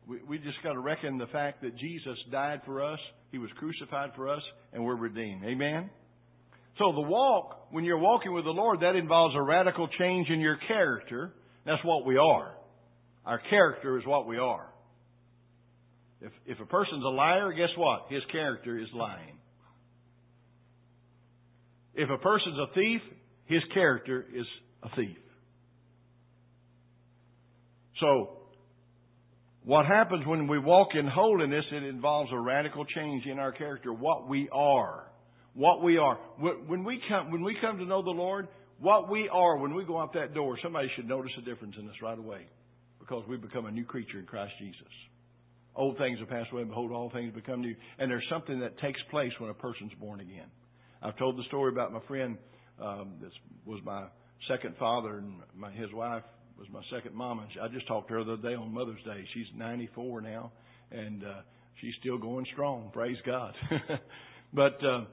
we, 0.08 0.18
we 0.28 0.38
just 0.38 0.62
got 0.62 0.72
to 0.72 0.80
reckon 0.80 1.18
the 1.18 1.26
fact 1.28 1.62
that 1.62 1.76
Jesus 1.78 2.18
died 2.30 2.60
for 2.64 2.84
us, 2.84 2.98
He 3.30 3.38
was 3.38 3.50
crucified 3.58 4.10
for 4.16 4.28
us, 4.28 4.42
and 4.72 4.84
we're 4.84 4.96
redeemed. 4.96 5.44
Amen? 5.44 5.90
So 6.78 6.92
the 6.92 7.02
walk, 7.02 7.68
when 7.70 7.84
you're 7.84 7.98
walking 7.98 8.32
with 8.32 8.44
the 8.44 8.50
Lord, 8.50 8.80
that 8.80 8.96
involves 8.96 9.34
a 9.36 9.42
radical 9.42 9.88
change 9.98 10.28
in 10.28 10.40
your 10.40 10.56
character. 10.68 11.32
That's 11.66 11.84
what 11.84 12.06
we 12.06 12.16
are. 12.16 12.54
Our 13.26 13.40
character 13.50 13.98
is 13.98 14.06
what 14.06 14.26
we 14.26 14.38
are. 14.38 14.68
If, 16.20 16.32
if 16.46 16.60
a 16.60 16.66
person's 16.66 17.04
a 17.04 17.08
liar, 17.08 17.52
guess 17.52 17.68
what? 17.76 18.06
His 18.08 18.22
character 18.30 18.78
is 18.78 18.88
lying. 18.94 19.38
If 21.94 22.08
a 22.08 22.18
person's 22.18 22.58
a 22.58 22.74
thief, 22.74 23.00
his 23.46 23.62
character 23.74 24.24
is 24.34 24.46
a 24.82 24.88
thief. 24.96 25.18
So, 28.00 28.38
what 29.64 29.86
happens 29.86 30.26
when 30.26 30.48
we 30.48 30.58
walk 30.58 30.88
in 30.98 31.06
holiness, 31.06 31.64
it 31.70 31.84
involves 31.84 32.30
a 32.32 32.38
radical 32.38 32.84
change 32.84 33.26
in 33.26 33.38
our 33.38 33.52
character, 33.52 33.92
what 33.92 34.28
we 34.28 34.48
are. 34.50 35.11
What 35.54 35.82
we 35.82 35.98
are. 35.98 36.18
When 36.38 36.84
we 36.84 37.00
come, 37.08 37.30
when 37.30 37.42
we 37.42 37.56
come 37.60 37.78
to 37.78 37.84
know 37.84 38.02
the 38.02 38.10
Lord, 38.10 38.48
what 38.80 39.10
we 39.10 39.28
are 39.28 39.58
when 39.58 39.74
we 39.74 39.84
go 39.84 40.00
out 40.00 40.14
that 40.14 40.34
door, 40.34 40.58
somebody 40.62 40.88
should 40.96 41.06
notice 41.06 41.32
a 41.38 41.42
difference 41.42 41.74
in 41.78 41.88
us 41.88 41.94
right 42.02 42.18
away. 42.18 42.46
Because 42.98 43.24
we 43.28 43.36
become 43.36 43.66
a 43.66 43.70
new 43.70 43.84
creature 43.84 44.18
in 44.18 44.26
Christ 44.26 44.52
Jesus. 44.58 44.92
Old 45.74 45.98
things 45.98 46.18
have 46.20 46.28
passed 46.28 46.50
away, 46.52 46.62
and 46.62 46.70
behold, 46.70 46.92
all 46.92 47.10
things 47.10 47.34
become 47.34 47.60
new. 47.60 47.74
And 47.98 48.10
there's 48.10 48.26
something 48.30 48.60
that 48.60 48.78
takes 48.78 49.00
place 49.10 49.32
when 49.38 49.50
a 49.50 49.54
person's 49.54 49.92
born 50.00 50.20
again. 50.20 50.46
I've 51.02 51.16
told 51.16 51.36
the 51.36 51.44
story 51.44 51.72
about 51.72 51.92
my 51.92 52.00
friend 52.06 52.38
um, 52.80 53.14
that 53.20 53.30
was 53.66 53.80
my 53.84 54.06
second 54.48 54.76
father, 54.78 55.18
and 55.18 55.34
my, 55.54 55.70
his 55.72 55.92
wife 55.92 56.22
was 56.58 56.68
my 56.72 56.82
second 56.94 57.14
mama. 57.14 57.46
I 57.62 57.68
just 57.68 57.86
talked 57.88 58.08
to 58.08 58.14
her 58.14 58.24
the 58.24 58.34
other 58.34 58.42
day 58.50 58.54
on 58.54 58.72
Mother's 58.72 59.02
Day. 59.04 59.24
She's 59.34 59.46
94 59.56 60.20
now, 60.20 60.52
and 60.90 61.24
uh, 61.24 61.40
she's 61.80 61.94
still 62.00 62.18
going 62.18 62.46
strong. 62.52 62.90
Praise 62.92 63.16
God. 63.26 63.54
but 64.52 64.78
uh, 64.84 65.04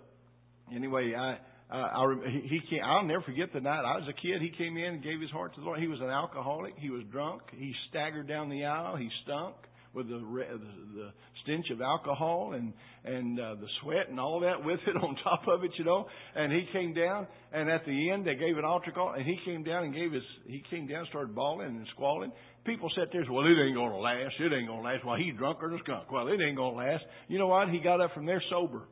anyway, 0.76 1.14
I. 1.18 1.38
Uh, 1.72 1.76
I, 1.76 2.16
he 2.50 2.60
came, 2.68 2.80
I'll 2.84 3.06
never 3.06 3.22
forget 3.22 3.54
the 3.54 3.62
night 3.62 3.86
I 3.86 4.00
was 4.00 4.10
a 4.10 4.20
kid. 4.20 4.42
He 4.42 4.50
came 4.58 4.76
in 4.76 4.86
and 4.86 5.04
gave 5.04 5.22
his 5.22 5.30
heart 5.30 5.54
to 5.54 5.62
the 5.62 5.68
Lord. 5.68 5.80
He 5.80 5.88
was 5.88 6.00
an 6.02 6.10
alcoholic. 6.10 6.74
He 6.80 6.90
was 6.90 7.04
drunk. 7.12 7.44
He 7.56 7.72
staggered 7.92 8.28
down 8.28 8.50
the 8.50 8.66
aisle. 8.66 8.96
He 8.96 9.08
stunk 9.24 9.54
with 9.94 10.08
the 10.08 10.18
the, 10.20 11.12
stench 11.44 11.66
of 11.72 11.82
alcohol 11.82 12.54
and 12.54 12.74
and 13.06 13.40
uh, 13.40 13.56
the 13.56 13.68
sweat 13.82 14.10
and 14.10 14.20
all 14.20 14.42
that 14.42 14.64
with 14.64 14.80
it 14.86 14.96
on 15.04 15.16
top 15.24 15.48
of 15.48 15.64
it, 15.64 15.72
you 15.78 15.86
know. 15.86 16.06
And 16.36 16.52
he 16.52 16.66
came 16.74 16.94
down, 16.94 17.28
and 17.54 17.70
at 17.70 17.86
the 17.86 18.12
end 18.12 18.26
they 18.26 18.36
gave 18.36 18.58
an 18.58 18.66
altar 18.66 18.92
call, 18.92 19.14
and 19.14 19.26
he 19.26 19.38
came 19.46 19.64
down 19.64 19.86
and 19.86 19.94
gave 19.94 20.12
his 20.12 20.24
he 20.46 20.64
came 20.70 20.88
down, 20.88 21.06
started 21.10 21.34
bawling 21.34 21.68
and 21.68 21.88
squalling. 21.94 22.32
People 22.66 22.90
sat 22.96 23.08
there 23.12 23.22
and 23.22 23.28
said, 23.28 23.34
"Well, 23.34 23.46
it 23.46 23.58
ain't 23.58 23.76
gonna 23.76 23.98
last. 23.98 24.34
It 24.40 24.54
ain't 24.54 24.68
gonna 24.68 24.82
last. 24.82 25.06
Well, 25.06 25.16
he's 25.16 25.36
drunk 25.38 25.60
or 25.62 25.74
a 25.74 25.80
skunk. 25.80 26.12
Well, 26.12 26.28
it 26.28 26.40
ain't 26.42 26.58
gonna 26.58 26.78
last." 26.78 27.04
You 27.28 27.40
know 27.40 27.48
what? 27.48 27.70
He 27.70 27.80
got 27.80 28.02
up 28.02 28.14
from 28.14 28.26
there 28.26 28.44
sober, 28.50 28.84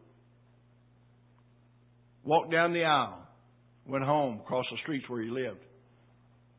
walked 2.28 2.52
down 2.52 2.74
the 2.74 2.84
aisle, 2.84 3.26
went 3.88 4.04
home 4.04 4.42
across 4.42 4.66
the 4.70 4.78
streets 4.84 5.06
where 5.08 5.24
he 5.24 5.30
lived. 5.30 5.62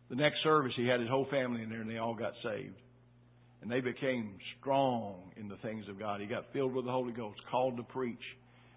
The 0.08 0.16
next 0.16 0.42
service, 0.42 0.72
he 0.74 0.86
had 0.86 1.00
his 1.00 1.10
whole 1.10 1.26
family 1.30 1.62
in 1.62 1.68
there, 1.68 1.82
and 1.82 1.90
they 1.90 1.98
all 1.98 2.14
got 2.14 2.32
saved. 2.42 2.74
And 3.60 3.70
they 3.70 3.80
became 3.80 4.38
strong 4.58 5.32
in 5.36 5.48
the 5.48 5.56
things 5.56 5.84
of 5.90 5.98
God. 5.98 6.20
He 6.20 6.26
got 6.26 6.44
filled 6.52 6.74
with 6.74 6.86
the 6.86 6.90
Holy 6.90 7.12
Ghost, 7.12 7.38
called 7.50 7.76
to 7.76 7.82
preach. 7.82 8.24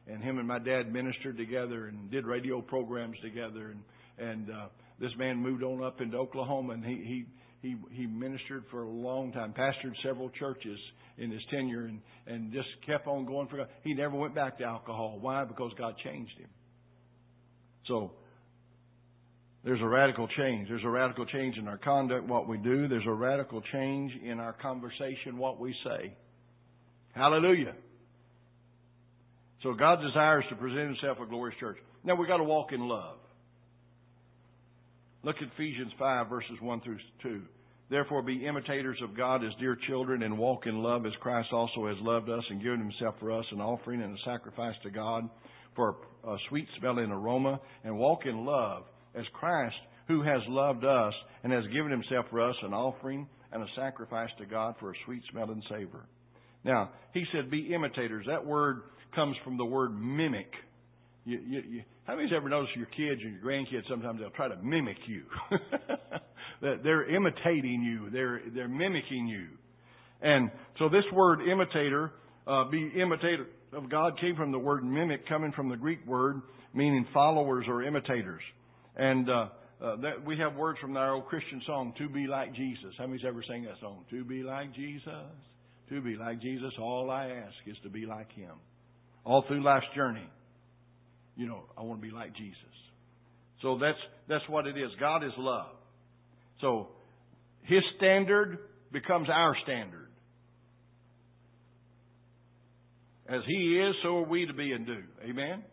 and 0.08 0.22
him 0.22 0.38
and 0.40 0.48
my 0.48 0.60
dad 0.60 0.92
ministered 0.92 1.38
together 1.38 1.88
and 1.88 2.10
did 2.12 2.26
radio 2.26 2.62
programs 2.62 3.18
together. 3.24 3.72
And 3.72 3.84
and 4.18 4.50
uh, 4.50 4.68
this 5.00 5.12
man 5.18 5.38
moved 5.38 5.64
on 5.64 5.84
up 5.84 6.02
into 6.02 6.18
Oklahoma, 6.18 6.74
and 6.74 6.84
he 6.86 7.26
he 7.62 7.68
he 7.68 7.76
he 7.92 8.06
ministered 8.08 8.64
for 8.70 8.84
a 8.84 8.90
long 8.90 9.32
time, 9.32 9.54
pastored 9.54 9.94
several 10.04 10.30
churches 10.32 10.78
in 11.18 11.32
his 11.32 11.42
tenure, 11.50 11.86
and 11.86 12.02
and 12.28 12.52
just 12.52 12.68
kept 12.86 13.08
on 13.08 13.26
going 13.26 13.48
for 13.48 13.58
God. 13.58 13.68
He 13.84 13.94
never 13.94 14.16
went 14.16 14.36
back 14.36 14.58
to 14.60 14.64
alcohol. 14.64 15.18
Why? 15.22 15.46
Because 15.46 15.72
God 15.78 15.96
changed 16.04 16.38
him. 16.38 16.50
So 17.88 18.12
there's 19.64 19.82
a 19.82 19.88
radical 19.88 20.28
change. 20.28 20.68
There's 20.70 20.84
a 20.84 20.90
radical 20.90 21.26
change 21.26 21.58
in 21.58 21.68
our 21.68 21.78
conduct, 21.78 22.28
what 22.28 22.48
we 22.48 22.58
do. 22.58 22.88
There's 22.88 23.06
a 23.06 23.14
radical 23.14 23.62
change 23.72 24.12
in 24.24 24.40
our 24.40 24.54
conversation, 24.54 25.38
what 25.38 25.60
we 25.60 25.76
say. 25.84 26.14
Hallelujah. 27.14 27.74
So 29.64 29.74
God 29.74 30.00
desires 30.02 30.46
to 30.50 30.56
present 30.56 30.88
Himself 30.88 31.20
a 31.22 31.28
glorious 31.28 31.58
church. 31.60 31.78
Now 32.04 32.16
we've 32.16 32.28
got 32.28 32.38
to 32.38 32.44
walk 32.44 32.72
in 32.72 32.88
love. 32.88 33.18
Look 35.24 35.36
at 35.38 35.50
Ephesians 35.54 35.92
5 36.00 36.30
verses 36.30 36.58
1 36.60 36.82
through 36.82 36.98
2. 37.22 37.42
Therefore 37.92 38.24
be 38.24 38.48
imitators 38.48 38.98
of 39.04 39.16
God 39.16 39.44
as 39.44 39.52
dear 39.60 39.78
children 39.88 40.24
and 40.24 40.40
walk 40.40 40.66
in 40.66 40.82
love 40.82 41.06
as 41.06 41.12
Christ 41.20 41.50
also 41.52 41.88
has 41.88 41.98
loved 42.00 42.30
us 42.30 42.44
and 42.50 42.64
given 42.64 42.80
Himself 42.80 43.16
for 43.20 43.32
us 43.32 43.46
an 43.52 43.62
offering 43.62 44.02
and 44.02 44.18
a 44.18 44.22
sacrifice 44.26 44.76
to 44.82 44.90
God 44.90 45.30
for 45.76 45.96
a 46.24 46.36
sweet 46.50 46.68
smelling 46.80 47.12
aroma 47.12 47.60
and 47.84 47.98
walk 47.98 48.26
in 48.26 48.46
love 48.46 48.84
as 49.16 49.26
Christ 49.34 49.76
who 50.08 50.22
has 50.24 50.42
loved 50.48 50.84
us 50.84 51.14
and 51.44 51.54
has 51.54 51.64
given 51.74 51.92
Himself 51.92 52.26
for 52.30 52.48
us 52.48 52.56
an 52.64 52.74
offering 52.74 53.28
and 53.52 53.64
a 53.64 53.68
sacrifice 53.76 54.30
to 54.40 54.46
God 54.46 54.76
for 54.80 54.92
a 54.92 54.96
sweet 55.06 55.22
smelling 55.32 55.62
savor. 55.70 56.06
Now, 56.64 56.92
he 57.14 57.24
said, 57.34 57.50
be 57.50 57.74
imitators. 57.74 58.26
That 58.28 58.46
word 58.46 58.82
comes 59.16 59.36
from 59.44 59.58
the 59.58 59.66
word 59.66 60.00
mimic. 60.00 60.52
You, 61.26 61.40
you, 61.40 61.62
you, 61.70 61.82
how 62.06 62.16
many's 62.16 62.32
ever 62.36 62.50
noticed 62.50 62.76
your 62.76 62.88
kids 62.88 63.22
and 63.24 63.34
your 63.34 63.44
grandkids 63.44 63.88
sometimes 63.90 64.20
they'll 64.20 64.30
try 64.32 64.48
to 64.48 64.58
mimic 64.58 64.98
you? 65.08 65.24
they're 66.84 67.10
imitating 67.10 67.84
you. 67.84 68.10
They're 68.10 68.42
they're 68.54 68.68
mimicking 68.68 69.28
you. 69.28 69.48
And 70.22 70.52
so 70.80 70.90
this 70.90 71.04
word 71.14 71.42
imitator, 71.42 72.12
uh, 72.48 72.70
be 72.70 72.92
imitator 73.00 73.48
of 73.74 73.90
God 73.90 74.20
came 74.20 74.36
from 74.36 74.52
the 74.52 74.60
word 74.60 74.84
mimic, 74.84 75.28
coming 75.28 75.52
from 75.52 75.70
the 75.70 75.78
Greek 75.78 76.06
word 76.06 76.42
meaning 76.74 77.06
followers 77.14 77.66
or 77.68 77.84
imitators. 77.84 78.42
And 78.96 79.30
uh, 79.30 79.48
uh, 79.82 79.96
that 79.98 80.26
we 80.26 80.38
have 80.38 80.56
words 80.56 80.80
from 80.80 80.96
our 80.96 81.16
old 81.16 81.26
Christian 81.26 81.62
song, 81.66 81.94
"To 81.98 82.08
be 82.10 82.28
like 82.28 82.54
Jesus." 82.54 82.94
How 82.98 83.08
many's 83.08 83.26
ever 83.26 83.44
sang 83.48 83.64
that 83.64 83.80
song? 83.80 84.06
To 84.10 84.24
be 84.24 84.44
like 84.44 84.74
Jesus, 84.74 85.14
to 85.90 86.02
be 86.02 86.16
like 86.16 86.42
Jesus. 86.42 86.72
All 86.80 87.10
I 87.10 87.28
ask 87.28 87.56
is 87.66 87.78
to 87.84 87.90
be 87.90 88.06
like 88.06 88.32
Him 88.34 88.56
all 89.24 89.44
through 89.48 89.64
life's 89.64 89.86
journey. 89.96 90.28
You 91.36 91.48
know, 91.48 91.64
I 91.78 91.84
want 91.84 92.02
to 92.02 92.08
be 92.08 92.14
like 92.14 92.36
Jesus. 92.36 92.56
So 93.62 93.78
that's 93.80 93.98
that's 94.28 94.48
what 94.50 94.68
it 94.68 94.78
is. 94.78 94.90
God 95.00 95.24
is 95.24 95.32
love. 95.38 95.72
So 96.60 96.90
His 97.64 97.82
standard 97.98 98.60
becomes 98.92 99.30
our 99.30 99.56
standard. 99.64 100.01
As 103.32 103.42
He 103.48 103.80
is, 103.80 103.96
so 104.04 104.18
are 104.18 104.28
we 104.28 104.46
to 104.46 104.54
be 104.54 104.74
and 104.74 104.86
do. 104.86 105.04
Amen. 105.24 105.64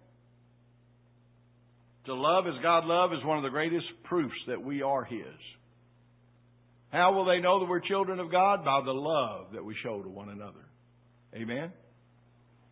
To 2.06 2.14
love 2.14 2.46
as 2.46 2.54
God 2.62 2.84
love 2.84 3.12
is 3.12 3.18
one 3.24 3.36
of 3.36 3.42
the 3.42 3.50
greatest 3.50 3.86
proofs 4.04 4.36
that 4.46 4.62
we 4.62 4.82
are 4.82 5.04
His. 5.04 5.26
How 6.90 7.12
will 7.12 7.24
they 7.24 7.40
know 7.40 7.60
that 7.60 7.68
we're 7.68 7.80
children 7.80 8.20
of 8.20 8.30
God? 8.30 8.64
By 8.64 8.80
the 8.84 8.92
love 8.92 9.48
that 9.54 9.64
we 9.64 9.74
show 9.82 10.00
to 10.02 10.08
one 10.08 10.30
another. 10.30 10.64
Amen. 11.34 11.72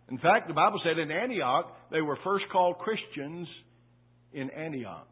In 0.08 0.18
fact, 0.18 0.46
the 0.48 0.54
Bible 0.54 0.80
said 0.84 0.98
in 0.98 1.10
Antioch, 1.10 1.76
they 1.90 2.00
were 2.00 2.18
first 2.24 2.44
called 2.52 2.78
Christians 2.78 3.48
in 4.32 4.50
Antioch. 4.50 5.08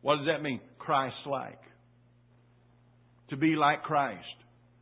What 0.00 0.16
does 0.16 0.26
that 0.26 0.42
mean? 0.42 0.60
Christ 0.78 1.14
like. 1.26 1.60
To 3.30 3.36
be 3.36 3.54
like 3.54 3.82
Christ. 3.82 4.24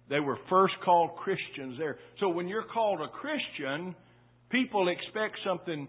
They 0.08 0.20
were 0.20 0.38
first 0.48 0.74
called 0.84 1.16
Christians 1.16 1.76
there. 1.78 1.98
So 2.20 2.28
when 2.28 2.48
you're 2.48 2.64
called 2.72 3.00
a 3.00 3.08
Christian, 3.08 3.94
people 4.50 4.88
expect 4.88 5.36
something, 5.44 5.88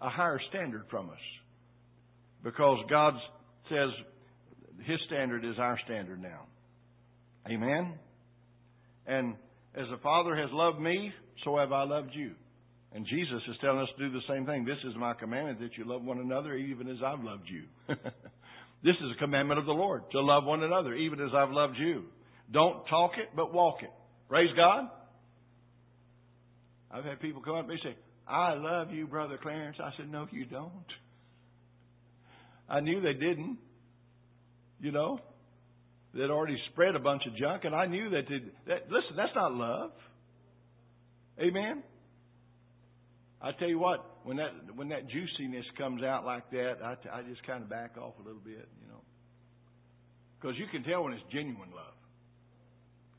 a 0.00 0.08
higher 0.08 0.40
standard 0.48 0.84
from 0.90 1.10
us. 1.10 1.16
Because 2.42 2.78
God 2.88 3.14
says 3.68 3.90
His 4.84 4.98
standard 5.06 5.44
is 5.44 5.58
our 5.58 5.78
standard 5.84 6.20
now. 6.20 6.46
Amen? 7.50 7.94
And 9.06 9.34
as 9.74 9.86
the 9.90 9.98
Father 10.02 10.36
has 10.36 10.48
loved 10.52 10.80
me, 10.80 11.12
so 11.44 11.58
have 11.58 11.72
I 11.72 11.84
loved 11.84 12.10
you. 12.14 12.32
And 12.94 13.06
Jesus 13.06 13.42
is 13.48 13.56
telling 13.60 13.80
us 13.80 13.88
to 13.96 14.08
do 14.08 14.12
the 14.12 14.20
same 14.28 14.44
thing. 14.44 14.64
This 14.64 14.78
is 14.84 14.94
my 14.96 15.14
commandment 15.14 15.60
that 15.60 15.76
you 15.78 15.84
love 15.86 16.02
one 16.02 16.18
another 16.18 16.54
even 16.54 16.88
as 16.88 16.98
I've 17.04 17.24
loved 17.24 17.48
you. 17.48 17.64
this 18.84 18.94
is 19.02 19.16
a 19.16 19.18
commandment 19.18 19.58
of 19.58 19.66
the 19.66 19.72
Lord 19.72 20.02
to 20.12 20.20
love 20.20 20.44
one 20.44 20.62
another 20.62 20.94
even 20.94 21.20
as 21.20 21.30
I've 21.34 21.50
loved 21.50 21.76
you. 21.78 22.04
Don't 22.52 22.84
talk 22.86 23.12
it, 23.18 23.28
but 23.34 23.52
walk 23.52 23.82
it. 23.82 23.90
Praise 24.28 24.50
God. 24.56 24.88
I've 26.90 27.04
had 27.04 27.20
people 27.20 27.40
come 27.40 27.54
up 27.56 27.68
and 27.68 27.78
say, 27.82 27.96
I 28.28 28.54
love 28.54 28.90
you, 28.90 29.06
Brother 29.06 29.38
Clarence. 29.42 29.78
I 29.82 29.90
said, 29.96 30.10
No, 30.10 30.26
you 30.30 30.44
don't. 30.44 30.70
I 32.68 32.80
knew 32.80 33.00
they 33.00 33.14
didn't. 33.14 33.58
You 34.80 34.92
know, 34.92 35.20
they'd 36.14 36.30
already 36.30 36.56
spread 36.72 36.96
a 36.96 36.98
bunch 36.98 37.22
of 37.26 37.36
junk, 37.36 37.64
and 37.64 37.74
I 37.74 37.86
knew 37.86 38.10
that. 38.10 38.24
that 38.66 38.82
listen, 38.90 39.16
that's 39.16 39.34
not 39.34 39.52
love. 39.52 39.90
Amen. 41.40 41.82
I 43.40 43.52
tell 43.58 43.68
you 43.68 43.78
what, 43.78 44.04
when 44.24 44.36
that 44.36 44.50
when 44.74 44.88
that 44.90 45.08
juiciness 45.08 45.64
comes 45.78 46.02
out 46.02 46.24
like 46.24 46.50
that, 46.50 46.74
I, 46.84 46.94
I 47.12 47.22
just 47.22 47.44
kind 47.46 47.62
of 47.62 47.70
back 47.70 47.96
off 47.98 48.14
a 48.20 48.22
little 48.22 48.40
bit, 48.40 48.68
you 48.80 48.88
know, 48.88 49.00
because 50.40 50.56
you 50.58 50.66
can 50.70 50.84
tell 50.84 51.04
when 51.04 51.12
it's 51.12 51.22
genuine 51.32 51.70
love. 51.74 51.94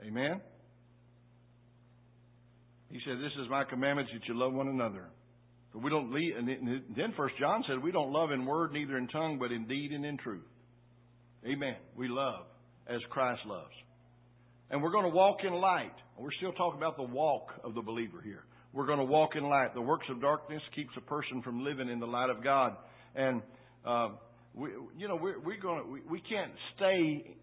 Amen. 0.05 0.41
He 2.89 2.99
said, 3.05 3.17
"This 3.17 3.31
is 3.43 3.49
my 3.49 3.63
commandment 3.63 4.09
that 4.13 4.27
you 4.27 4.37
love 4.37 4.53
one 4.53 4.67
another." 4.67 5.09
But 5.71 5.81
we 5.81 5.89
don't 5.89 6.13
and 6.13 6.47
then 6.95 7.13
First 7.17 7.35
John 7.39 7.63
said, 7.67 7.81
"We 7.81 7.91
don't 7.91 8.11
love 8.11 8.31
in 8.31 8.45
word, 8.45 8.73
neither 8.73 8.97
in 8.97 9.07
tongue, 9.07 9.39
but 9.39 9.51
in 9.51 9.65
deed 9.67 9.91
and 9.91 10.05
in 10.05 10.17
truth." 10.17 10.45
Amen. 11.45 11.75
We 11.95 12.07
love 12.07 12.45
as 12.87 12.99
Christ 13.09 13.41
loves, 13.45 13.73
and 14.69 14.83
we're 14.83 14.91
going 14.91 15.09
to 15.09 15.15
walk 15.15 15.37
in 15.45 15.53
light. 15.53 15.95
We're 16.17 16.31
still 16.37 16.53
talking 16.53 16.79
about 16.79 16.97
the 16.97 17.03
walk 17.03 17.47
of 17.63 17.73
the 17.73 17.81
believer 17.81 18.21
here. 18.21 18.43
We're 18.73 18.87
going 18.87 18.99
to 18.99 19.05
walk 19.05 19.35
in 19.35 19.43
light. 19.43 19.73
The 19.73 19.81
works 19.81 20.05
of 20.09 20.19
darkness 20.19 20.61
keeps 20.75 20.91
a 20.97 21.01
person 21.01 21.41
from 21.43 21.63
living 21.63 21.89
in 21.89 21.99
the 21.99 22.07
light 22.07 22.29
of 22.29 22.43
God. 22.43 22.75
And, 23.15 23.41
uh, 23.85 24.09
we, 24.55 24.69
you 24.97 25.07
know, 25.07 25.15
we're, 25.15 25.39
we're 25.39 25.61
going 25.61 25.83
to, 25.83 25.89
we, 25.89 26.01
we 26.09 26.21
can't 26.21 26.51
stay 26.75 27.35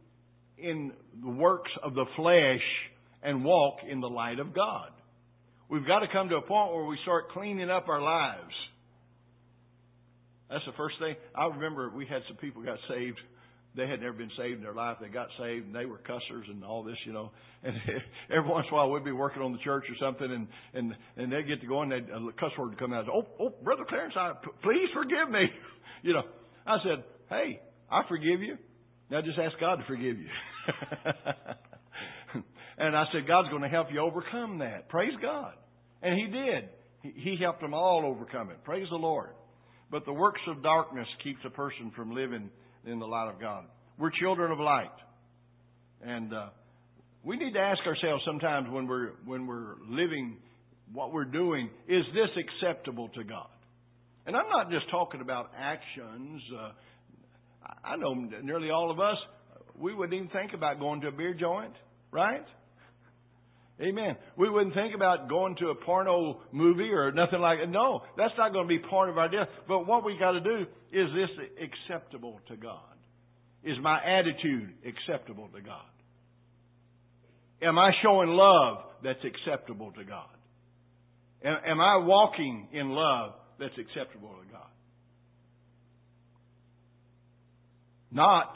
in 0.63 0.93
the 1.23 1.31
works 1.31 1.71
of 1.83 1.95
the 1.95 2.05
flesh 2.17 2.63
and 3.23 3.45
walk 3.45 3.79
in 3.89 4.01
the 4.01 4.09
light 4.09 4.39
of 4.39 4.55
God. 4.55 4.91
We've 5.69 5.87
got 5.87 6.01
to 6.01 6.07
come 6.13 6.29
to 6.31 6.37
a 6.37 6.43
point 6.43 6.73
where 6.73 6.85
we 6.85 6.99
start 7.03 7.31
cleaning 7.31 7.71
up 7.71 7.89
our 7.89 8.03
lives. 8.03 8.55
That's 10.49 10.65
the 10.67 10.73
first 10.77 10.97
thing. 10.99 11.15
I 11.35 11.47
remember 11.47 11.91
we 11.95 12.07
had 12.07 12.23
some 12.29 12.37
people 12.39 12.63
got 12.63 12.79
saved 12.89 13.19
they 13.77 13.87
had 13.87 14.01
never 14.01 14.15
been 14.15 14.31
saved 14.37 14.59
in 14.59 14.63
their 14.63 14.75
life. 14.75 14.97
They 15.01 15.09
got 15.09 15.29
saved 15.39 15.67
and 15.67 15.75
they 15.75 15.85
were 15.85 15.99
cussers 15.99 16.47
and 16.49 16.65
all 16.65 16.83
this, 16.83 16.97
you 17.07 17.13
know. 17.13 17.31
And 17.63 17.75
every 18.31 18.49
once 18.49 18.67
in 18.69 18.75
a 18.75 18.77
while 18.77 18.91
we'd 18.91 19.05
be 19.05 19.13
working 19.13 19.43
on 19.43 19.53
the 19.53 19.59
church 19.59 19.85
or 19.91 19.95
something 20.01 20.33
and, 20.33 20.49
and, 20.73 20.95
and 21.19 21.31
they'd 21.31 21.47
get 21.47 21.61
to 21.61 21.67
go 21.67 21.83
and 21.83 21.93
they'd, 21.93 22.09
a 22.09 22.33
cuss 22.41 22.53
word 22.59 22.71
would 22.71 22.79
come 22.79 22.95
out. 22.95 23.05
Oh, 23.13 23.27
oh, 23.39 23.53
Brother 23.63 23.85
Clarence, 23.87 24.15
I, 24.17 24.33
please 24.63 24.89
forgive 24.95 25.31
me. 25.31 25.45
You 26.03 26.15
know, 26.15 26.23
I 26.67 26.79
said, 26.83 27.05
hey, 27.29 27.61
I 27.91 28.09
forgive 28.09 28.41
you. 28.41 28.57
Now 29.11 29.21
just 29.21 29.39
ask 29.39 29.61
God 29.61 29.77
to 29.77 29.85
forgive 29.87 30.17
you. 30.17 30.29
and 32.79 32.97
I 32.97 33.05
said, 33.12 33.27
God's 33.27 33.49
going 33.49 33.62
to 33.62 33.68
help 33.68 33.89
you 33.93 34.01
overcome 34.01 34.59
that. 34.59 34.89
Praise 34.89 35.12
God. 35.21 35.55
And 36.03 36.18
He 36.18 36.27
did. 36.27 36.68
He, 37.03 37.31
he 37.31 37.37
helped 37.41 37.61
them 37.61 37.75
all 37.75 38.05
overcome 38.05 38.51
it. 38.51 38.62
Praise 38.64 38.87
the 38.91 38.97
Lord. 38.97 39.31
But 39.91 40.05
the 40.05 40.12
works 40.12 40.41
of 40.49 40.62
darkness 40.62 41.09
keeps 41.25 41.41
a 41.45 41.51
person 41.51 41.93
from 41.97 42.12
living 42.14 42.51
in 42.85 42.99
the 42.99 43.07
light 43.07 43.29
of 43.33 43.41
God. 43.41 43.64
We're 43.99 44.11
children 44.21 44.53
of 44.53 44.59
light. 44.59 44.89
And 46.03 46.33
uh, 46.33 46.49
we 47.25 47.37
need 47.37 47.53
to 47.53 47.61
ask 47.61 47.81
ourselves 47.87 48.23
sometimes 48.25 48.68
when 48.71 48.87
we're 48.87 49.12
when 49.27 49.47
we're 49.47 49.75
living 49.89 50.39
what 50.93 51.12
we're 51.12 51.25
doing, 51.25 51.71
is 51.89 52.05
this 52.14 52.31
acceptable 52.37 53.09
to 53.11 53.25
God? 53.25 53.49
And 54.27 54.37
I'm 54.37 54.49
not 54.49 54.71
just 54.71 54.91
talking 54.91 55.21
about 55.21 55.51
actions. 55.57 56.43
Uh, 56.59 56.71
I 57.85 57.97
know 57.97 58.14
nearly 58.43 58.71
all 58.71 58.91
of 58.91 59.01
us, 59.01 59.16
we 59.79 59.95
wouldn't 59.95 60.14
even 60.14 60.29
think 60.29 60.53
about 60.55 60.81
going 60.81 61.01
to 61.03 61.09
a 61.09 61.12
beer 61.12 61.35
joint, 61.35 61.73
right? 62.11 62.45
Amen. 63.81 64.16
We 64.37 64.51
wouldn't 64.51 64.75
think 64.75 64.95
about 64.95 65.29
going 65.31 65.57
to 65.57 65.68
a 65.68 65.75
porno 65.75 66.41
movie 66.53 66.91
or 66.91 67.12
nothing 67.12 67.41
like 67.41 67.61
that. 67.61 67.71
No, 67.71 68.03
that's 68.16 68.35
not 68.37 68.53
going 68.53 68.68
to 68.68 68.68
be 68.68 68.79
part 68.79 69.09
of 69.09 69.16
our 69.16 69.29
deal. 69.29 69.47
But 69.66 69.87
what 69.87 70.05
we 70.05 70.18
got 70.18 70.33
to 70.33 70.41
do 70.41 70.66
is 70.93 71.09
this 71.14 71.47
acceptable 71.62 72.41
to 72.49 72.57
God? 72.57 72.83
Is 73.64 73.77
my 73.83 73.99
attitude 74.05 74.75
acceptable 74.87 75.49
to 75.55 75.62
God? 75.62 75.81
Am 77.62 77.79
I 77.79 77.91
showing 78.03 78.31
love 78.31 78.85
that's 79.03 79.21
acceptable 79.25 79.93
to 79.93 80.05
God? 80.05 80.29
Am, 81.45 81.57
am 81.66 81.81
I 81.81 81.99
walking 81.99 82.68
in 82.73 82.91
love 82.91 83.33
that's 83.59 83.77
acceptable 83.79 84.31
to 84.31 84.53
God? 84.53 84.66
Not, 88.12 88.55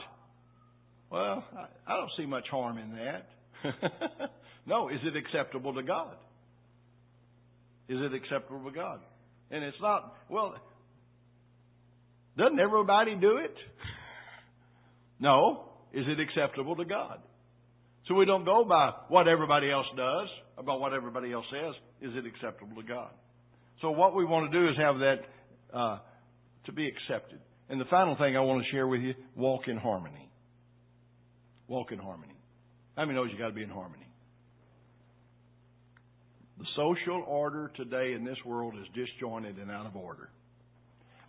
well, 1.14 1.44
I 1.86 1.96
don't 1.96 2.10
see 2.18 2.26
much 2.26 2.46
harm 2.50 2.76
in 2.76 2.96
that. 2.96 3.28
no, 4.66 4.88
is 4.88 4.98
it 5.04 5.14
acceptable 5.16 5.72
to 5.74 5.82
God? 5.84 6.16
Is 7.88 7.98
it 8.00 8.12
acceptable 8.12 8.68
to 8.68 8.74
God? 8.74 8.98
And 9.52 9.62
it's 9.62 9.76
not, 9.80 10.12
well, 10.28 10.56
doesn't 12.36 12.58
everybody 12.58 13.14
do 13.14 13.36
it? 13.36 13.54
No. 15.20 15.66
Is 15.92 16.04
it 16.08 16.18
acceptable 16.18 16.74
to 16.74 16.84
God? 16.84 17.20
So 18.08 18.14
we 18.14 18.24
don't 18.24 18.44
go 18.44 18.64
by 18.68 18.90
what 19.06 19.28
everybody 19.28 19.70
else 19.70 19.86
does, 19.96 20.28
about 20.58 20.80
what 20.80 20.94
everybody 20.94 21.32
else 21.32 21.46
says. 21.48 21.74
Is 22.10 22.16
it 22.16 22.26
acceptable 22.26 22.82
to 22.82 22.88
God? 22.88 23.10
So 23.82 23.92
what 23.92 24.16
we 24.16 24.24
want 24.24 24.50
to 24.50 24.58
do 24.58 24.68
is 24.68 24.74
have 24.78 24.96
that 24.98 25.18
uh, 25.72 25.98
to 26.66 26.72
be 26.72 26.88
accepted. 26.88 27.38
And 27.68 27.80
the 27.80 27.84
final 27.84 28.16
thing 28.16 28.36
I 28.36 28.40
want 28.40 28.64
to 28.64 28.70
share 28.72 28.88
with 28.88 29.00
you: 29.00 29.14
walk 29.36 29.68
in 29.68 29.76
harmony. 29.76 30.23
Walk 31.68 31.92
in 31.92 31.98
harmony. 31.98 32.34
How 32.96 33.04
many 33.04 33.18
knows 33.18 33.30
you 33.32 33.38
got 33.38 33.48
to 33.48 33.54
be 33.54 33.62
in 33.62 33.70
harmony? 33.70 34.06
The 36.58 36.66
social 36.76 37.24
order 37.26 37.72
today 37.76 38.12
in 38.12 38.24
this 38.24 38.36
world 38.46 38.74
is 38.80 38.86
disjointed 38.94 39.58
and 39.58 39.70
out 39.70 39.86
of 39.86 39.96
order. 39.96 40.30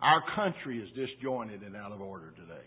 Our 0.00 0.22
country 0.36 0.78
is 0.78 0.88
disjointed 0.94 1.62
and 1.62 1.74
out 1.74 1.90
of 1.90 2.00
order 2.00 2.32
today. 2.32 2.64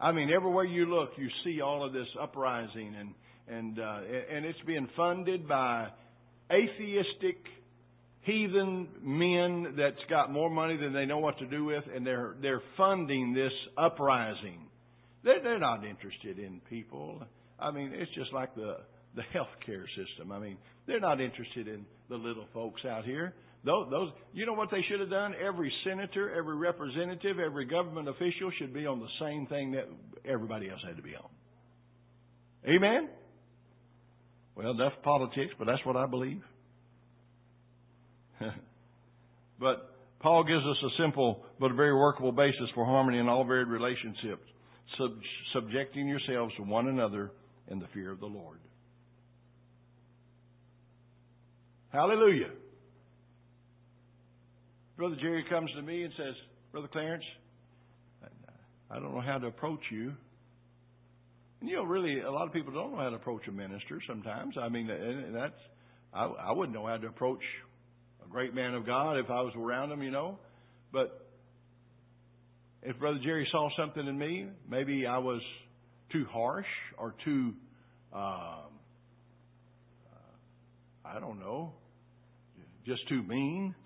I 0.00 0.12
mean, 0.12 0.30
everywhere 0.34 0.64
you 0.64 0.86
look, 0.86 1.10
you 1.16 1.28
see 1.44 1.60
all 1.60 1.84
of 1.84 1.92
this 1.92 2.06
uprising, 2.20 2.94
and 2.98 3.14
and 3.46 3.78
uh, 3.78 4.00
and 4.34 4.46
it's 4.46 4.58
being 4.66 4.88
funded 4.96 5.46
by 5.46 5.88
atheistic, 6.50 7.36
heathen 8.22 8.88
men 9.02 9.74
that's 9.76 10.02
got 10.08 10.32
more 10.32 10.48
money 10.48 10.76
than 10.78 10.94
they 10.94 11.04
know 11.04 11.18
what 11.18 11.38
to 11.38 11.46
do 11.46 11.66
with, 11.66 11.84
and 11.94 12.06
they're 12.06 12.34
they're 12.40 12.62
funding 12.76 13.34
this 13.34 13.52
uprising. 13.76 14.69
They're, 15.24 15.42
they're 15.42 15.58
not 15.58 15.84
interested 15.84 16.38
in 16.38 16.60
people. 16.68 17.22
I 17.58 17.70
mean, 17.70 17.92
it's 17.94 18.12
just 18.14 18.32
like 18.32 18.54
the 18.54 18.78
the 19.16 19.22
healthcare 19.34 19.84
system. 19.96 20.30
I 20.32 20.38
mean, 20.38 20.56
they're 20.86 21.00
not 21.00 21.20
interested 21.20 21.66
in 21.68 21.84
the 22.08 22.16
little 22.16 22.46
folks 22.54 22.84
out 22.84 23.04
here. 23.04 23.34
Those, 23.64 23.88
those, 23.90 24.08
you 24.32 24.46
know 24.46 24.54
what 24.54 24.70
they 24.70 24.82
should 24.88 25.00
have 25.00 25.10
done? 25.10 25.34
Every 25.34 25.70
senator, 25.84 26.34
every 26.34 26.56
representative, 26.56 27.38
every 27.38 27.66
government 27.66 28.08
official 28.08 28.50
should 28.58 28.72
be 28.72 28.86
on 28.86 29.00
the 29.00 29.08
same 29.20 29.46
thing 29.48 29.72
that 29.72 29.86
everybody 30.24 30.70
else 30.70 30.80
had 30.86 30.96
to 30.96 31.02
be 31.02 31.14
on. 31.14 31.28
Amen? 32.66 33.08
Well, 34.56 34.74
that's 34.76 34.94
politics, 35.02 35.52
but 35.58 35.66
that's 35.66 35.84
what 35.84 35.96
I 35.96 36.06
believe. 36.06 36.40
but 39.60 39.94
Paul 40.20 40.44
gives 40.44 40.64
us 40.64 40.76
a 40.84 41.02
simple 41.02 41.44
but 41.58 41.70
a 41.70 41.74
very 41.74 41.94
workable 41.94 42.32
basis 42.32 42.68
for 42.74 42.86
harmony 42.86 43.18
in 43.18 43.28
all 43.28 43.44
varied 43.44 43.68
relationships, 43.68 44.44
sub- 44.98 45.20
subjecting 45.52 46.08
yourselves 46.08 46.54
to 46.56 46.62
one 46.62 46.88
another 46.88 47.30
in 47.68 47.78
the 47.78 47.86
fear 47.94 48.10
of 48.10 48.20
the 48.20 48.26
Lord. 48.26 48.58
Hallelujah. 51.92 52.50
Brother 54.96 55.16
Jerry 55.20 55.44
comes 55.48 55.70
to 55.76 55.82
me 55.82 56.04
and 56.04 56.12
says, 56.16 56.34
Brother 56.72 56.88
Clarence, 56.92 57.24
I 58.90 58.98
don't 58.98 59.14
know 59.14 59.20
how 59.20 59.38
to 59.38 59.46
approach 59.46 59.80
you. 59.90 60.12
And 61.60 61.68
you 61.68 61.76
know, 61.76 61.84
really, 61.84 62.20
a 62.20 62.30
lot 62.30 62.46
of 62.46 62.52
people 62.52 62.72
don't 62.72 62.92
know 62.92 62.98
how 62.98 63.10
to 63.10 63.16
approach 63.16 63.42
a 63.48 63.52
minister 63.52 64.00
sometimes. 64.06 64.54
I 64.60 64.68
mean, 64.68 64.90
and 64.90 65.34
that's, 65.34 65.58
I, 66.12 66.24
I 66.24 66.52
wouldn't 66.52 66.74
know 66.74 66.86
how 66.86 66.96
to 66.96 67.06
approach 67.06 67.42
a 68.24 68.28
great 68.28 68.54
man 68.54 68.74
of 68.74 68.86
God 68.86 69.18
if 69.18 69.30
I 69.30 69.42
was 69.42 69.52
around 69.56 69.92
him, 69.92 70.02
you 70.02 70.10
know. 70.10 70.38
But 70.92 71.29
if 72.82 72.98
Brother 72.98 73.18
Jerry 73.22 73.46
saw 73.50 73.68
something 73.76 74.06
in 74.06 74.18
me, 74.18 74.46
maybe 74.68 75.06
I 75.06 75.18
was 75.18 75.42
too 76.12 76.26
harsh 76.30 76.66
or 76.98 77.14
too, 77.24 77.52
um, 78.12 78.70
I 81.04 81.18
don't 81.20 81.38
know, 81.38 81.72
just 82.86 83.08
too 83.08 83.22
mean. 83.22 83.74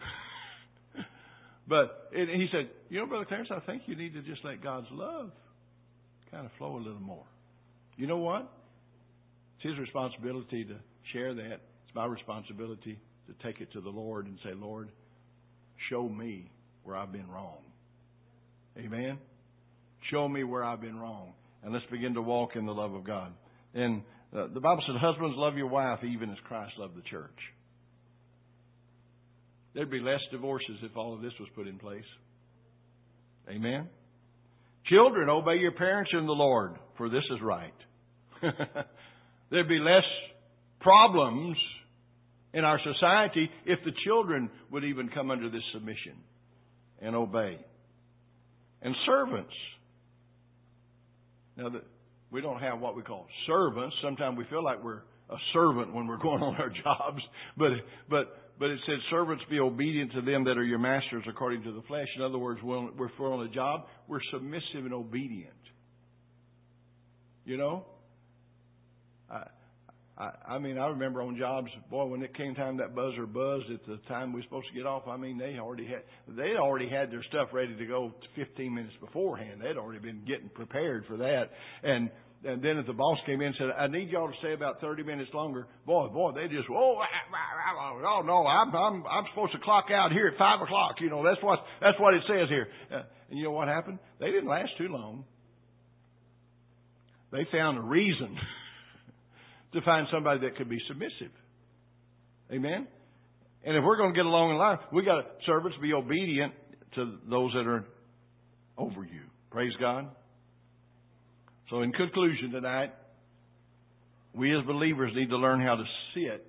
But 1.67 2.11
and 2.15 2.29
he 2.29 2.47
said, 2.53 2.69
you 2.91 3.01
know, 3.01 3.07
Brother 3.07 3.25
Clarence, 3.25 3.49
I 3.51 3.61
think 3.61 3.85
you 3.87 3.97
need 3.97 4.13
to 4.13 4.23
just 4.23 4.45
let 4.45 4.63
God's 4.63 4.87
love 4.93 5.31
kind 6.31 6.45
of 6.45 6.53
flow 6.59 6.77
a 6.77 6.83
little 6.83 7.01
more. 7.01 7.25
You 7.97 8.07
know 8.07 8.19
what? 8.19 8.53
It's 9.57 9.71
his 9.71 9.79
responsibility 9.79 10.65
to 10.65 10.77
share 11.13 11.33
that. 11.35 11.53
It's 11.53 11.95
my 11.95 12.05
responsibility 12.05 12.99
to 13.29 13.47
take 13.47 13.61
it 13.61 13.73
to 13.73 13.81
the 13.81 13.89
Lord 13.89 14.27
and 14.27 14.39
say, 14.45 14.51
Lord, 14.55 14.91
show 15.89 16.07
me 16.09 16.51
where 16.83 16.97
I've 16.97 17.13
been 17.13 17.31
wrong. 17.31 17.63
Amen? 18.79 19.19
Show 20.11 20.29
me 20.29 20.45
where 20.45 20.65
I've 20.65 20.81
been 20.81 20.99
wrong. 20.99 21.33
And 21.63 21.73
let's 21.73 21.87
begin 21.91 22.15
to 22.15 22.23
walk 22.23 22.57
in 22.57 22.67
the 22.67 22.73
love 22.73 22.93
of 22.93 23.05
God. 23.05 23.33
And 23.75 24.03
uh, 24.37 24.49
the 24.53 24.61
Bible 24.61 24.83
says, 24.87 24.97
Husbands, 25.01 25.35
love 25.39 25.57
your 25.57 25.69
wife 25.69 26.01
even 26.05 26.31
as 26.31 26.37
Christ 26.47 26.73
loved 26.79 26.97
the 26.97 27.03
church. 27.11 27.39
There'd 29.75 29.91
be 29.91 30.01
less 30.01 30.21
divorces 30.31 30.77
if 30.83 30.97
all 30.97 31.15
of 31.15 31.23
this 31.23 31.33
was 31.41 31.49
put 31.55 31.67
in 31.67 31.79
place. 31.79 32.05
Amen. 33.49 33.89
Children, 34.87 35.29
obey 35.29 35.57
your 35.57 35.73
parents 35.73 36.11
in 36.13 36.27
the 36.27 36.33
Lord, 36.33 36.75
for 36.97 37.09
this 37.09 37.25
is 37.31 37.41
right. 37.43 37.73
There'd 39.51 39.69
be 39.69 39.79
less 39.79 40.05
problems 40.81 41.57
in 42.53 42.65
our 42.65 42.79
society 42.79 43.51
if 43.67 43.79
the 43.85 43.93
children 44.05 44.51
would 44.71 44.85
even 44.85 45.09
come 45.09 45.31
under 45.31 45.51
this 45.51 45.63
submission 45.73 46.15
and 47.01 47.17
obey. 47.17 47.59
And 48.85 48.95
servants. 49.07 49.53
Now, 51.57 51.71
the, 51.71 51.83
we 52.31 52.41
don't 52.41 52.61
have 52.61 52.81
what 52.81 52.95
we 52.97 53.03
call 53.03 53.27
servants. 53.47 53.97
Sometimes 54.03 54.39
we 54.39 54.45
feel 54.51 54.63
like 54.63 54.83
we're 54.83 55.03
a 55.31 55.37
servant 55.53 55.93
when 55.95 56.07
we're 56.07 56.19
going 56.23 56.43
on 56.43 56.55
our 56.57 56.69
jobs, 56.69 57.23
but 57.57 57.71
but 58.09 58.45
but 58.59 58.71
it 58.71 58.79
said, 58.87 58.97
servants 59.11 59.43
be 59.51 59.59
obedient 59.59 60.13
to 60.13 60.21
them 60.21 60.45
that 60.45 60.57
are 60.57 60.65
your 60.65 60.79
masters 60.79 61.25
according 61.29 61.65
to 61.65 61.73
the 61.73 61.83
flesh. 61.89 62.07
In 62.17 62.23
other 62.23 62.39
words, 62.39 62.61
when 62.63 62.91
we're 62.97 63.09
on 63.33 63.47
a 63.47 63.51
job, 63.51 63.87
we're 64.07 64.21
submissive 64.33 64.85
and 64.85 64.95
obedient. 64.95 65.51
You 67.45 67.57
know? 67.57 67.85
I, 69.29 69.49
I, 70.17 70.31
I 70.49 70.59
mean, 70.59 70.79
I 70.79 70.87
remember 70.89 71.23
on 71.23 71.37
jobs, 71.37 71.69
boy, 71.91 72.05
when 72.05 72.23
it 72.23 72.37
came 72.37 72.55
time 72.55 72.77
that 72.77 72.95
buzzer 72.95 73.27
buzzed 73.27 73.71
at 73.73 73.85
the 73.87 73.99
time 74.09 74.33
we 74.33 74.41
were 74.41 74.45
supposed 74.45 74.69
to 74.69 74.75
get 74.75 74.87
off. 74.87 75.09
I 75.09 75.17
mean, 75.17 75.39
they 75.39 75.59
already 75.59 75.87
had 75.87 76.03
they 76.29 76.57
already 76.57 76.89
had 76.89 77.11
their 77.11 77.25
stuff 77.29 77.49
ready 77.53 77.77
to 77.77 77.87
go 77.87 78.13
15 78.37 78.75
minutes 78.75 78.95
beforehand. 79.01 79.61
They'd 79.61 79.77
already 79.77 80.01
been 80.01 80.25
getting 80.25 80.49
prepared 80.51 81.05
for 81.07 81.17
that, 81.17 81.51
and 81.83 82.11
and 82.45 82.63
then 82.63 82.77
if 82.77 82.87
the 82.87 82.93
boss 82.93 83.19
came 83.25 83.41
in 83.41 83.49
and 83.49 83.57
said, 83.59 83.69
I 83.77 83.87
need 83.87 84.11
y'all 84.11 84.29
to 84.29 84.35
stay 84.41 84.53
about 84.53 84.81
30 84.81 85.03
minutes 85.03 85.31
longer, 85.33 85.67
boy, 85.87 86.09
boy, 86.09 86.33
they 86.33 86.47
just, 86.47 86.69
oh, 86.71 87.01
oh 87.01 88.23
no, 88.23 88.47
I'm, 88.47 88.75
I'm, 88.75 89.05
I'm 89.07 89.25
supposed 89.33 89.53
to 89.53 89.59
clock 89.61 89.87
out 89.91 90.13
here 90.13 90.29
at 90.29 90.37
5 90.37 90.61
o'clock. 90.61 90.97
You 91.01 91.09
know, 91.09 91.25
that's 91.25 91.43
what, 91.43 91.61
that's 91.81 91.99
what 91.99 92.13
it 92.13 92.23
says 92.29 92.51
here. 92.51 92.69
Uh, 92.93 93.03
and 93.31 93.39
you 93.39 93.45
know 93.45 93.53
what 93.53 93.69
happened? 93.69 93.99
They 94.21 94.27
didn't 94.27 94.49
last 94.49 94.71
too 94.77 94.89
long. 94.89 95.25
They 97.33 97.47
found 97.51 97.79
a 97.79 97.83
reason 97.83 98.37
to 99.75 99.83
find 99.83 100.07
somebody 100.13 100.41
that 100.41 100.57
could 100.57 100.69
be 100.69 100.79
submissive. 100.89 101.33
Amen? 102.53 102.87
And 103.65 103.77
if 103.77 103.85
we're 103.85 103.97
going 103.97 104.13
to 104.13 104.17
get 104.17 104.27
along 104.27 104.51
in 104.51 104.57
life, 104.57 104.79
we 104.93 105.05
got 105.05 105.17
to 105.17 105.25
servants 105.47 105.77
be 105.81 105.93
obedient 105.93 106.53
to 106.97 107.19
those 107.29 107.53
that 107.53 107.67
are 107.67 107.85
over 108.77 109.03
you. 109.03 109.23
Praise 109.51 109.73
God. 109.81 110.09
So, 111.71 111.83
in 111.83 111.93
conclusion 111.93 112.51
tonight, 112.51 112.93
we 114.35 114.57
as 114.57 114.65
believers 114.67 115.13
need 115.15 115.31
to 115.31 115.37
learn 115.37 115.61
how 115.61 115.77
to 115.77 115.85
sit, 116.15 116.47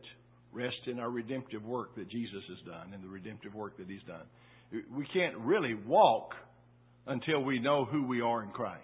rest 0.51 0.75
in 0.87 0.99
our 0.99 1.09
redemptive 1.09 1.63
work 1.63 1.95
that 1.95 2.09
Jesus 2.09 2.41
has 2.49 2.57
done 2.65 2.93
and 2.93 3.03
the 3.03 3.07
redemptive 3.07 3.53
work 3.53 3.77
that 3.77 3.87
He's 3.87 4.03
done. 4.07 4.25
We 4.93 5.05
can't 5.13 5.37
really 5.37 5.73
walk 5.73 6.31
until 7.07 7.43
we 7.43 7.59
know 7.59 7.85
who 7.85 8.05
we 8.05 8.21
are 8.21 8.43
in 8.43 8.49
Christ. 8.49 8.81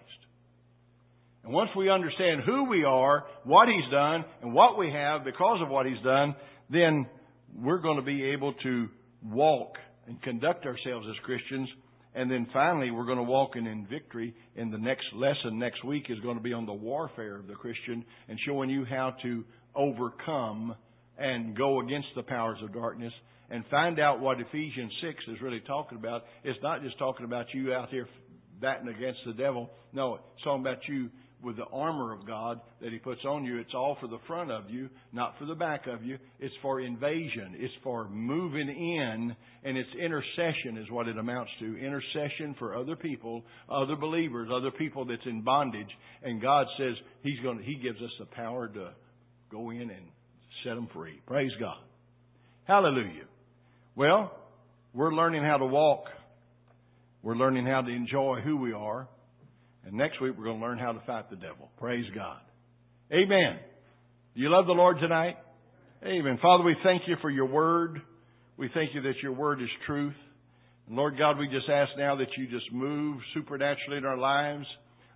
And 1.44 1.52
once 1.52 1.70
we 1.76 1.90
understand 1.90 2.42
who 2.44 2.68
we 2.68 2.84
are, 2.84 3.24
what 3.44 3.68
He's 3.68 3.90
done, 3.90 4.24
and 4.42 4.52
what 4.52 4.78
we 4.78 4.90
have 4.92 5.24
because 5.24 5.60
of 5.62 5.68
what 5.68 5.86
He's 5.86 6.02
done, 6.04 6.34
then 6.70 7.06
we're 7.54 7.80
going 7.80 7.96
to 7.96 8.02
be 8.02 8.24
able 8.30 8.54
to 8.62 8.88
walk 9.24 9.74
and 10.06 10.20
conduct 10.22 10.66
ourselves 10.66 11.06
as 11.08 11.16
Christians 11.24 11.68
and 12.14 12.30
then 12.30 12.46
finally, 12.52 12.90
we're 12.90 13.06
going 13.06 13.18
to 13.18 13.24
walk 13.24 13.56
in, 13.56 13.66
in 13.66 13.86
victory. 13.86 14.34
And 14.56 14.72
the 14.72 14.78
next 14.78 15.06
lesson 15.14 15.58
next 15.58 15.82
week 15.84 16.04
is 16.10 16.20
going 16.20 16.36
to 16.36 16.42
be 16.42 16.52
on 16.52 16.66
the 16.66 16.72
warfare 16.72 17.36
of 17.36 17.46
the 17.46 17.54
Christian 17.54 18.04
and 18.28 18.38
showing 18.46 18.68
you 18.68 18.84
how 18.84 19.16
to 19.22 19.44
overcome 19.74 20.74
and 21.18 21.56
go 21.56 21.80
against 21.80 22.08
the 22.14 22.22
powers 22.22 22.58
of 22.62 22.74
darkness 22.74 23.12
and 23.50 23.64
find 23.70 23.98
out 23.98 24.20
what 24.20 24.40
Ephesians 24.40 24.92
6 25.02 25.24
is 25.28 25.42
really 25.42 25.60
talking 25.60 25.96
about. 25.96 26.24
It's 26.44 26.58
not 26.62 26.82
just 26.82 26.98
talking 26.98 27.24
about 27.24 27.46
you 27.54 27.72
out 27.72 27.88
here 27.88 28.06
batting 28.60 28.88
against 28.88 29.20
the 29.26 29.32
devil. 29.32 29.70
No, 29.92 30.16
it's 30.16 30.44
talking 30.44 30.60
about 30.60 30.86
you 30.88 31.08
with 31.42 31.56
the 31.56 31.64
armor 31.72 32.12
of 32.12 32.26
God 32.26 32.60
that 32.80 32.92
He 32.92 32.98
puts 32.98 33.24
on 33.24 33.44
you. 33.44 33.58
It's 33.58 33.74
all 33.74 33.96
for 34.00 34.06
the 34.06 34.18
front 34.26 34.50
of 34.50 34.70
you, 34.70 34.88
not 35.12 35.34
for 35.38 35.44
the 35.44 35.54
back 35.54 35.86
of 35.86 36.04
you. 36.04 36.18
It's 36.38 36.54
for 36.62 36.80
invasion. 36.80 37.54
It's 37.56 37.74
for 37.82 38.08
moving 38.08 38.68
in, 38.68 39.34
and 39.64 39.76
it's 39.76 39.88
intercession 40.00 40.78
is 40.78 40.90
what 40.90 41.08
it 41.08 41.18
amounts 41.18 41.50
to. 41.60 41.76
Intercession 41.76 42.54
for 42.58 42.76
other 42.76 42.96
people, 42.96 43.42
other 43.68 43.96
believers, 43.96 44.48
other 44.54 44.70
people 44.70 45.04
that's 45.04 45.26
in 45.26 45.42
bondage. 45.42 45.90
And 46.22 46.40
God 46.40 46.66
says 46.78 46.94
He's 47.22 47.40
going 47.40 47.58
to, 47.58 47.64
He 47.64 47.76
gives 47.76 48.00
us 48.00 48.10
the 48.18 48.26
power 48.26 48.68
to 48.68 48.90
go 49.50 49.70
in 49.70 49.82
and 49.90 50.06
set 50.64 50.74
them 50.74 50.88
free. 50.94 51.20
Praise 51.26 51.52
God. 51.58 51.78
Hallelujah. 52.64 53.24
Well, 53.96 54.32
we're 54.94 55.12
learning 55.12 55.42
how 55.42 55.58
to 55.58 55.66
walk. 55.66 56.04
We're 57.22 57.36
learning 57.36 57.66
how 57.66 57.82
to 57.82 57.90
enjoy 57.90 58.40
who 58.44 58.56
we 58.56 58.72
are. 58.72 59.08
And 59.84 59.94
next 59.94 60.20
week 60.20 60.34
we're 60.36 60.44
going 60.44 60.60
to 60.60 60.64
learn 60.64 60.78
how 60.78 60.92
to 60.92 61.00
fight 61.06 61.30
the 61.30 61.36
devil. 61.36 61.70
Praise 61.78 62.06
God. 62.14 62.40
Amen. 63.12 63.58
Do 64.34 64.40
you 64.40 64.48
love 64.48 64.66
the 64.66 64.72
Lord 64.72 64.98
tonight? 65.00 65.36
Amen. 66.04 66.38
Father, 66.40 66.64
we 66.64 66.76
thank 66.82 67.02
you 67.06 67.16
for 67.20 67.30
your 67.30 67.46
word. 67.46 68.00
We 68.56 68.70
thank 68.74 68.94
you 68.94 69.02
that 69.02 69.14
your 69.22 69.32
word 69.32 69.60
is 69.60 69.68
truth. 69.86 70.14
And 70.86 70.96
Lord 70.96 71.18
God, 71.18 71.38
we 71.38 71.48
just 71.48 71.68
ask 71.68 71.90
now 71.96 72.16
that 72.16 72.28
you 72.36 72.46
just 72.46 72.72
move 72.72 73.18
supernaturally 73.34 73.98
in 73.98 74.04
our 74.04 74.18
lives. 74.18 74.66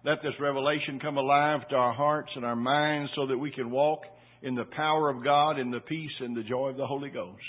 Let 0.04 0.22
this 0.22 0.34
revelation 0.40 1.00
come 1.00 1.16
alive 1.16 1.68
to 1.70 1.76
our 1.76 1.92
hearts 1.92 2.30
and 2.36 2.44
our 2.44 2.54
minds 2.54 3.10
so 3.16 3.26
that 3.26 3.38
we 3.38 3.50
can 3.50 3.70
walk 3.70 4.02
in 4.42 4.54
the 4.54 4.64
power 4.64 5.10
of 5.10 5.24
God, 5.24 5.58
in 5.58 5.70
the 5.70 5.80
peace 5.80 6.10
and 6.20 6.36
the 6.36 6.44
joy 6.44 6.68
of 6.68 6.76
the 6.76 6.86
Holy 6.86 7.10
Ghost. 7.10 7.42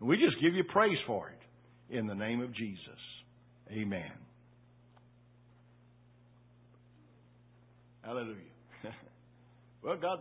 And 0.00 0.08
we 0.08 0.16
just 0.16 0.42
give 0.42 0.54
you 0.54 0.64
praise 0.64 0.98
for 1.06 1.30
it 1.30 1.96
in 1.96 2.06
the 2.06 2.14
name 2.14 2.42
of 2.42 2.54
Jesus. 2.54 2.78
Amen. 3.70 4.23
Hallelujah. 8.04 8.36
well, 9.82 9.96
God. 9.96 10.12